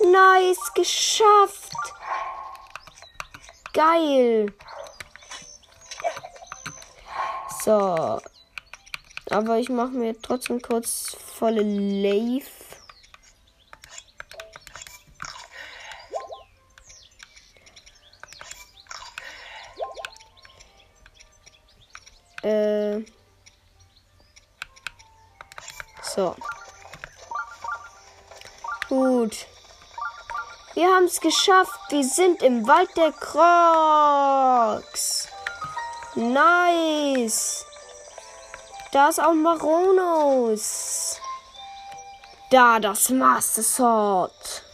Nice, 0.00 0.72
geschafft. 0.74 1.72
Geil. 3.72 4.52
So. 7.64 8.20
Aber 9.30 9.58
ich 9.58 9.68
mache 9.68 9.92
mir 9.92 10.20
trotzdem 10.20 10.60
kurz 10.60 11.16
volle 11.38 11.62
Leif. 11.62 12.53
Wir 31.14 31.20
haben 31.20 31.28
es 31.28 31.36
geschafft. 31.36 31.80
Wir 31.90 32.02
sind 32.02 32.42
im 32.42 32.66
Wald 32.66 32.90
der 32.96 33.12
Crocs. 33.12 33.28
Nice. 36.16 37.64
Da 38.90 39.10
ist 39.10 39.20
auch 39.20 39.32
Maronus. 39.32 41.20
Da 42.50 42.80
das 42.80 43.10
Master 43.10 43.62
Sword. 43.62 44.64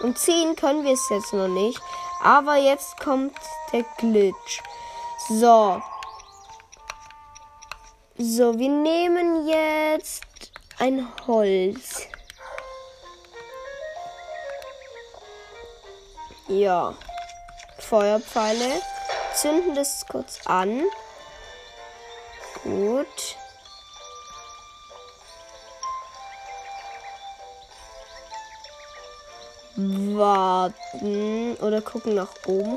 Und 0.00 0.18
ziehen 0.18 0.56
können 0.56 0.84
wir 0.84 0.94
es 0.94 1.08
jetzt 1.10 1.32
noch 1.32 1.48
nicht. 1.48 1.80
Aber 2.22 2.56
jetzt 2.56 2.98
kommt 2.98 3.36
der 3.72 3.84
Glitch. 3.98 4.60
So. 5.28 5.80
So, 8.22 8.58
wir 8.58 8.68
nehmen 8.68 9.48
jetzt 9.48 10.22
ein 10.78 11.08
Holz. 11.26 12.06
Ja. 16.48 16.92
Feuerpfeile. 17.78 18.82
Zünden 19.34 19.74
das 19.74 20.04
kurz 20.06 20.46
an. 20.46 20.82
Gut. 22.62 23.36
warten 29.76 31.56
oder 31.62 31.80
gucken 31.80 32.16
nach 32.16 32.28
oben. 32.46 32.76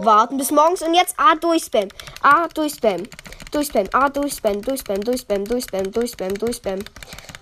Warten 0.00 0.36
bis 0.36 0.50
morgens 0.50 0.82
und 0.82 0.94
jetzt 0.94 1.14
A 1.16 1.36
durchspam. 1.36 1.88
A 2.22 2.48
durchspam. 2.48 3.04
Durchspam. 3.54 3.88
A 3.92 4.08
durchspam. 4.08 4.60
Durchspam. 4.60 5.00
Durchspam. 5.00 5.44
Durchspam. 5.44 5.92
Durchspam. 5.92 6.34
Durchspam. 6.34 6.78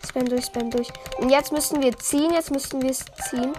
Spam 0.06 0.28
durch, 0.28 0.44
spam 0.44 0.70
durch. 0.70 0.89
Und 1.18 1.30
jetzt 1.30 1.52
müssen 1.52 1.82
wir 1.82 1.97
ziehen. 1.98 2.32
Jetzt 2.32 2.51
müssen 2.51 2.82
wir 2.82 2.90
es 2.90 3.05
ziehen. 3.30 3.52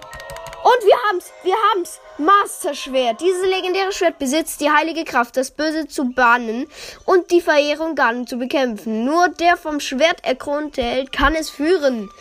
Und 0.64 0.86
wir 0.86 0.96
haben's. 1.10 1.32
Wir 1.44 1.56
haben's. 1.72 2.00
Master 2.18 2.76
Schwert. 2.76 3.20
Dieses 3.22 3.44
legendäre 3.46 3.92
Schwert 3.92 4.20
besitzt 4.20 4.62
die 4.62 4.70
heilige 4.70 5.04
Kraft, 5.04 5.36
das 5.36 5.52
Böse 5.52 5.88
zu 5.88 6.12
bannen 6.12 6.68
und 7.06 7.32
die 7.32 7.42
Verehrung 7.42 7.96
Ganen 7.96 8.28
zu 8.28 8.38
bekämpfen. 8.38 9.04
Nur 9.04 9.30
der 9.30 9.58
vom 9.58 9.80
Schwert 9.80 10.24
erkronte 10.24 10.84
Held 10.84 11.12
kann 11.12 11.36
es 11.36 11.50
führen. 11.50 12.12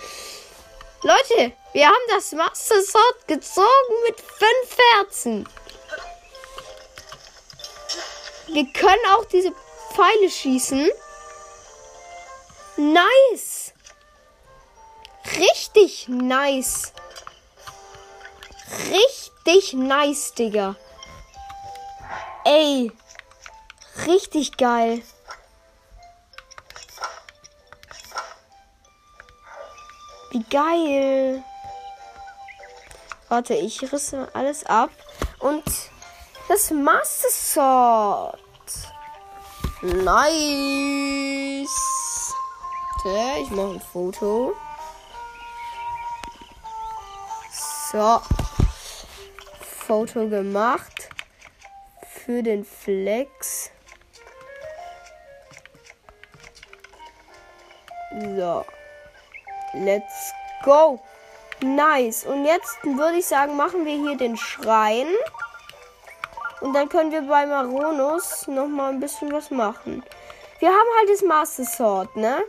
Leute, 1.02 1.52
wir 1.72 1.86
haben 1.86 2.06
das 2.08 2.32
Master 2.32 2.80
Sword 2.80 3.28
gezogen 3.28 3.66
mit 4.06 4.16
fünf 4.18 4.78
Herzen. 4.96 5.48
Wir 8.48 8.66
können 8.72 9.00
auch 9.14 9.24
diese 9.26 9.52
Pfeile 9.94 10.30
schießen. 10.30 10.90
Nice. 12.76 13.74
Richtig 15.36 16.08
nice. 16.08 16.92
Richtig 18.90 19.74
nice, 19.74 20.32
Digga. 20.32 20.76
Ey. 22.44 22.90
Richtig 24.06 24.56
geil. 24.56 25.02
Wie 30.30 30.44
geil. 30.44 31.44
Warte, 33.28 33.54
ich 33.54 33.92
risse 33.92 34.28
alles 34.32 34.64
ab. 34.64 34.90
Und 35.38 35.64
das 36.48 36.70
Master 36.70 37.28
Sword. 37.30 38.41
Nice. 39.82 41.68
Ich 43.40 43.50
mache 43.50 43.72
ein 43.72 43.80
Foto. 43.80 44.54
So. 47.90 48.20
Foto 49.60 50.28
gemacht. 50.28 51.08
Für 52.06 52.44
den 52.44 52.64
Flex. 52.64 53.70
So. 58.36 58.64
Let's 59.74 60.32
go. 60.64 61.00
Nice. 61.60 62.24
Und 62.24 62.44
jetzt 62.44 62.84
würde 62.84 63.18
ich 63.18 63.26
sagen, 63.26 63.56
machen 63.56 63.84
wir 63.84 63.96
hier 63.96 64.16
den 64.16 64.36
Schrein. 64.36 65.08
Und 66.62 66.74
dann 66.74 66.88
können 66.88 67.10
wir 67.10 67.22
bei 67.22 67.44
Maronus 67.44 68.46
noch 68.46 68.68
mal 68.68 68.90
ein 68.90 69.00
bisschen 69.00 69.32
was 69.32 69.50
machen. 69.50 70.04
Wir 70.60 70.68
haben 70.68 70.88
halt 70.98 71.10
das 71.10 71.22
Master 71.22 71.64
Sword, 71.64 72.14
ne? 72.14 72.40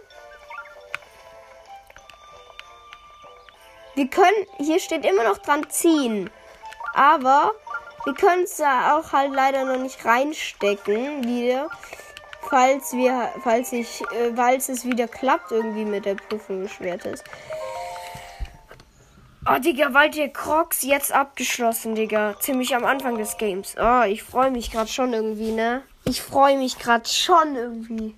Wir 3.96 4.08
können, 4.08 4.48
hier 4.60 4.80
steht 4.80 5.04
immer 5.04 5.24
noch 5.24 5.40
dran 5.40 5.68
ziehen. 5.70 6.30
Aber 6.94 7.54
wir 8.06 8.14
können 8.14 8.44
es 8.44 8.58
da 8.58 8.98
auch 8.98 9.14
halt 9.14 9.34
leider 9.34 9.66
noch 9.66 9.78
nicht 9.78 10.06
reinstecken 10.06 11.24
wieder. 11.24 11.70
Falls 12.50 12.94
wir, 12.94 13.30
falls 13.44 13.72
ich, 13.74 14.02
äh, 14.12 14.32
falls 14.36 14.70
es 14.70 14.86
wieder 14.86 15.08
klappt 15.08 15.52
irgendwie 15.52 15.86
mit 15.86 16.06
der 16.06 16.16
Prüfung 16.16 16.62
des 16.62 16.72
Schwertes. 16.72 17.24
Oh, 19.46 19.60
Digga, 19.60 19.94
weil 19.94 20.10
der 20.10 20.30
Crocs 20.30 20.84
jetzt 20.84 21.12
abgeschlossen, 21.12 21.96
Digga. 21.96 22.40
Ziemlich 22.40 22.74
am 22.76 22.86
Anfang 22.86 23.18
des 23.18 23.38
Games. 23.38 23.76
Oh, 23.78 24.04
ich 24.04 24.24
freue 24.24 24.52
mich 24.52 24.72
gerade 24.72 24.90
schon 24.90 25.12
irgendwie, 25.12 25.52
ne? 25.52 25.84
Ich 26.06 26.22
freue 26.22 26.58
mich 26.58 26.80
gerade 26.80 27.08
schon 27.10 27.56
irgendwie. 27.56 28.16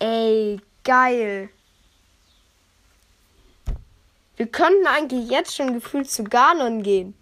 Ey, 0.00 0.60
geil. 0.82 1.48
Wir 4.36 4.46
könnten 4.48 4.88
eigentlich 4.88 5.30
jetzt 5.30 5.54
schon 5.54 5.74
gefühlt 5.74 6.10
zu 6.10 6.24
Ganon 6.24 6.82
gehen. 6.82 7.14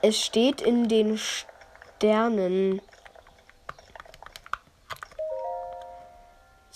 Es 0.00 0.18
steht 0.18 0.62
in 0.62 0.88
den 0.88 1.18
Sternen. 1.18 2.80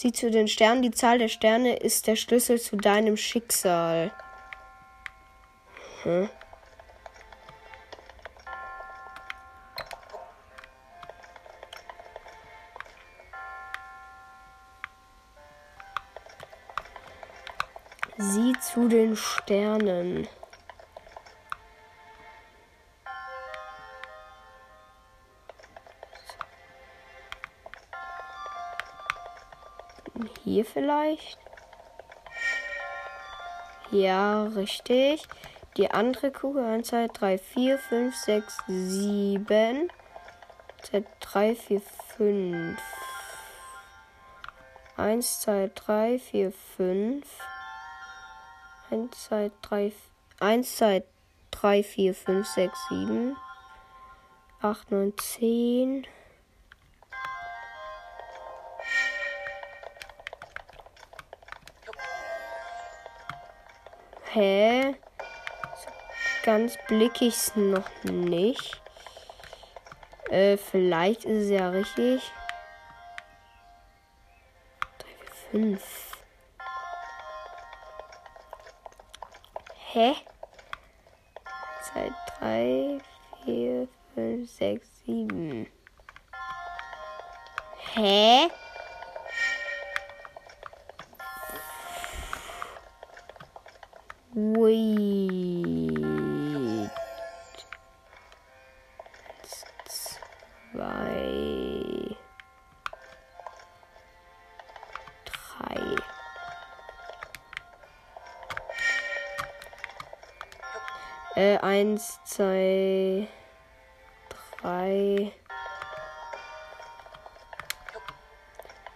Sieh 0.01 0.13
zu 0.13 0.31
den 0.31 0.47
Sternen. 0.47 0.83
Die 0.83 0.93
Zahl 0.93 1.19
der 1.19 1.27
Sterne 1.27 1.75
ist 1.75 2.07
der 2.07 2.15
Schlüssel 2.15 2.61
zu 2.61 2.77
deinem 2.77 3.17
Schicksal. 3.17 4.13
Hm. 6.05 6.29
Sieh 18.19 18.53
zu 18.61 18.87
den 18.87 19.17
Sternen. 19.17 20.29
Hier 30.49 30.65
vielleicht? 30.65 31.39
Ja, 33.91 34.45
richtig. 34.45 35.29
Die 35.77 35.91
andere 35.91 36.33
Kugel. 36.33 36.65
1, 36.65 36.89
2, 36.89 37.09
3, 37.09 37.37
4, 37.37 37.79
5, 37.79 38.17
6, 38.17 38.57
7. 38.67 39.91
2, 40.81 41.05
3, 41.21 41.55
4, 41.55 41.83
5. 42.17 42.79
1, 44.97 45.41
2, 45.43 45.71
3, 45.75 46.19
4, 46.19 46.53
5. 46.79 47.27
1, 48.89 49.11
2, 49.13 49.51
3, 49.61 49.93
1, 50.41 50.65
2, 50.65 51.05
3, 51.51 51.83
4, 51.83 52.15
5, 52.15 52.47
6, 52.47 52.89
7. 52.89 53.37
8, 54.63 54.91
9, 54.91 55.13
10. 55.15 56.07
Hä? 64.39 64.95
Ganz 66.45 66.77
blick 66.87 67.21
ich's 67.21 67.57
noch 67.57 67.91
nicht. 68.05 68.81
Äh, 70.31 70.57
vielleicht 70.57 71.25
ist 71.25 71.47
es 71.47 71.51
ja 71.51 71.71
richtig. 71.71 72.23
3, 74.99 75.09
4, 75.51 75.77
5. 75.79 76.13
Hä? 79.93 80.15
2, 81.93 82.13
3, 82.39 82.99
4, 83.45 83.89
5, 84.15 84.51
6, 84.53 84.89
7. 85.05 85.67
Hä? 87.97 88.51
Wait. 94.41 95.99
Zwei. 100.73 102.17
Drei. 105.25 105.97
Äh, 111.35 111.59
eins, 111.59 112.21
zwei, 112.25 113.27
drei. 114.61 115.33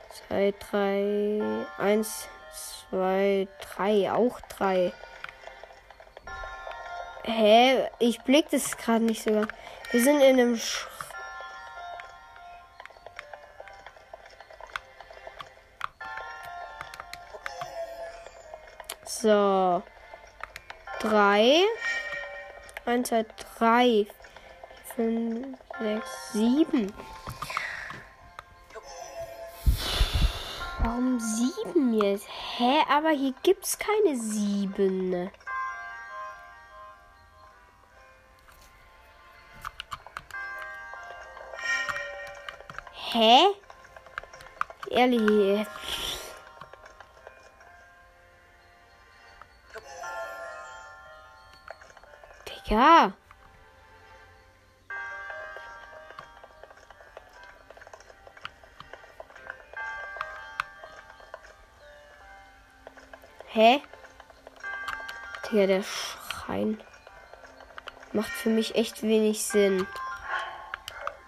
Zwei, 0.09 0.55
drei. 0.71 1.67
Eins, 1.79 2.29
zwei, 2.53 3.49
drei. 3.61 4.13
Auch 4.13 4.41
drei. 4.43 4.93
Hä? 7.25 7.89
Ich 7.99 8.21
blick 8.23 8.51
das 8.51 8.77
gerade 8.77 9.05
nicht 9.05 9.23
sogar. 9.23 9.47
Wir 9.91 10.03
sind 10.03 10.21
in 10.21 10.41
einem 10.41 10.57
Sch 10.57 10.87
So. 19.23 19.83
Drei. 20.99 21.63
Eins, 22.85 23.09
zwei, 23.09 23.25
drei. 23.57 24.07
Fünf, 24.97 25.57
sechs, 25.81 26.33
sieben. 26.33 26.93
Warum 30.81 31.21
sieben 31.21 31.95
jetzt? 32.03 32.27
Hä? 32.59 32.83
Aber 32.91 33.11
hier 33.11 33.33
gibt's 33.45 33.79
keine 33.79 34.17
sieben. 34.17 35.31
Hä? 43.13 43.55
Ehrlich. 44.91 45.67
Digga. 52.47 53.13
Hä? 63.47 63.83
Digga, 65.45 65.67
der 65.67 65.83
Schrein 65.83 66.83
macht 68.13 68.31
für 68.31 68.49
mich 68.49 68.75
echt 68.75 69.03
wenig 69.03 69.45
Sinn. 69.45 69.87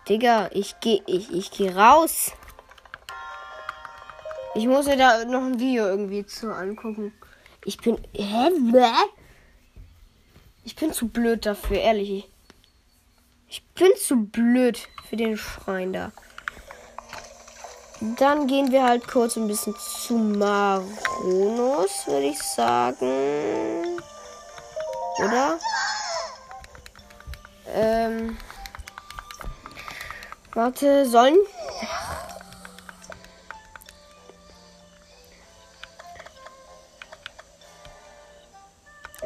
Digga, 0.08 0.50
ich 0.52 0.76
geh, 0.80 1.00
ich, 1.06 1.32
ich 1.32 1.50
geh 1.50 1.70
raus. 1.70 2.32
Ich 4.54 4.66
muss 4.66 4.86
mir 4.86 4.96
da 4.96 5.24
noch 5.24 5.42
ein 5.42 5.58
Video 5.58 5.86
irgendwie 5.86 6.26
zu 6.26 6.54
angucken. 6.54 7.12
Ich 7.64 7.78
bin. 7.78 7.98
Hä? 8.14 8.50
Ich 10.64 10.76
bin 10.76 10.92
zu 10.92 11.08
blöd 11.08 11.46
dafür, 11.46 11.78
ehrlich. 11.78 12.28
Ich 13.48 13.64
bin 13.74 13.92
zu 13.96 14.16
blöd 14.26 14.78
für 15.08 15.16
den 15.16 15.36
Schrein 15.36 15.92
da. 15.92 16.12
Dann 18.18 18.46
gehen 18.46 18.70
wir 18.70 18.84
halt 18.84 19.08
kurz 19.08 19.36
ein 19.36 19.46
bisschen 19.46 19.74
zu 19.76 20.14
Maronus, 20.14 22.06
würde 22.06 22.26
ich 22.26 22.38
sagen. 22.38 23.98
Oder? 25.18 25.58
Ähm. 27.72 28.36
Warte, 30.54 31.04
sollen. 31.04 31.36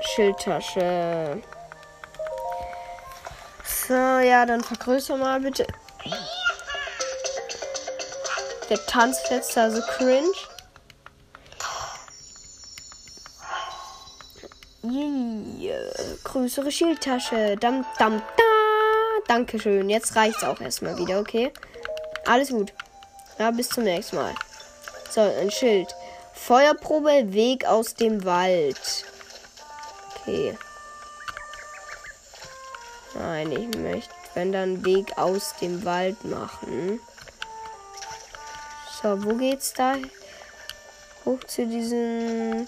Schildtasche. 0.00 1.42
So, 3.64 3.94
ja, 3.94 4.46
dann 4.46 4.64
vergrößer 4.64 5.16
mal 5.16 5.40
bitte. 5.40 5.66
Der 8.70 8.84
Tanzfest 8.86 9.56
da 9.56 9.70
so 9.70 9.80
cringe. 9.82 10.32
Yeah. 14.82 15.92
Größere 16.24 16.72
Schildtasche. 16.72 17.56
Dam, 17.56 17.84
dam, 17.98 18.22
dam. 18.36 18.47
Dankeschön. 19.28 19.90
Jetzt 19.90 20.16
reicht's 20.16 20.42
auch 20.42 20.60
erstmal 20.60 20.96
wieder, 20.96 21.20
okay? 21.20 21.52
Alles 22.26 22.48
gut. 22.48 22.72
Ja, 23.38 23.50
bis 23.50 23.68
zum 23.68 23.84
nächsten 23.84 24.16
Mal. 24.16 24.34
So, 25.10 25.20
ein 25.20 25.50
Schild. 25.50 25.94
Feuerprobe, 26.32 27.32
Weg 27.32 27.66
aus 27.66 27.94
dem 27.94 28.24
Wald. 28.24 29.04
Okay. 30.16 30.56
Nein, 33.14 33.52
ich 33.52 33.76
möchte, 33.76 34.14
wenn 34.34 34.52
dann 34.52 34.84
Weg 34.84 35.16
aus 35.18 35.54
dem 35.60 35.84
Wald 35.84 36.24
machen. 36.24 37.00
So, 39.02 39.24
wo 39.24 39.34
geht's 39.34 39.74
da? 39.74 39.96
Hoch 41.24 41.44
zu 41.44 41.66
diesem 41.66 42.66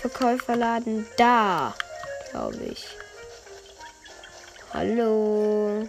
Verkäuferladen. 0.00 1.06
Da, 1.16 1.74
glaube 2.30 2.64
ich. 2.64 2.86
Hallo. 4.74 5.86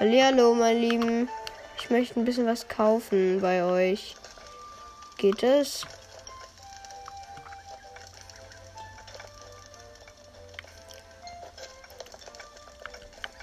Hallo, 0.00 0.54
mein 0.54 0.76
Lieben. 0.76 1.28
Ich 1.78 1.88
möchte 1.88 2.18
ein 2.18 2.24
bisschen 2.24 2.48
was 2.48 2.66
kaufen 2.66 3.40
bei 3.40 3.62
euch. 3.62 4.16
Geht 5.18 5.40
es? 5.44 5.86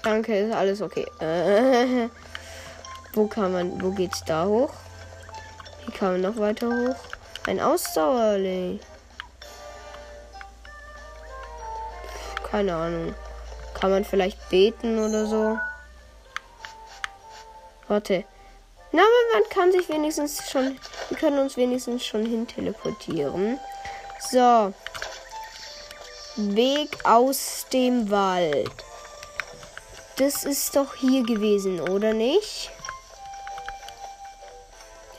Danke, 0.02 0.40
ist 0.40 0.54
alles 0.54 0.82
okay. 0.82 1.06
Äh, 1.20 2.10
wo 3.14 3.26
kann 3.28 3.54
man, 3.54 3.82
wo 3.82 3.92
geht's 3.92 4.22
da 4.26 4.44
hoch? 4.44 4.74
Hier 5.86 5.94
kann 5.94 6.12
man 6.12 6.20
noch 6.20 6.36
weiter 6.36 6.66
hoch. 6.68 6.96
Ein 7.46 7.60
Ausdauerling. 7.60 8.78
Keine 12.50 12.74
Ahnung. 12.74 13.14
Kann 13.74 13.90
man 13.90 14.04
vielleicht 14.04 14.48
beten 14.48 14.98
oder 14.98 15.26
so? 15.26 15.58
Warte. 17.88 18.24
Na, 18.92 19.02
aber 19.02 19.40
man 19.40 19.48
kann 19.50 19.72
sich 19.72 19.88
wenigstens 19.88 20.50
schon. 20.50 20.78
Wir 21.08 21.18
können 21.18 21.38
uns 21.38 21.56
wenigstens 21.56 22.04
schon 22.04 22.26
hin 22.26 22.46
teleportieren. 22.46 23.58
So. 24.30 24.72
Weg 26.36 26.98
aus 27.04 27.66
dem 27.72 28.10
Wald. 28.10 28.70
Das 30.16 30.44
ist 30.44 30.76
doch 30.76 30.94
hier 30.94 31.24
gewesen, 31.24 31.80
oder 31.80 32.12
nicht? 32.12 32.70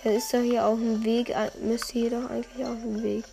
Da 0.03 0.11
ist 0.11 0.34
doch 0.34 0.39
hier 0.41 0.65
auch 0.65 0.73
ein 0.73 1.03
Weg. 1.03 1.35
Müsste 1.61 1.93
hier 1.93 2.09
doch 2.11 2.30
eigentlich 2.30 2.65
auch 2.65 2.69
ein 2.69 3.03
Weg 3.03 3.25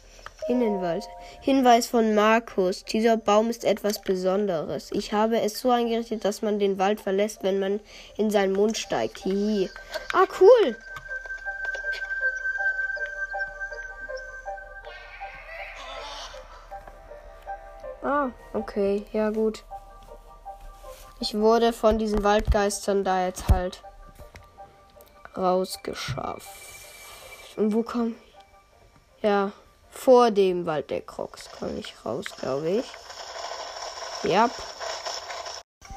Wald. 0.59 1.09
Hinweis 1.41 1.87
von 1.87 2.15
Markus. 2.15 2.85
Dieser 2.85 3.17
Baum 3.17 3.51
ist 3.51 3.65
etwas 3.65 4.01
Besonderes. 4.01 4.91
Ich 4.93 5.13
habe 5.13 5.41
es 5.41 5.61
so 5.61 5.71
eingerichtet, 5.71 6.25
dass 6.25 6.43
man 6.43 6.59
den 6.59 6.79
Wald 6.79 7.01
verlässt, 7.01 7.43
wenn 7.43 7.61
man 7.61 7.81
in 8.17 8.31
seinen 8.31 8.53
Mund 8.53 8.77
steigt. 8.77 9.19
Hihi. 9.19 9.71
Ah, 10.13 10.27
cool. 10.41 10.77
Ah, 18.03 18.31
okay. 18.53 19.05
Ja, 19.13 19.31
gut. 19.31 19.65
Ich 21.21 21.35
wurde 21.35 21.73
von 21.73 21.99
diesen 21.99 22.25
Waldgeistern 22.25 23.05
da 23.05 23.27
jetzt 23.27 23.49
halt 23.49 23.83
rausgeschafft. 25.37 26.49
Und 27.57 27.75
wo 27.75 27.83
komm? 27.83 28.17
Ja, 29.23 29.53
vor 29.91 30.31
dem 30.31 30.67
Wald 30.67 30.91
der 30.91 31.03
Crocs 31.03 31.49
komme 31.59 31.79
ich 31.79 31.95
raus, 32.05 32.25
glaube 32.39 32.71
ich. 32.71 32.85
Ja. 34.31 34.49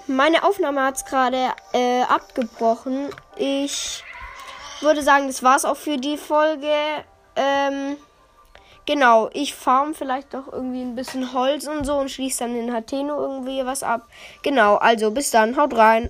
Meine 0.07 0.43
Aufnahme 0.43 0.83
hat 0.83 0.97
es 0.97 1.05
gerade 1.05 1.49
äh, 1.73 2.01
abgebrochen. 2.03 3.09
Ich 3.37 4.03
würde 4.81 5.01
sagen, 5.01 5.27
das 5.27 5.43
war's 5.43 5.65
auch 5.65 5.77
für 5.77 5.97
die 5.97 6.17
Folge. 6.17 6.73
Ähm, 7.35 7.97
Genau, 8.85 9.29
ich 9.31 9.55
farm 9.55 9.93
vielleicht 9.93 10.33
doch 10.33 10.51
irgendwie 10.51 10.81
ein 10.81 10.95
bisschen 10.95 11.31
Holz 11.33 11.67
und 11.67 11.85
so 11.85 11.95
und 11.95 12.11
schließe 12.11 12.39
dann 12.39 12.55
in 12.55 12.73
Hateno 12.73 13.15
irgendwie 13.17 13.65
was 13.65 13.81
ab. 13.81 14.07
Genau, 14.41 14.75
also 14.75 15.11
bis 15.11 15.31
dann, 15.31 15.55
haut 15.55 15.75
rein. 15.77 16.09